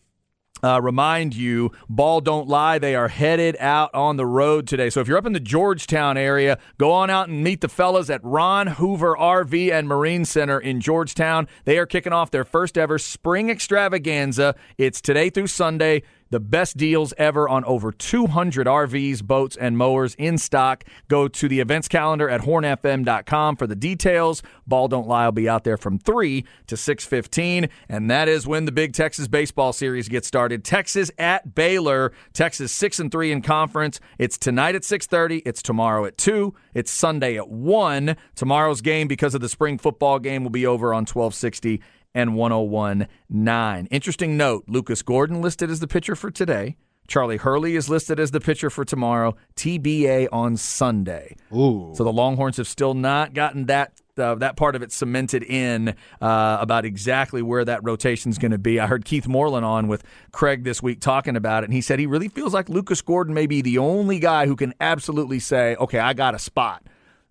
uh, 0.63 0.81
remind 0.81 1.35
you, 1.35 1.71
Ball 1.89 2.21
Don't 2.21 2.47
Lie, 2.47 2.79
they 2.79 2.95
are 2.95 3.07
headed 3.07 3.55
out 3.59 3.93
on 3.93 4.17
the 4.17 4.25
road 4.25 4.67
today. 4.67 4.89
So 4.89 5.01
if 5.01 5.07
you're 5.07 5.17
up 5.17 5.25
in 5.25 5.33
the 5.33 5.39
Georgetown 5.39 6.17
area, 6.17 6.57
go 6.77 6.91
on 6.91 7.09
out 7.09 7.29
and 7.29 7.43
meet 7.43 7.61
the 7.61 7.69
fellas 7.69 8.09
at 8.09 8.23
Ron 8.23 8.67
Hoover 8.67 9.15
RV 9.15 9.71
and 9.71 9.87
Marine 9.87 10.25
Center 10.25 10.59
in 10.59 10.81
Georgetown. 10.81 11.47
They 11.65 11.77
are 11.77 11.85
kicking 11.85 12.13
off 12.13 12.31
their 12.31 12.45
first 12.45 12.77
ever 12.77 12.97
spring 12.97 13.49
extravaganza. 13.49 14.55
It's 14.77 15.01
today 15.01 15.29
through 15.29 15.47
Sunday. 15.47 16.03
The 16.29 16.39
best 16.39 16.77
deals 16.77 17.13
ever 17.17 17.47
on 17.47 17.63
over 17.65 17.91
200 17.91 18.67
RVs, 18.67 19.23
boats, 19.23 19.55
and 19.55 19.77
mowers 19.77 20.15
in 20.15 20.37
stock. 20.37 20.83
Go 21.07 21.27
to 21.27 21.47
the 21.47 21.59
events 21.59 21.87
calendar 21.87 22.29
at 22.29 22.41
hornfm.com 22.41 23.55
for 23.55 23.67
the 23.67 23.75
details. 23.75 24.43
Ball 24.65 24.87
Don't 24.87 25.07
Lie 25.07 25.25
will 25.25 25.31
be 25.31 25.47
out 25.47 25.63
there 25.63 25.77
from 25.77 25.97
3 25.99 26.45
to 26.67 26.75
6.15, 26.75 27.69
and 27.87 28.11
that 28.11 28.27
is 28.27 28.45
when 28.45 28.65
the 28.65 28.71
big 28.71 28.93
Texas 28.93 29.27
baseball 29.27 29.73
series 29.73 30.09
gets 30.09 30.27
started. 30.27 30.63
Texas 30.63 31.11
at 31.17 31.55
Baylor. 31.55 32.11
Texas 32.33 32.71
6 32.73 32.99
and 32.99 33.11
3 33.11 33.31
in 33.31 33.41
conference. 33.41 33.99
It's 34.17 34.37
tonight 34.37 34.75
at 34.75 34.81
6.30. 34.81 35.43
It's 35.45 35.61
tomorrow 35.61 36.05
at 36.05 36.17
2. 36.17 36.53
It's 36.73 36.91
Sunday 36.91 37.37
at 37.37 37.49
1. 37.49 38.17
Tomorrow's 38.35 38.81
game, 38.81 39.07
because 39.07 39.33
of 39.33 39.41
the 39.41 39.49
spring 39.49 39.77
football 39.77 40.19
game, 40.19 40.43
will 40.43 40.49
be 40.49 40.65
over 40.65 40.93
on 40.93 41.01
1260 41.01 41.81
and 42.17 42.35
1019. 42.35 43.87
Interesting 43.91 44.35
note 44.35 44.65
Lucas 44.67 45.03
Gordon 45.03 45.39
listed 45.39 45.69
as 45.69 45.79
the 45.79 45.87
pitcher 45.87 46.15
for 46.15 46.31
today. 46.31 46.75
Charlie 47.07 47.37
Hurley 47.37 47.75
is 47.75 47.89
listed 47.89 48.19
as 48.19 48.31
the 48.31 48.41
pitcher 48.41 48.69
for 48.69 48.83
tomorrow. 48.83 49.37
TBA 49.55 50.27
on 50.31 50.57
Sunday. 50.57 51.37
Ooh. 51.55 51.93
So 51.95 52.03
the 52.03 52.11
Longhorns 52.11 52.57
have 52.57 52.67
still 52.67 52.95
not 52.95 53.33
gotten 53.33 53.67
that. 53.67 53.93
Uh, 54.17 54.33
that 54.33 54.57
part 54.57 54.75
of 54.75 54.81
it 54.81 54.91
cemented 54.91 55.43
in 55.43 55.89
uh, 55.89 56.57
about 56.59 56.85
exactly 56.85 57.43
where 57.43 57.63
that 57.63 57.83
rotation 57.83 58.31
is 58.31 58.39
going 58.39 58.51
to 58.51 58.57
be. 58.57 58.79
I 58.79 58.87
heard 58.87 59.05
Keith 59.05 59.27
Moreland 59.27 59.63
on 59.63 59.87
with 59.87 60.03
Craig 60.31 60.63
this 60.63 60.81
week 60.81 61.01
talking 61.01 61.35
about 61.35 61.61
it, 61.61 61.65
and 61.65 61.73
he 61.73 61.81
said 61.81 61.99
he 61.99 62.07
really 62.07 62.27
feels 62.27 62.51
like 62.51 62.67
Lucas 62.67 62.99
Gordon 63.03 63.35
may 63.35 63.45
be 63.45 63.61
the 63.61 63.77
only 63.77 64.17
guy 64.17 64.47
who 64.47 64.55
can 64.55 64.73
absolutely 64.81 65.37
say, 65.37 65.75
"Okay, 65.75 65.99
I 65.99 66.13
got 66.13 66.33
a 66.33 66.39
spot." 66.39 66.81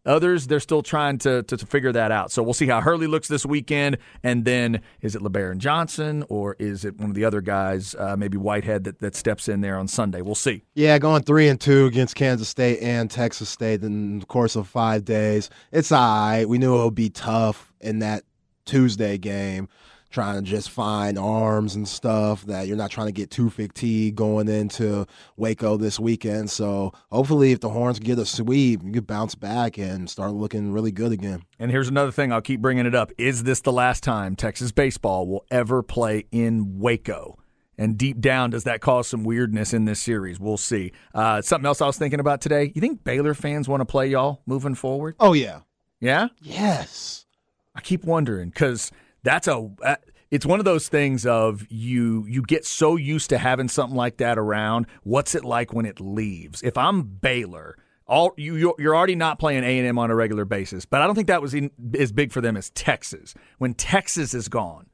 Others, 0.07 0.46
they're 0.46 0.61
still 0.61 0.82
trying 0.82 1.18
to, 1.18 1.42
to, 1.42 1.57
to 1.57 1.66
figure 1.66 1.92
that 1.92 2.12
out. 2.12 2.30
So 2.30 2.42
we'll 2.42 2.54
see 2.54 2.66
how 2.66 2.80
Hurley 2.80 3.07
looks 3.07 3.28
this 3.28 3.44
weekend. 3.44 3.98
And 4.22 4.44
then 4.44 4.80
is 5.02 5.14
it 5.14 5.22
Lebarron 5.22 5.59
Johnson 5.59 6.24
or 6.28 6.57
is 6.59 6.84
it 6.84 6.96
one 6.98 7.11
of 7.11 7.14
the 7.14 7.24
other 7.24 7.40
guys, 7.40 7.94
uh, 7.98 8.16
maybe 8.16 8.36
Whitehead, 8.36 8.84
that, 8.84 9.00
that 9.00 9.16
steps 9.16 9.48
in 9.48 9.61
there 9.61 9.76
on 9.76 9.88
Sunday? 9.88 10.22
We'll 10.22 10.34
see. 10.34 10.62
Yeah, 10.74 10.98
going 10.98 11.22
three 11.22 11.48
and 11.48 11.61
two 11.61 11.86
against 11.86 12.14
Kansas 12.14 12.48
State 12.48 12.80
and 12.80 13.11
Texas 13.11 13.48
State 13.48 13.82
in 13.82 14.20
the 14.20 14.26
course 14.26 14.57
of 14.57 14.68
five 14.68 15.04
days. 15.04 15.50
It's 15.72 15.92
all 15.92 15.98
right. 15.98 16.48
We 16.48 16.59
knew 16.59 16.80
it 16.80 16.84
would 16.84 16.94
be 16.94 17.11
tough 17.11 17.72
in 17.80 17.98
that 18.00 18.24
Tuesday 18.64 19.16
game, 19.18 19.68
trying 20.16 20.42
to 20.42 20.50
just 20.50 20.70
find 20.70 21.18
arms 21.18 21.74
and 21.74 21.86
stuff 21.86 22.46
that 22.46 22.66
you're 22.66 22.74
not 22.74 22.90
trying 22.90 23.06
to 23.06 23.12
get 23.12 23.30
too 23.30 23.50
fatigued 23.50 24.16
going 24.16 24.48
into 24.48 25.06
Waco 25.36 25.76
this 25.76 26.00
weekend. 26.00 26.48
So 26.48 26.94
hopefully, 27.12 27.52
if 27.52 27.60
the 27.60 27.68
Horns 27.68 27.98
get 27.98 28.18
a 28.18 28.24
sweep, 28.24 28.80
you 28.82 28.92
could 28.92 29.06
bounce 29.06 29.34
back 29.34 29.76
and 29.76 30.08
start 30.08 30.32
looking 30.32 30.72
really 30.72 30.90
good 30.90 31.12
again. 31.12 31.42
And 31.58 31.70
here's 31.70 31.88
another 31.88 32.12
thing, 32.12 32.32
I'll 32.32 32.40
keep 32.40 32.62
bringing 32.62 32.86
it 32.86 32.94
up. 32.94 33.12
Is 33.18 33.42
this 33.42 33.60
the 33.60 33.72
last 33.72 34.02
time 34.02 34.36
Texas 34.36 34.72
baseball 34.72 35.26
will 35.26 35.44
ever 35.50 35.82
play 35.82 36.24
in 36.32 36.78
Waco? 36.78 37.38
And 37.76 37.98
deep 37.98 38.18
down, 38.18 38.48
does 38.48 38.64
that 38.64 38.80
cause 38.80 39.06
some 39.06 39.22
weirdness 39.22 39.74
in 39.74 39.84
this 39.84 40.00
series? 40.00 40.40
We'll 40.40 40.56
see. 40.56 40.92
Uh, 41.12 41.42
something 41.42 41.66
else 41.66 41.82
I 41.82 41.86
was 41.86 41.98
thinking 41.98 42.20
about 42.20 42.40
today. 42.40 42.72
You 42.74 42.80
think 42.80 43.04
Baylor 43.04 43.34
fans 43.34 43.68
want 43.68 43.82
to 43.82 43.84
play 43.84 44.06
y'all 44.06 44.40
moving 44.46 44.74
forward? 44.74 45.14
Oh, 45.20 45.34
yeah. 45.34 45.60
Yeah? 46.00 46.28
Yes. 46.40 47.26
I 47.74 47.82
keep 47.82 48.04
wondering 48.04 48.48
because 48.48 48.90
that's 49.26 49.48
a. 49.48 49.70
Uh, 49.82 49.96
it's 50.30 50.46
one 50.46 50.58
of 50.58 50.64
those 50.64 50.88
things 50.88 51.26
of 51.26 51.66
you 51.68 52.24
you 52.28 52.42
get 52.42 52.64
so 52.64 52.96
used 52.96 53.30
to 53.30 53.38
having 53.38 53.68
something 53.68 53.96
like 53.96 54.18
that 54.18 54.38
around. 54.38 54.86
What's 55.02 55.34
it 55.34 55.44
like 55.44 55.72
when 55.72 55.86
it 55.86 56.00
leaves? 56.00 56.62
If 56.62 56.76
I'm 56.76 57.02
Baylor, 57.02 57.76
all 58.06 58.34
you 58.36 58.74
you're, 58.78 58.96
already 58.96 59.14
not 59.14 59.38
playing 59.38 59.64
A 59.64 59.78
and 59.78 59.86
M 59.86 59.98
on 59.98 60.10
a 60.10 60.14
regular 60.14 60.44
basis, 60.44 60.84
but 60.84 61.02
I 61.02 61.06
don't 61.06 61.14
think 61.14 61.28
that 61.28 61.42
was 61.42 61.54
in, 61.54 61.70
as 61.98 62.12
big 62.12 62.32
for 62.32 62.40
them 62.40 62.56
as 62.56 62.70
Texas. 62.70 63.34
When 63.58 63.74
Texas 63.74 64.34
is 64.34 64.48
gone, 64.48 64.86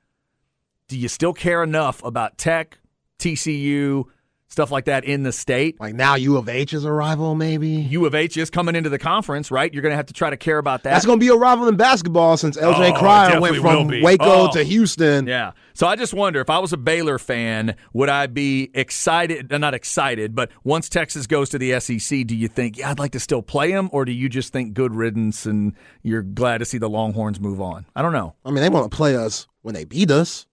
do 0.89 0.99
you 0.99 1.09
still 1.09 1.33
care 1.33 1.63
enough 1.63 2.03
about 2.05 2.39
Tech, 2.39 2.79
TCU, 3.19 4.05
stuff 4.53 4.71
like 4.71 4.85
that 4.85 5.05
in 5.05 5.23
the 5.25 5.33
state? 5.33 5.81
Like 5.81 5.95
now, 5.95 6.15
U 6.15 6.37
of 6.37 6.49
H 6.49 6.73
is 6.75 6.85
a 6.85 6.93
rival, 6.93 7.35
maybe. 7.35 7.69
U 7.69 8.07
of 8.07 8.15
H 8.15 8.37
is 8.37 8.51
coming 8.51 8.77
into 8.77 8.91
the 8.91 8.99
conference, 8.99 9.51
right? 9.51 9.73
You're 9.73 9.83
going 9.83 9.93
to 9.93 9.97
have 9.97 10.07
to 10.07 10.13
try 10.13 10.31
to 10.31 10.37
care 10.37 10.59
about 10.59 10.85
that. 10.85 10.93
That's 10.93 11.07
going 11.07 11.19
to 11.19 11.25
be 11.25 11.29
a 11.31 11.35
rival 11.35 11.67
in 11.69 11.77
basketball 11.77 12.37
since 12.37 12.57
LJ 12.57 12.93
Oh, 12.95 12.99
Cryer 12.99 13.41
went 13.41 13.57
from. 13.57 13.89
Waco 14.03 14.25
Oh. 14.49 14.53
to 14.53 14.63
Houston. 14.63 15.27
Yeah. 15.27 15.53
So 15.75 15.87
I 15.87 15.97
just 15.97 16.13
wonder 16.13 16.41
if 16.41 16.51
I 16.51 16.59
was 16.59 16.73
a 16.75 16.77
Baylor 16.77 17.19
fan, 17.19 17.75
would 17.95 18.11
I 18.11 18.27
be 18.27 18.71
excited? 18.75 19.51
uh, 19.53 19.59
Not 19.59 19.73
excited, 19.75 20.35
but 20.35 20.51
once 20.65 20.89
Texas 20.91 21.27
goes 21.27 21.49
to 21.49 21.59
the 21.59 21.81
SEC, 21.81 22.27
do 22.27 22.37
you 22.37 22.47
think, 22.47 22.77
yeah, 22.77 22.91
I'd 22.91 22.99
like 22.99 23.13
to 23.13 23.21
still 23.21 23.41
play 23.43 23.73
them, 23.73 23.89
or 23.91 24.05
do 24.05 24.13
you 24.13 24.29
just 24.29 24.53
think 24.53 24.75
good 24.75 24.95
riddance 24.95 25.47
and 25.47 25.73
you're 26.03 26.23
glad 26.23 26.59
to 26.59 26.67
see 26.67 26.77
the 26.79 26.91
Longhorns 26.91 27.41
move 27.41 27.61
on? 27.61 27.87
I 27.97 28.03
don't 28.03 28.13
know. 28.13 28.35
I 28.45 28.51
mean, 28.51 28.63
they 28.63 28.69
want 28.69 28.91
to 28.91 28.95
play 28.95 29.17
us 29.17 29.49
when 29.63 29.75
they 29.75 29.85
beat 29.85 30.11
us. 30.11 30.47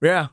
Yeah. 0.00 0.28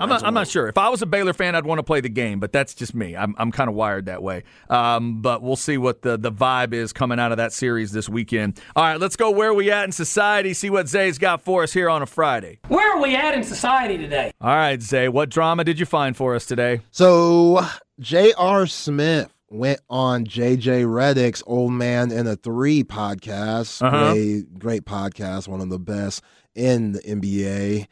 I'm 0.00 0.08
not, 0.08 0.24
I'm 0.24 0.34
not 0.34 0.48
sure. 0.48 0.68
If 0.68 0.78
I 0.78 0.88
was 0.88 1.02
a 1.02 1.06
Baylor 1.06 1.32
fan, 1.32 1.54
I'd 1.54 1.64
want 1.66 1.78
to 1.78 1.82
play 1.82 2.00
the 2.00 2.08
game, 2.08 2.40
but 2.40 2.52
that's 2.52 2.74
just 2.74 2.94
me. 2.94 3.16
I'm, 3.16 3.34
I'm 3.38 3.52
kind 3.52 3.68
of 3.68 3.74
wired 3.74 4.06
that 4.06 4.22
way. 4.22 4.44
Um, 4.68 5.22
but 5.22 5.42
we'll 5.42 5.56
see 5.56 5.78
what 5.78 6.02
the, 6.02 6.16
the 6.16 6.32
vibe 6.32 6.72
is 6.72 6.92
coming 6.92 7.18
out 7.18 7.32
of 7.32 7.38
that 7.38 7.52
series 7.52 7.92
this 7.92 8.08
weekend. 8.08 8.60
All 8.74 8.84
right, 8.84 9.00
let's 9.00 9.16
go 9.16 9.30
where 9.30 9.54
we 9.54 9.70
at 9.70 9.84
in 9.84 9.92
society, 9.92 10.54
see 10.54 10.70
what 10.70 10.88
Zay's 10.88 11.18
got 11.18 11.42
for 11.42 11.62
us 11.62 11.72
here 11.72 11.88
on 11.88 12.02
a 12.02 12.06
Friday. 12.06 12.58
Where 12.68 12.96
are 12.96 13.00
we 13.00 13.16
at 13.16 13.34
in 13.34 13.42
society 13.42 13.98
today? 13.98 14.32
All 14.40 14.54
right, 14.54 14.80
Zay, 14.80 15.08
what 15.08 15.28
drama 15.28 15.64
did 15.64 15.78
you 15.78 15.86
find 15.86 16.16
for 16.16 16.34
us 16.34 16.46
today? 16.46 16.80
So 16.90 17.60
J.R. 18.00 18.66
Smith 18.66 19.32
went 19.48 19.80
on 19.88 20.24
J.J. 20.24 20.82
Redick's 20.82 21.42
Old 21.46 21.72
Man 21.72 22.10
in 22.10 22.26
a 22.26 22.36
Three 22.36 22.84
podcast. 22.84 23.80
Uh-huh. 23.82 24.12
Great, 24.12 24.58
great 24.58 24.84
podcast, 24.84 25.48
one 25.48 25.60
of 25.60 25.70
the 25.70 25.78
best 25.78 26.22
in 26.54 26.92
the 26.92 27.00
NBA. 27.00 27.86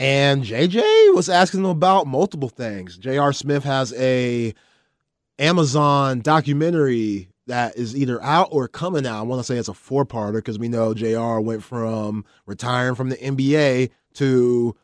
And 0.00 0.44
JJ 0.44 1.14
was 1.14 1.28
asking 1.28 1.60
them 1.60 1.72
about 1.72 2.06
multiple 2.06 2.48
things. 2.48 2.96
J.R. 2.96 3.34
Smith 3.34 3.64
has 3.64 3.92
a 3.92 4.54
Amazon 5.38 6.20
documentary 6.20 7.28
that 7.48 7.76
is 7.76 7.94
either 7.94 8.22
out 8.22 8.48
or 8.50 8.66
coming 8.66 9.06
out. 9.06 9.18
I 9.18 9.22
want 9.22 9.40
to 9.40 9.44
say 9.44 9.58
it's 9.58 9.68
a 9.68 9.74
four-parter 9.74 10.36
because 10.36 10.58
we 10.58 10.68
know 10.68 10.94
JR 10.94 11.40
went 11.40 11.62
from 11.62 12.24
retiring 12.46 12.94
from 12.94 13.10
the 13.10 13.16
NBA 13.18 13.90
to 14.14 14.74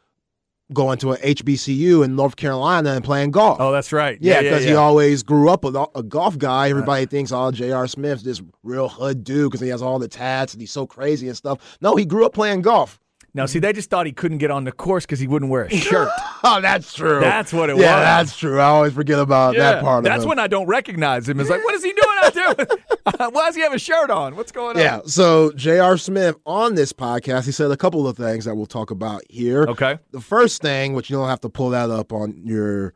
going 0.75 0.99
to 0.99 1.13
a 1.13 1.17
HBCU 1.17 2.05
in 2.05 2.15
North 2.15 2.37
Carolina 2.37 2.91
and 2.91 3.03
playing 3.03 3.31
golf. 3.31 3.57
Oh, 3.59 3.73
that's 3.73 3.95
right. 3.95 4.19
Yeah, 4.21 4.43
because 4.43 4.65
he 4.65 4.73
yeah. 4.73 4.77
always 4.77 5.23
grew 5.23 5.49
up 5.49 5.65
a, 5.65 5.87
a 5.95 6.03
golf 6.03 6.37
guy. 6.37 6.69
Everybody 6.69 7.07
thinks, 7.07 7.33
oh, 7.33 7.51
J.R. 7.53 7.87
Smith's 7.87 8.23
this 8.23 8.43
real 8.63 8.91
hood 8.91 9.25
dude 9.25 9.51
because 9.51 9.63
he 9.63 9.71
has 9.71 9.81
all 9.81 9.99
the 9.99 10.09
tats 10.09 10.53
and 10.53 10.61
he's 10.61 10.73
so 10.73 10.87
crazy 10.87 11.29
and 11.29 11.37
stuff. 11.39 11.79
No, 11.81 11.97
he 11.97 12.05
grew 12.05 12.27
up 12.27 12.35
playing 12.35 12.61
golf. 12.61 13.01
Now, 13.37 13.45
see, 13.45 13.59
they 13.59 13.75
just 13.75 13.91
thought 13.91 14.07
he 14.07 14.13
couldn't 14.13 14.39
get 14.39 14.51
on 14.51 14.65
the 14.65 14.73
course 14.73 15.05
because 15.05 15.21
he 15.21 15.27
wouldn't 15.27 15.51
wear 15.51 15.65
a 15.65 15.71
shirt. 15.77 16.09
Oh, 16.43 16.59
that's 16.63 16.95
true. 16.95 17.21
That's 17.21 17.53
what 17.53 17.69
it 17.69 17.77
yeah, 17.77 17.83
was. 17.83 17.83
Yeah, 17.83 18.01
that's 18.01 18.35
true. 18.35 18.59
I 18.59 18.65
always 18.65 18.95
forget 18.95 19.19
about 19.19 19.57
that 19.57 19.83
part 19.83 20.05
That's 20.05 20.15
of 20.15 20.15
it. 20.15 20.17
That's 20.17 20.27
when 20.27 20.39
I 20.39 20.47
don't 20.47 20.67
recognize 20.67 21.29
him. 21.29 21.39
It's 21.39 21.51
like, 21.51 21.63
what 21.63 21.75
is 21.75 21.85
he 21.85 21.93
doing 21.93 22.19
out 22.23 22.33
there? 22.35 23.29
Why 23.31 23.45
does 23.45 23.55
he 23.55 23.61
have 23.61 23.75
a 23.75 23.79
shirt 23.79 24.09
on? 24.09 24.37
What's 24.37 24.53
going 24.53 24.79
on? 24.79 24.83
Yeah. 24.83 25.01
So 25.05 25.53
J.R. 25.53 25.99
Smith 25.99 26.37
on 26.47 26.77
this 26.77 26.95
podcast, 26.95 27.45
he 27.45 27.53
said 27.53 27.71
a 27.71 27.77
couple 27.77 28.09
of 28.09 28.17
things 28.17 28.47
that 28.47 28.55
we'll 28.55 28.65
talk 28.65 28.91
about 28.91 29.21
here. 29.29 29.65
Okay. 29.65 29.99
The 30.13 30.21
first 30.23 30.63
thing, 30.63 30.95
which 30.95 31.11
you 31.11 31.17
don't 31.17 31.29
have 31.29 31.43
to 31.43 31.51
pull 31.51 31.69
that 31.71 31.91
up 31.91 32.15
on 32.15 32.41
your 32.43 32.95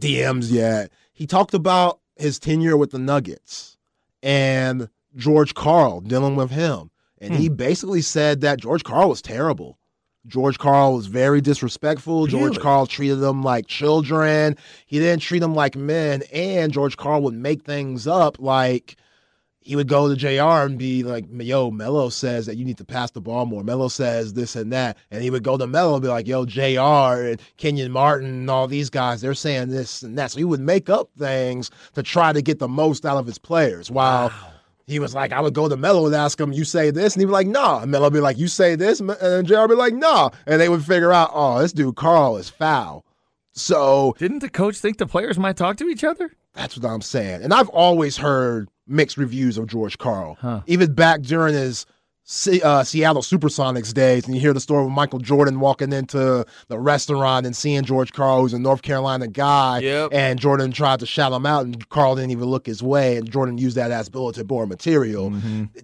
DMs 0.00 0.50
yet, 0.50 0.90
he 1.12 1.26
talked 1.26 1.52
about 1.52 2.00
his 2.16 2.38
tenure 2.38 2.78
with 2.78 2.90
the 2.92 2.98
Nuggets 2.98 3.76
and 4.22 4.88
George 5.14 5.52
Karl 5.52 6.00
dealing 6.00 6.36
with 6.36 6.50
him. 6.50 6.90
And 7.22 7.34
hmm. 7.34 7.40
he 7.40 7.48
basically 7.48 8.02
said 8.02 8.42
that 8.42 8.60
George 8.60 8.84
Karl 8.84 9.08
was 9.08 9.22
terrible. 9.22 9.78
George 10.26 10.58
Karl 10.58 10.94
was 10.94 11.06
very 11.06 11.40
disrespectful. 11.40 12.26
George 12.26 12.52
Really? 12.52 12.62
Karl 12.62 12.86
treated 12.86 13.20
them 13.20 13.42
like 13.42 13.66
children. 13.66 14.56
He 14.86 14.98
didn't 14.98 15.22
treat 15.22 15.38
them 15.38 15.54
like 15.54 15.74
men. 15.74 16.22
And 16.32 16.72
George 16.72 16.96
Karl 16.96 17.22
would 17.22 17.34
make 17.34 17.64
things 17.64 18.06
up 18.06 18.38
like 18.38 18.96
he 19.60 19.76
would 19.76 19.88
go 19.88 20.08
to 20.08 20.16
JR 20.16 20.64
and 20.66 20.78
be 20.78 21.02
like, 21.02 21.24
yo, 21.30 21.70
Melo 21.70 22.08
says 22.08 22.46
that 22.46 22.56
you 22.56 22.64
need 22.64 22.78
to 22.78 22.84
pass 22.84 23.12
the 23.12 23.20
ball 23.20 23.46
more. 23.46 23.62
Melo 23.62 23.88
says 23.88 24.34
this 24.34 24.56
and 24.56 24.72
that. 24.72 24.96
And 25.10 25.22
he 25.22 25.30
would 25.30 25.44
go 25.44 25.56
to 25.56 25.66
Melo 25.66 25.94
and 25.94 26.02
be 26.02 26.08
like, 26.08 26.26
yo, 26.26 26.44
JR 26.44 27.22
and 27.30 27.40
Kenyon 27.56 27.92
Martin 27.92 28.28
and 28.28 28.50
all 28.50 28.66
these 28.66 28.90
guys, 28.90 29.20
they're 29.20 29.34
saying 29.34 29.68
this 29.68 30.02
and 30.02 30.18
that. 30.18 30.32
So 30.32 30.38
he 30.38 30.44
would 30.44 30.60
make 30.60 30.90
up 30.90 31.10
things 31.18 31.70
to 31.94 32.02
try 32.02 32.32
to 32.32 32.42
get 32.42 32.58
the 32.58 32.68
most 32.68 33.06
out 33.06 33.18
of 33.18 33.26
his 33.26 33.38
players 33.38 33.90
while 33.90 34.32
he 34.86 34.98
was 34.98 35.14
like, 35.14 35.32
I 35.32 35.40
would 35.40 35.54
go 35.54 35.68
to 35.68 35.76
Melo 35.76 36.06
and 36.06 36.14
ask 36.14 36.38
him, 36.40 36.52
"You 36.52 36.64
say 36.64 36.90
this," 36.90 37.14
and 37.14 37.20
he'd 37.20 37.26
be 37.26 37.32
like, 37.32 37.46
"Nah." 37.46 37.80
And 37.80 37.90
Melo 37.90 38.04
would 38.04 38.12
be 38.12 38.20
like, 38.20 38.38
"You 38.38 38.48
say 38.48 38.74
this," 38.74 39.00
and 39.00 39.10
then 39.10 39.44
Jr. 39.46 39.60
would 39.60 39.70
be 39.70 39.74
like, 39.76 39.94
"Nah," 39.94 40.30
and 40.46 40.60
they 40.60 40.68
would 40.68 40.84
figure 40.84 41.12
out, 41.12 41.30
"Oh, 41.32 41.60
this 41.60 41.72
dude 41.72 41.96
Karl 41.96 42.36
is 42.36 42.48
foul." 42.48 43.04
So 43.52 44.14
Didn't 44.18 44.38
the 44.40 44.48
coach 44.48 44.78
think 44.78 44.98
the 44.98 45.06
players 45.06 45.38
might 45.38 45.56
talk 45.56 45.76
to 45.78 45.88
each 45.88 46.04
other? 46.04 46.30
that's 46.54 46.76
what 46.78 46.90
I'm 46.90 47.00
saying. 47.00 47.42
And 47.42 47.54
I've 47.54 47.68
always 47.70 48.18
heard 48.18 48.68
mixed 48.86 49.16
reviews 49.16 49.56
of 49.56 49.66
George 49.66 49.96
Karl, 49.98 50.36
even 50.66 50.92
back 50.94 51.22
during 51.22 51.54
his 51.54 51.86
Se- 52.24 52.60
uh, 52.60 52.84
Seattle 52.84 53.20
Supersonics 53.22 53.92
days. 53.92 54.26
And 54.26 54.34
you 54.34 54.40
hear 54.40 54.52
the 54.52 54.60
story 54.60 54.84
of 54.84 54.90
Michael 54.92 55.18
Jordan 55.18 55.58
walking 55.58 55.92
into 55.92 56.46
the 56.68 56.78
restaurant 56.78 57.46
and 57.46 57.54
seeing 57.56 57.82
George 57.82 58.12
Karl, 58.12 58.40
who's 58.42 58.52
a 58.52 58.58
North 58.60 58.82
Carolina 58.82 59.26
guy, 59.26 59.80
Yep. 59.80 60.10
and 60.12 60.38
Jordan 60.38 60.70
tried 60.70 61.00
to 61.00 61.06
shout 61.06 61.32
him 61.32 61.44
out, 61.46 61.64
and 61.64 61.88
Karl 61.88 62.14
didn't 62.14 62.30
even 62.30 62.44
look 62.44 62.66
his 62.66 62.80
way, 62.82 63.16
and 63.16 63.28
Jordan 63.30 63.58
used 63.58 63.76
that 63.76 63.90
as 63.90 64.08
bulletin 64.08 64.46
board 64.46 64.68
material. 64.68 65.32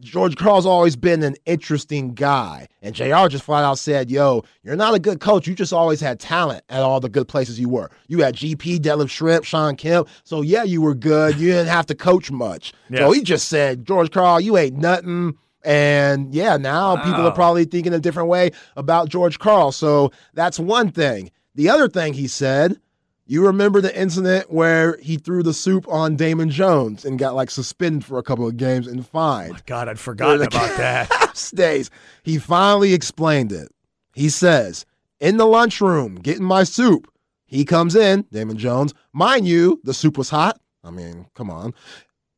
George 0.00 0.36
Karl's 0.36 0.64
always 0.64 0.94
been 0.96 1.22
an 1.24 1.34
interesting 1.44 2.14
guy, 2.14 2.68
and 2.82 2.94
Jr. 2.94 3.26
just 3.28 3.42
flat 3.44 3.64
out 3.64 3.78
said, 3.78 4.08
"Yo, 4.10 4.44
you're 4.62 4.76
not 4.76 4.94
a 4.94 4.98
good 5.00 5.18
coach. 5.20 5.46
You 5.48 5.54
just 5.54 5.72
always 5.72 6.00
had 6.00 6.20
talent 6.20 6.62
at 6.68 6.82
all 6.82 7.00
the 7.00 7.08
good 7.08 7.26
places 7.26 7.58
you 7.58 7.68
were. 7.68 7.90
You 8.06 8.22
had 8.22 8.36
GP, 8.36 8.78
Detlef 8.78 9.06
Schrempf, 9.08 9.44
Shawn 9.44 9.74
Kemp. 9.76 10.08
So 10.24 10.42
yeah, 10.42 10.62
you 10.62 10.80
were 10.82 10.94
good. 10.94 11.38
You 11.40 11.48
didn't 11.48 11.68
have 11.68 11.86
to 11.86 11.94
coach 11.96 12.30
much. 12.30 12.72
Yeah. 12.90 13.00
So 13.00 13.12
he 13.12 13.20
just 13.22 13.48
said, 13.48 13.84
George 13.84 14.10
Karl, 14.12 14.40
you 14.40 14.56
ain't 14.56 14.76
nothing." 14.78 15.36
And 15.64 16.34
yeah, 16.34 16.56
now 16.56 16.96
people 16.96 17.26
are 17.26 17.32
probably 17.32 17.64
thinking 17.64 17.92
a 17.92 17.98
different 17.98 18.28
way 18.28 18.52
about 18.76 19.08
George 19.08 19.38
Karl. 19.38 19.72
So 19.72 20.12
that's 20.34 20.58
one 20.58 20.90
thing. 20.90 21.30
The 21.54 21.68
other 21.68 21.88
thing 21.88 22.12
he 22.12 22.28
said, 22.28 22.80
you 23.26 23.44
remember 23.44 23.80
the 23.80 23.94
incident 24.00 24.50
where 24.50 24.96
he 24.98 25.16
threw 25.16 25.42
the 25.42 25.52
soup 25.52 25.86
on 25.88 26.16
Damon 26.16 26.48
Jones 26.48 27.04
and 27.04 27.18
got 27.18 27.34
like 27.34 27.50
suspended 27.50 28.04
for 28.04 28.18
a 28.18 28.22
couple 28.22 28.46
of 28.46 28.56
games 28.56 28.86
and 28.86 29.06
fined. 29.06 29.62
God, 29.66 29.88
I'd 29.88 29.98
forgotten 29.98 30.46
about 30.46 30.76
that. 30.78 31.36
Stays. 31.36 31.90
He 32.22 32.38
finally 32.38 32.94
explained 32.94 33.52
it. 33.52 33.68
He 34.14 34.30
says, 34.30 34.86
in 35.20 35.36
the 35.36 35.46
lunchroom, 35.46 36.16
getting 36.16 36.44
my 36.44 36.64
soup. 36.64 37.12
He 37.44 37.64
comes 37.64 37.96
in, 37.96 38.24
Damon 38.30 38.56
Jones. 38.58 38.94
Mind 39.12 39.46
you, 39.46 39.80
the 39.84 39.94
soup 39.94 40.16
was 40.16 40.30
hot. 40.30 40.60
I 40.84 40.90
mean, 40.90 41.26
come 41.34 41.50
on. 41.50 41.74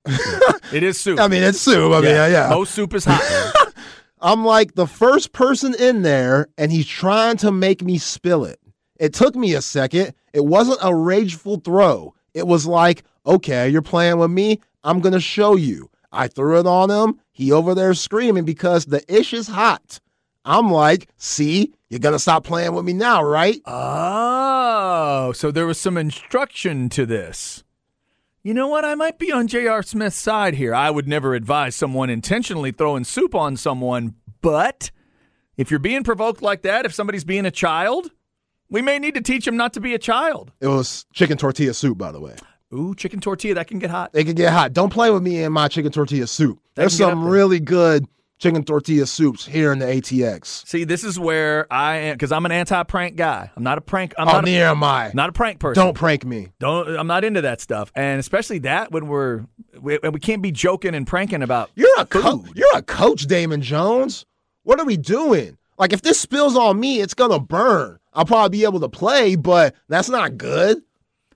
It 0.73 0.85
is 0.85 1.01
soup. 1.01 1.19
I 1.19 1.27
mean, 1.27 1.43
it's 1.43 1.61
soup. 1.61 1.93
I 1.93 2.01
mean, 2.01 2.11
yeah. 2.11 2.29
yeah. 2.29 2.49
Most 2.51 2.75
soup 2.75 2.95
is 2.95 3.05
hot. 3.05 3.75
I'm 4.21 4.45
like 4.45 4.75
the 4.75 4.87
first 4.87 5.33
person 5.33 5.75
in 5.75 6.03
there, 6.03 6.49
and 6.57 6.71
he's 6.71 6.87
trying 6.87 7.39
to 7.39 7.51
make 7.51 7.83
me 7.83 7.99
spill 7.99 8.45
it. 8.45 8.61
It 9.01 9.15
took 9.15 9.35
me 9.35 9.55
a 9.55 9.63
second. 9.63 10.15
It 10.33 10.45
wasn't 10.45 10.79
a 10.83 10.95
rageful 10.95 11.57
throw. 11.57 12.15
It 12.35 12.47
was 12.47 12.67
like, 12.67 13.03
okay, 13.27 13.69
you're 13.69 13.83
playing 13.83 14.19
with 14.19 14.31
me. 14.31 14.61
I'm 14.85 15.01
going 15.01 15.15
to 15.15 15.21
show 15.21 15.57
you. 15.57 15.91
I 16.13 16.29
threw 16.29 16.61
it 16.61 16.67
on 16.67 16.91
him. 16.91 17.21
He 17.33 17.51
over 17.51 17.75
there 17.75 17.95
screaming 17.95 18.45
because 18.45 18.87
the 18.87 19.03
ish 19.13 19.33
is 19.33 19.49
hot. 19.49 20.01
I'm 20.45 20.71
like, 20.71 21.09
see, 21.17 21.73
you're 21.89 22.01
going 22.01 22.15
to 22.15 22.19
stop 22.19 22.45
playing 22.45 22.75
with 22.75 22.85
me 22.85 22.93
now, 22.93 23.23
right? 23.23 23.61
oh, 23.67 25.33
so 25.35 25.51
there 25.51 25.67
was 25.67 25.79
some 25.79 25.97
instruction 25.97 26.89
to 26.91 27.07
this. 27.07 27.65
You 28.43 28.55
know 28.55 28.69
what? 28.69 28.87
I 28.87 28.95
might 28.95 29.19
be 29.19 29.31
on 29.31 29.49
J.R. 29.49 29.83
Smith's 29.83 30.17
side 30.17 30.55
here. 30.55 30.75
I 30.75 30.91
would 30.91 31.07
never 31.07 31.35
advise 31.35 31.77
someone 31.77 32.09
intentionally 32.09 32.73
throwing 32.73 33.05
soup 33.05 33.35
on 33.35 33.57
someone, 33.59 34.15
but 34.41 34.91
if 35.59 35.71
you're 35.71 35.79
being 35.79 36.05
provoked 36.05 36.41
like 36.41 36.63
that, 36.63 36.87
if 36.87 36.95
somebody's 36.95 37.25
being 37.25 37.45
a 37.45 37.51
child, 37.51 38.11
we 38.71 38.81
may 38.81 38.99
need 38.99 39.15
to 39.17 39.21
teach 39.21 39.45
them 39.45 39.59
not 39.59 39.75
to 39.75 39.81
be 39.81 39.93
a 39.93 39.99
child. 39.99 40.53
It 40.59 40.69
was 40.69 41.05
chicken 41.13 41.37
tortilla 41.37 41.75
soup, 41.75 41.99
by 41.99 42.13
the 42.13 42.21
way. 42.21 42.35
Ooh, 42.73 42.95
chicken 42.95 43.21
tortilla, 43.21 43.57
that 43.57 43.67
can 43.67 43.79
get 43.79 43.91
hot. 43.91 44.13
It 44.15 44.25
can 44.25 44.37
get 44.37 44.55
hot. 44.55 44.73
Don't 44.73 44.91
play 44.91 45.11
with 45.11 45.23
me 45.23 45.43
in 45.43 45.53
my 45.53 45.69
chicken 45.69 45.93
tortilla 45.93 46.27
soup. 46.27 46.61
That 46.77 46.83
There's 46.83 46.97
some 46.97 47.27
really 47.27 47.61
good 47.61 48.07
chicken 48.41 48.65
tortilla 48.65 49.07
soups 49.07 49.47
here 49.47 49.71
in 49.73 49.79
the 49.79 49.87
ATX. 49.87 50.67
See, 50.67 50.83
this 50.85 51.05
is 51.05 51.19
where 51.21 51.73
I 51.73 51.97
am 51.97 52.15
because 52.17 52.33
I'm 52.33 52.45
an 52.47 52.51
anti-prank 52.53 53.15
guy. 53.15 53.51
I'm 53.55 53.63
not 53.63 53.79
a 53.79 53.81
prank. 53.81 54.15
I'm 54.19 54.27
Oh, 54.29 54.33
not, 54.33 54.45
a, 54.45 54.47
near 54.47 54.67
am 54.67 54.83
I. 54.83 55.13
not 55.15 55.29
a 55.29 55.33
prank 55.33 55.61
person. 55.61 55.81
Don't 55.85 55.95
prank 55.95 56.25
me. 56.25 56.49
Don't. 56.59 56.89
I'm 56.99 57.07
not 57.07 57.23
into 57.23 57.43
that 57.43 57.61
stuff, 57.61 57.93
and 57.95 58.19
especially 58.19 58.59
that 58.61 58.91
when 58.91 59.07
we're 59.07 59.45
we, 59.81 59.99
we 59.99 60.19
can't 60.19 60.43
be 60.43 60.51
joking 60.51 60.95
and 60.97 61.07
pranking 61.07 61.43
about. 61.43 61.71
You're 61.77 62.01
a 62.01 62.07
co- 62.07 62.45
you're 62.57 62.77
a 62.77 62.83
coach, 62.83 63.27
Damon 63.27 63.63
Jones. 63.63 64.27
What 64.65 64.81
are 64.81 64.87
we 64.87 64.97
doing? 64.97 65.57
Like 65.79 65.93
if 65.93 66.03
this 66.03 66.19
spills 66.21 66.57
on 66.57 66.81
me, 66.81 67.01
it's 67.01 67.15
gonna 67.15 67.39
burn. 67.41 67.99
I'll 68.13 68.25
probably 68.25 68.59
be 68.59 68.65
able 68.65 68.81
to 68.81 68.89
play, 68.89 69.37
but 69.37 69.75
that's 69.89 70.09
not 70.09 70.37
good. 70.37 70.83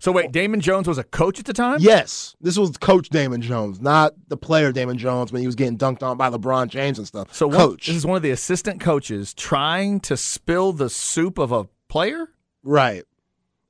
So 0.04 0.12
wait, 0.12 0.32
Damon 0.32 0.60
Jones 0.60 0.86
was 0.86 0.98
a 0.98 1.02
coach 1.02 1.38
at 1.38 1.46
the 1.46 1.54
time. 1.54 1.78
Yes, 1.80 2.36
this 2.38 2.58
was 2.58 2.76
Coach 2.76 3.08
Damon 3.08 3.40
Jones, 3.40 3.80
not 3.80 4.12
the 4.28 4.36
player 4.36 4.70
Damon 4.70 4.98
Jones 4.98 5.32
when 5.32 5.40
he 5.40 5.46
was 5.46 5.54
getting 5.54 5.78
dunked 5.78 6.02
on 6.02 6.18
by 6.18 6.28
LeBron 6.28 6.68
James 6.68 6.98
and 6.98 7.06
stuff. 7.06 7.34
So 7.34 7.46
one- 7.46 7.56
coach, 7.56 7.86
this 7.86 7.96
is 7.96 8.04
one 8.04 8.18
of 8.18 8.22
the 8.22 8.30
assistant 8.30 8.82
coaches 8.82 9.32
trying 9.32 10.00
to 10.00 10.18
spill 10.18 10.74
the 10.74 10.90
soup 10.90 11.38
of 11.38 11.52
a 11.52 11.64
player. 11.88 12.28
right? 12.62 13.04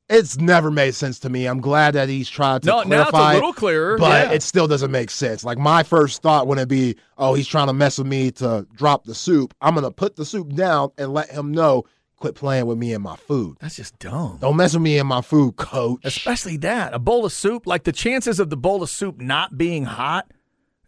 It's 0.09 0.37
never 0.37 0.73
made 0.73 0.97
sense 0.97 1.21
to 1.21 1.31
me. 1.31 1.47
I'm 1.47 1.61
glad 1.61 1.95
that 1.95 2.09
he's 2.09 2.29
tried 2.29 2.63
to 2.63 2.67
No, 2.67 2.83
now 2.83 3.03
it's 3.03 3.17
a 3.17 3.35
little 3.35 3.53
clearer, 3.53 3.97
but 3.97 4.27
yeah. 4.27 4.33
it 4.33 4.43
still 4.43 4.67
doesn't 4.67 4.91
make 4.91 5.11
sense. 5.11 5.45
Like 5.45 5.59
my 5.59 5.85
first 5.85 6.21
thought 6.21 6.49
wouldn't 6.49 6.69
be, 6.69 6.97
"Oh, 7.17 7.35
he's 7.35 7.47
trying 7.47 7.69
to 7.69 7.73
mess 7.73 7.97
with 7.99 8.09
me 8.09 8.33
to 8.33 8.67
drop 8.75 9.05
the 9.05 9.15
soup." 9.15 9.55
I'm 9.61 9.77
gonna 9.77 9.93
put 9.93 10.17
the 10.17 10.25
soup 10.25 10.53
down 10.53 10.91
and 10.99 11.15
let 11.15 11.31
him 11.31 11.53
know, 11.53 11.85
"Quit 12.25 12.37
playing 12.37 12.65
with 12.65 12.79
me 12.79 12.95
and 12.95 13.05
my 13.05 13.17
food. 13.17 13.59
That's 13.61 13.77
just 13.77 13.99
dumb. 13.99 14.39
Don't 14.41 14.57
mess 14.57 14.73
with 14.73 14.83
me 14.83 14.99
and 14.99 15.07
my 15.07 15.21
food, 15.21 15.57
coach." 15.57 16.01
Especially 16.05 16.57
that 16.59 16.95
a 16.95 16.99
bowl 16.99 17.27
of 17.27 17.33
soup. 17.33 17.67
Like 17.67 17.85
the 17.85 17.93
chances 17.93 18.41
of 18.41 18.49
the 18.49 18.57
bowl 18.57 18.83
of 18.83 18.89
soup 18.89 19.21
not 19.21 19.59
being 19.59 19.85
hot, 19.85 20.31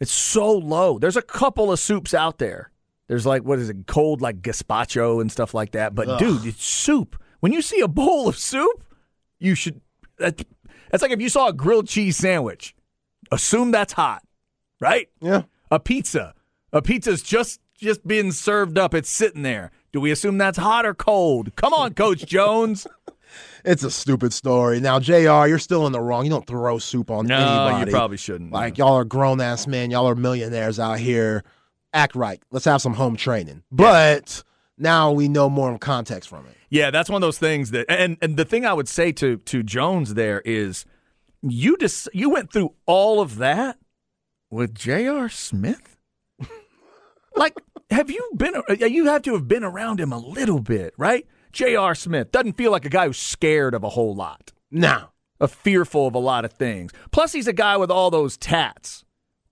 it's 0.01 0.11
so 0.13 0.51
low. 0.51 0.99
There's 0.99 1.19
a 1.19 1.21
couple 1.21 1.71
of 1.71 1.79
soups 1.79 2.15
out 2.15 2.39
there. 2.39 2.71
There's 3.07 3.27
like 3.27 3.43
what 3.43 3.59
is 3.59 3.69
it, 3.69 3.87
cold 3.87 4.23
like 4.23 4.41
gazpacho 4.41 5.21
and 5.21 5.31
stuff 5.31 5.53
like 5.53 5.73
that. 5.73 5.95
But 5.95 6.19
dude, 6.19 6.47
it's 6.47 6.65
soup. 6.65 7.21
When 7.41 7.53
you 7.53 7.61
see 7.61 7.81
a 7.81 7.89
bowl 8.01 8.29
of 8.29 8.39
soup, 8.39 8.83
you 9.39 9.55
should. 9.55 9.83
That, 10.17 10.43
that's 10.91 11.03
like 11.03 11.13
if 11.13 11.21
you 11.21 11.29
saw 11.29 11.49
a 11.49 11.53
grilled 11.53 11.87
cheese 11.87 12.17
sandwich. 12.17 12.75
Assume 13.31 13.73
that's 13.73 13.93
hot, 13.93 14.23
right? 14.81 15.11
yeah. 15.21 15.43
A 15.71 15.81
pizza. 15.81 16.33
A 16.73 16.81
pizza's 16.81 17.23
just 17.23 17.61
just 17.77 18.07
being 18.07 18.33
served 18.33 18.79
up. 18.79 18.95
It's 18.95 19.11
sitting 19.11 19.43
there. 19.43 19.71
Do 19.97 20.01
we 20.01 20.11
assume 20.11 20.37
that's 20.37 20.59
hot 20.59 20.85
or 20.85 20.93
cold? 20.93 21.57
Come 21.57 21.73
on, 21.73 21.95
Coach 21.95 22.27
Jones. 22.27 22.87
It's 23.65 23.83
a 23.83 23.91
stupid 23.91 24.33
story. 24.33 24.79
Now, 24.79 25.01
JR, 25.01 25.49
you're 25.49 25.59
still 25.59 25.87
in 25.89 25.93
the 25.93 26.01
wrong. 26.01 26.25
You 26.25 26.31
don't 26.31 26.47
throw 26.47 26.79
soup 26.79 27.11
on 27.11 27.29
anybody. 27.29 27.45
No, 27.45 27.67
anybody. 27.67 27.91
you 27.91 27.97
probably 27.97 28.17
shouldn't. 28.17 28.53
Like, 28.53 28.79
y'all 28.79 28.95
are 28.95 29.05
grown 29.05 29.41
ass 29.41 29.67
men. 29.67 29.91
Y'all 29.91 30.09
are 30.09 30.15
millionaires 30.15 30.79
out 30.79 31.01
here. 31.01 31.43
Act 31.93 32.15
right. 32.15 32.41
Let's 32.53 32.65
have 32.67 32.81
some 32.81 32.95
home 32.95 33.17
training. 33.17 33.65
But 33.73 34.45
now 34.79 35.11
we 35.11 35.29
know 35.29 35.51
more 35.51 35.77
context 35.79 36.29
from 36.29 36.47
it. 36.47 36.55
Yeah, 36.71 36.93
that's 36.93 37.11
one 37.11 37.21
of 37.21 37.27
those 37.27 37.39
things 37.39 37.73
that, 37.73 37.87
and 37.89 38.17
and 38.23 38.37
the 38.37 38.45
thing 38.45 38.65
I 38.65 38.73
would 38.73 38.89
say 38.89 39.11
to 39.13 39.39
to 39.39 39.65
Jones 39.65 40.15
there 40.15 40.41
is, 40.45 40.85
you 41.43 41.77
just 41.79 42.09
you 42.13 42.31
went 42.31 42.53
through 42.53 42.75
all 42.87 43.21
of 43.21 43.39
that 43.39 43.79
with 44.51 44.73
J.R. 44.73 45.29
Smith. 45.29 45.96
Like, 47.37 47.55
have 47.91 48.11
you 48.11 48.31
been? 48.37 48.55
Uh, 48.57 48.87
you 48.87 49.07
have 49.07 49.23
to 49.23 49.35
have 49.35 49.47
been 49.49 49.65
around 49.65 50.01
him 50.01 50.13
a 50.13 50.19
little 50.19 50.61
bit, 50.61 50.95
right? 50.97 51.27
J.R. 51.53 51.95
Smith 51.95 52.33
doesn't 52.33 52.55
feel 52.55 52.71
like 52.71 52.85
a 52.85 52.91
guy 52.91 53.07
who's 53.07 53.19
scared 53.19 53.75
of 53.75 53.83
a 53.85 53.89
whole 53.91 54.15
lot, 54.15 54.53
Now, 54.71 55.13
of 55.41 55.53
fearful 55.53 56.07
of 56.07 56.15
a 56.15 56.19
lot 56.19 56.45
of 56.45 56.53
things. 56.53 56.93
Plus, 57.13 57.33
he's 57.33 57.47
a 57.47 57.53
guy 57.53 57.77
with 57.77 57.91
all 57.91 58.11
those 58.11 58.37
tats 58.37 59.05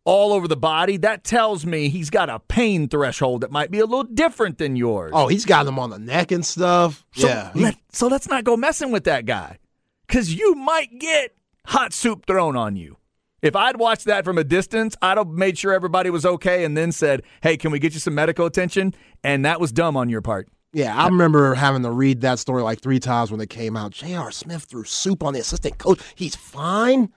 all 0.04 0.34
over 0.34 0.46
the 0.46 0.56
body. 0.56 0.98
That 0.98 1.24
tells 1.24 1.64
me 1.64 1.88
he's 1.88 2.10
got 2.10 2.28
a 2.28 2.40
pain 2.40 2.88
threshold 2.88 3.40
that 3.40 3.50
might 3.50 3.70
be 3.70 3.78
a 3.78 3.86
little 3.86 4.04
different 4.04 4.58
than 4.58 4.76
yours. 4.76 5.12
oh, 5.14 5.28
he's 5.28 5.46
got 5.46 5.64
them 5.64 5.78
on 5.78 5.88
the 5.90 5.98
neck 5.98 6.30
and 6.30 6.44
stuff. 6.44 7.06
So 7.14 7.26
yeah. 7.26 7.52
Let, 7.54 7.76
so 7.90 8.08
let's 8.08 8.28
not 8.28 8.44
go 8.44 8.56
messing 8.56 8.90
with 8.90 9.04
that 9.04 9.24
guy 9.24 9.58
because 10.06 10.34
you 10.34 10.54
might 10.54 10.98
get 10.98 11.34
hot 11.66 11.94
soup 11.94 12.26
thrown 12.26 12.54
on 12.56 12.76
you. 12.76 12.98
If 13.44 13.54
I'd 13.54 13.76
watched 13.76 14.06
that 14.06 14.24
from 14.24 14.38
a 14.38 14.44
distance, 14.44 14.96
I'd 15.02 15.18
have 15.18 15.28
made 15.28 15.58
sure 15.58 15.74
everybody 15.74 16.08
was 16.08 16.24
okay 16.24 16.64
and 16.64 16.76
then 16.76 16.92
said, 16.92 17.22
hey, 17.42 17.58
can 17.58 17.70
we 17.70 17.78
get 17.78 17.92
you 17.92 18.00
some 18.00 18.14
medical 18.14 18.46
attention? 18.46 18.94
And 19.22 19.44
that 19.44 19.60
was 19.60 19.70
dumb 19.70 19.98
on 19.98 20.08
your 20.08 20.22
part. 20.22 20.48
yeah, 20.72 20.96
I 20.96 21.06
remember 21.06 21.54
having 21.54 21.82
to 21.82 21.90
read 21.90 22.22
that 22.22 22.38
story 22.38 22.62
like 22.62 22.80
three 22.80 22.98
times 22.98 23.30
when 23.30 23.40
it 23.42 23.50
came 23.50 23.76
out. 23.76 23.92
J.R. 23.92 24.30
Smith 24.30 24.62
threw 24.64 24.84
soup 24.84 25.22
on 25.22 25.34
the 25.34 25.40
assistant 25.40 25.76
coach. 25.76 26.00
He's 26.14 26.34
fine? 26.34 27.12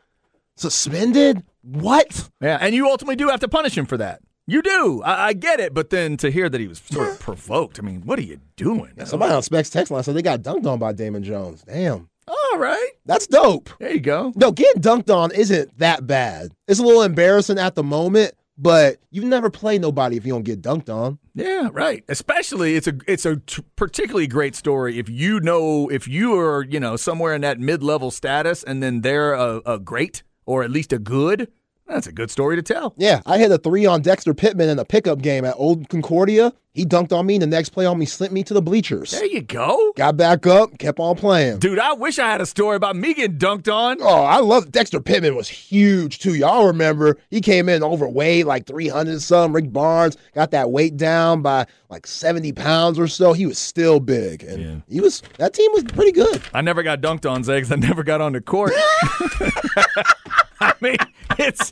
Suspended? 0.57 1.43
What? 1.61 2.30
Yeah. 2.41 2.57
And 2.59 2.75
you 2.75 2.89
ultimately 2.89 3.15
do 3.15 3.30
have 3.30 3.39
to 3.39 3.47
punish 3.47 3.78
him 3.78 3.86
for 3.86 3.97
that. 3.97 4.21
You 4.47 4.61
do. 4.61 5.01
I, 5.03 5.28
I 5.28 5.34
get 5.34 5.59
it. 5.59 5.73
But 5.73 5.91
then 5.91 6.17
to 6.17 6.30
hear 6.30 6.49
that 6.49 6.59
he 6.59 6.67
was 6.67 6.80
sort 6.80 7.09
of 7.09 7.19
provoked, 7.19 7.80
I 7.80 7.84
mean, 7.84 8.01
what 8.01 8.17
are 8.19 8.23
you 8.23 8.39
doing? 8.55 8.91
Somebody 9.05 9.34
on 9.34 9.43
Specs 9.43 9.69
text 9.69 9.91
line 9.91 10.03
said 10.03 10.15
they 10.15 10.21
got 10.21 10.41
dunked 10.41 10.65
on 10.65 10.80
by 10.80 10.93
Damon 10.93 11.23
Jones. 11.23 11.63
Damn. 11.63 12.09
All 12.28 12.57
right. 12.59 12.89
That's 13.05 13.28
dope. 13.28 13.69
There 13.80 13.93
you 13.93 13.99
go. 13.99 14.34
No, 14.36 14.51
getting 14.51 14.82
dunked 14.82 15.13
on 15.13 15.32
isn't 15.32 15.78
that 15.80 16.05
bad. 16.05 16.51
It's 16.67 16.80
a 16.80 16.84
little 16.84 17.03
embarrassing 17.03 17.57
at 17.57 17.75
the 17.75 17.84
moment, 17.84 18.34
but 18.57 18.97
you 19.11 19.23
never 19.23 19.49
play 19.49 19.78
nobody 19.78 20.17
if 20.17 20.25
you 20.25 20.34
don't 20.34 20.43
get 20.43 20.61
dunked 20.61 20.89
on. 20.89 21.19
Yeah, 21.36 21.69
right. 21.71 22.03
Especially 22.09 22.75
it's 22.75 22.88
a 22.88 22.97
it's 23.07 23.25
a 23.25 23.38
t- 23.38 23.63
particularly 23.75 24.28
great 24.28 24.55
story 24.55 24.97
if 24.97 25.07
you 25.07 25.39
know 25.39 25.88
if 25.89 26.07
you 26.07 26.38
are 26.38 26.63
you 26.63 26.80
know 26.80 26.95
somewhere 26.95 27.34
in 27.36 27.41
that 27.41 27.59
mid 27.59 27.84
level 27.84 28.09
status 28.11 28.63
and 28.63 28.82
then 28.82 29.01
they're 29.01 29.34
a, 29.34 29.61
a 29.65 29.80
great 29.80 30.23
or 30.45 30.63
at 30.63 30.71
least 30.71 30.91
a 30.91 30.99
good. 30.99 31.51
That's 31.88 32.07
a 32.07 32.11
good 32.11 32.29
story 32.29 32.55
to 32.57 32.61
tell. 32.61 32.93
Yeah, 32.97 33.21
I 33.25 33.38
hit 33.38 33.51
a 33.51 33.57
three 33.57 33.85
on 33.85 34.01
Dexter 34.01 34.33
Pittman 34.33 34.69
in 34.69 34.77
a 34.79 34.85
pickup 34.85 35.21
game 35.21 35.45
at 35.45 35.55
Old 35.57 35.88
Concordia. 35.89 36.53
He 36.73 36.85
dunked 36.85 37.11
on 37.11 37.25
me. 37.25 37.35
And 37.35 37.41
the 37.41 37.47
next 37.47 37.69
play 37.69 37.88
on 37.88 37.97
me 37.97 38.05
sent 38.05 38.31
me 38.31 38.43
to 38.43 38.53
the 38.53 38.61
bleachers. 38.61 39.09
There 39.09 39.25
you 39.25 39.41
go. 39.41 39.93
Got 39.95 40.15
back 40.15 40.45
up, 40.45 40.77
kept 40.77 40.99
on 40.99 41.15
playing. 41.15 41.57
Dude, 41.57 41.79
I 41.79 41.93
wish 41.93 42.19
I 42.19 42.29
had 42.29 42.39
a 42.39 42.45
story 42.45 42.75
about 42.75 42.95
me 42.95 43.15
getting 43.15 43.38
dunked 43.39 43.71
on. 43.73 43.97
Oh, 43.99 44.23
I 44.23 44.38
love 44.41 44.71
Dexter 44.71 44.99
Pittman 44.99 45.35
was 45.35 45.49
huge 45.49 46.19
too. 46.19 46.35
Y'all 46.35 46.67
remember 46.67 47.17
he 47.31 47.41
came 47.41 47.67
in 47.67 47.81
overweight, 47.83 48.45
like 48.45 48.67
300 48.67 49.19
some. 49.23 49.53
Rick 49.53 49.73
Barnes 49.73 50.17
got 50.35 50.51
that 50.51 50.69
weight 50.69 50.97
down 50.97 51.41
by 51.41 51.65
like 51.89 52.05
70 52.05 52.51
pounds 52.51 52.99
or 52.99 53.07
so. 53.07 53.33
He 53.33 53.47
was 53.47 53.57
still 53.57 53.99
big. 53.99 54.43
And 54.43 54.61
Yeah. 54.61 54.75
he 54.88 55.01
was 55.01 55.23
that 55.39 55.53
team 55.53 55.71
was 55.73 55.83
pretty 55.85 56.11
good. 56.11 56.43
I 56.53 56.61
never 56.61 56.83
got 56.83 57.01
dunked 57.01 57.27
on, 57.27 57.43
Zay, 57.43 57.59
'cause 57.61 57.71
I 57.71 57.75
never 57.77 58.03
got 58.03 58.21
on 58.21 58.33
the 58.33 58.41
court. 58.41 58.73
I 60.62 60.74
mean, 60.82 60.97
it's. 61.38 61.72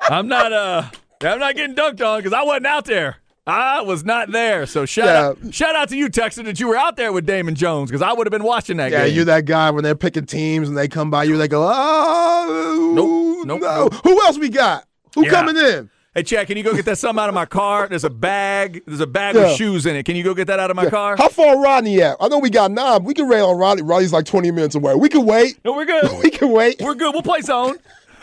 I'm 0.00 0.28
not. 0.28 0.52
Uh, 0.52 0.84
I'm 1.22 1.38
not 1.38 1.54
getting 1.56 1.74
dunked 1.76 2.04
on 2.06 2.18
because 2.18 2.32
I 2.32 2.42
wasn't 2.42 2.66
out 2.66 2.84
there. 2.84 3.16
I 3.46 3.82
was 3.82 4.04
not 4.04 4.32
there. 4.32 4.64
So 4.64 4.86
shout 4.86 5.06
Yeah. 5.06 5.26
out, 5.28 5.54
shout 5.54 5.76
out 5.76 5.90
to 5.90 5.96
you, 5.96 6.08
Texan, 6.08 6.46
that 6.46 6.58
you 6.58 6.66
were 6.68 6.76
out 6.76 6.96
there 6.96 7.12
with 7.12 7.26
Damon 7.26 7.54
Jones 7.54 7.90
because 7.90 8.00
I 8.00 8.12
would 8.14 8.26
have 8.26 8.30
been 8.32 8.42
watching 8.42 8.78
that 8.78 8.90
Yeah, 8.90 9.04
game. 9.06 9.14
you're 9.16 9.24
that 9.26 9.44
guy 9.44 9.70
when 9.70 9.84
they're 9.84 9.94
picking 9.94 10.24
teams 10.24 10.66
and 10.68 10.76
they 10.76 10.88
come 10.88 11.10
by 11.10 11.24
you, 11.24 11.36
they 11.36 11.46
go, 11.48 11.62
oh, 11.70 12.92
Nope, 12.94 13.46
nope, 13.46 13.60
no. 13.60 13.74
nope. 13.84 13.94
Who 14.02 14.22
else 14.24 14.38
we 14.38 14.48
got? 14.48 14.86
Who 15.14 15.24
Yeah. 15.26 15.30
coming 15.30 15.56
in? 15.58 15.90
Hey, 16.14 16.22
Chad, 16.22 16.46
can 16.46 16.56
you 16.56 16.62
go 16.62 16.72
get 16.72 16.84
that 16.84 16.96
something 16.96 17.20
out 17.20 17.28
of 17.28 17.34
my 17.34 17.44
car? 17.44 17.88
There's 17.88 18.04
a 18.04 18.10
bag. 18.10 18.82
There's 18.86 19.00
a 19.00 19.06
bag 19.06 19.34
Yeah. 19.34 19.48
with 19.48 19.56
shoes 19.56 19.84
in 19.84 19.96
it. 19.96 20.04
Can 20.04 20.14
you 20.14 20.22
go 20.22 20.32
get 20.32 20.46
that 20.46 20.60
out 20.60 20.70
of 20.70 20.76
my 20.76 20.88
car? 20.88 21.16
How 21.16 21.28
far 21.28 21.60
Rodney 21.60 22.00
at? 22.02 22.16
I 22.20 22.28
know 22.28 22.38
we 22.38 22.50
got 22.50 22.70
nine. 22.70 23.02
We 23.02 23.14
can 23.14 23.26
rail 23.26 23.48
on 23.48 23.58
Rodney. 23.58 23.82
Rodney's 23.82 24.12
like 24.12 24.24
20 24.24 24.52
minutes 24.52 24.76
away. 24.76 24.94
We 24.94 25.08
can 25.08 25.26
wait. 25.26 25.58
No, 25.64 25.72
we're 25.72 25.84
good. 25.86 26.08
We 26.22 26.30
can 26.30 26.50
wait. 26.52 26.76
We're 26.80 26.94
good. 26.94 27.12
We'll 27.14 27.22
play 27.24 27.40
zone. 27.40 27.78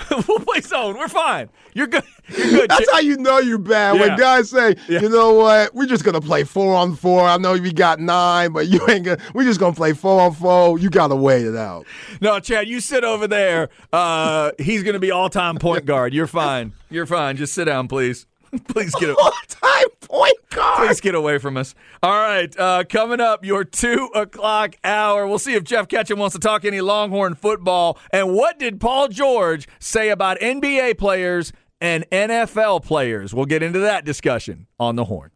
we'll 0.28 0.39
play 0.39 0.62
zone. 0.62 0.97
We're 0.97 1.08
fine. 1.08 1.49
You're 1.74 1.88
good. 1.88 2.04
You're 2.28 2.49
good. 2.52 2.70
That's 2.70 2.91
how 2.91 2.99
you 2.99 3.18
know 3.18 3.39
you're 3.39 3.58
bad. 3.58 3.95
Yeah. 3.95 4.02
When 4.02 4.18
guys 4.18 4.49
say, 4.49 4.76
Yeah. 4.88 5.02
you 5.02 5.10
know 5.10 5.34
what, 5.34 5.74
we're 5.76 5.86
just 5.86 6.04
gonna 6.04 6.22
play 6.22 6.43
four 6.43 6.76
on 6.76 6.95
four. 6.95 7.28
I 7.28 7.38
know 7.38 7.54
we 7.54 7.72
got 7.74 7.99
nine, 7.99 8.52
but 8.54 8.68
you 8.68 8.80
ain't 8.89 9.06
gonna 9.06 9.18
we're 9.34 9.43
just 9.43 9.60
gonna 9.60 9.76
play 9.76 9.93
four 9.93 10.22
on 10.22 10.34
four. 10.34 10.80
You 10.80 10.89
gotta 10.89 11.16
wait 11.16 11.45
it 11.45 11.56
out. 11.56 11.86
No, 12.20 12.39
Chad, 12.39 12.68
you 12.68 12.80
sit 12.80 13.04
over 13.04 13.28
there. 13.28 13.70
Uh, 13.93 14.52
he's 14.60 14.84
going 14.84 14.93
to 14.93 14.99
be 14.99 15.12
all 15.12 15.30
time 15.30 15.58
point 15.58 15.86
guard. 15.86 16.14
You're 16.14 16.28
fine. 16.28 16.74
You're 16.89 17.06
fine. 17.06 17.38
Just 17.38 17.54
sit 17.54 17.66
down, 17.66 17.88
please. 17.88 18.26
please 18.68 18.93
get 18.95 19.16
All 19.18 19.32
time 19.47 19.88
point 20.02 20.38
guard. 20.49 20.88
please 20.88 20.99
get 20.99 21.16
away 21.16 21.38
from 21.38 21.58
us. 21.58 21.76
All 22.04 22.12
right, 22.12 22.54
uh, 22.60 22.84
coming 22.89 23.22
up, 23.22 23.45
your 23.45 23.64
two 23.64 24.10
o'clock 24.16 24.76
hour. 24.84 25.28
We'll 25.28 25.39
see 25.39 25.54
if 25.54 25.64
Jeff 25.64 25.88
Ketchum 25.88 26.20
wants 26.20 26.34
to 26.34 26.39
talk 26.39 26.66
any 26.66 26.82
Longhorn 26.82 27.36
football. 27.36 27.97
And 28.12 28.34
what 28.34 28.60
did 28.60 28.82
Paul 28.82 29.08
George 29.08 29.68
say 29.80 30.10
about 30.10 30.39
NBA 30.39 30.97
players 30.97 31.54
and 31.80 32.06
NFL 32.12 32.84
players? 32.84 33.34
We'll 33.34 33.45
get 33.45 33.64
into 33.64 33.80
that 33.80 34.04
discussion 34.04 34.68
on 34.80 34.95
the 34.95 35.06
horn. 35.06 35.30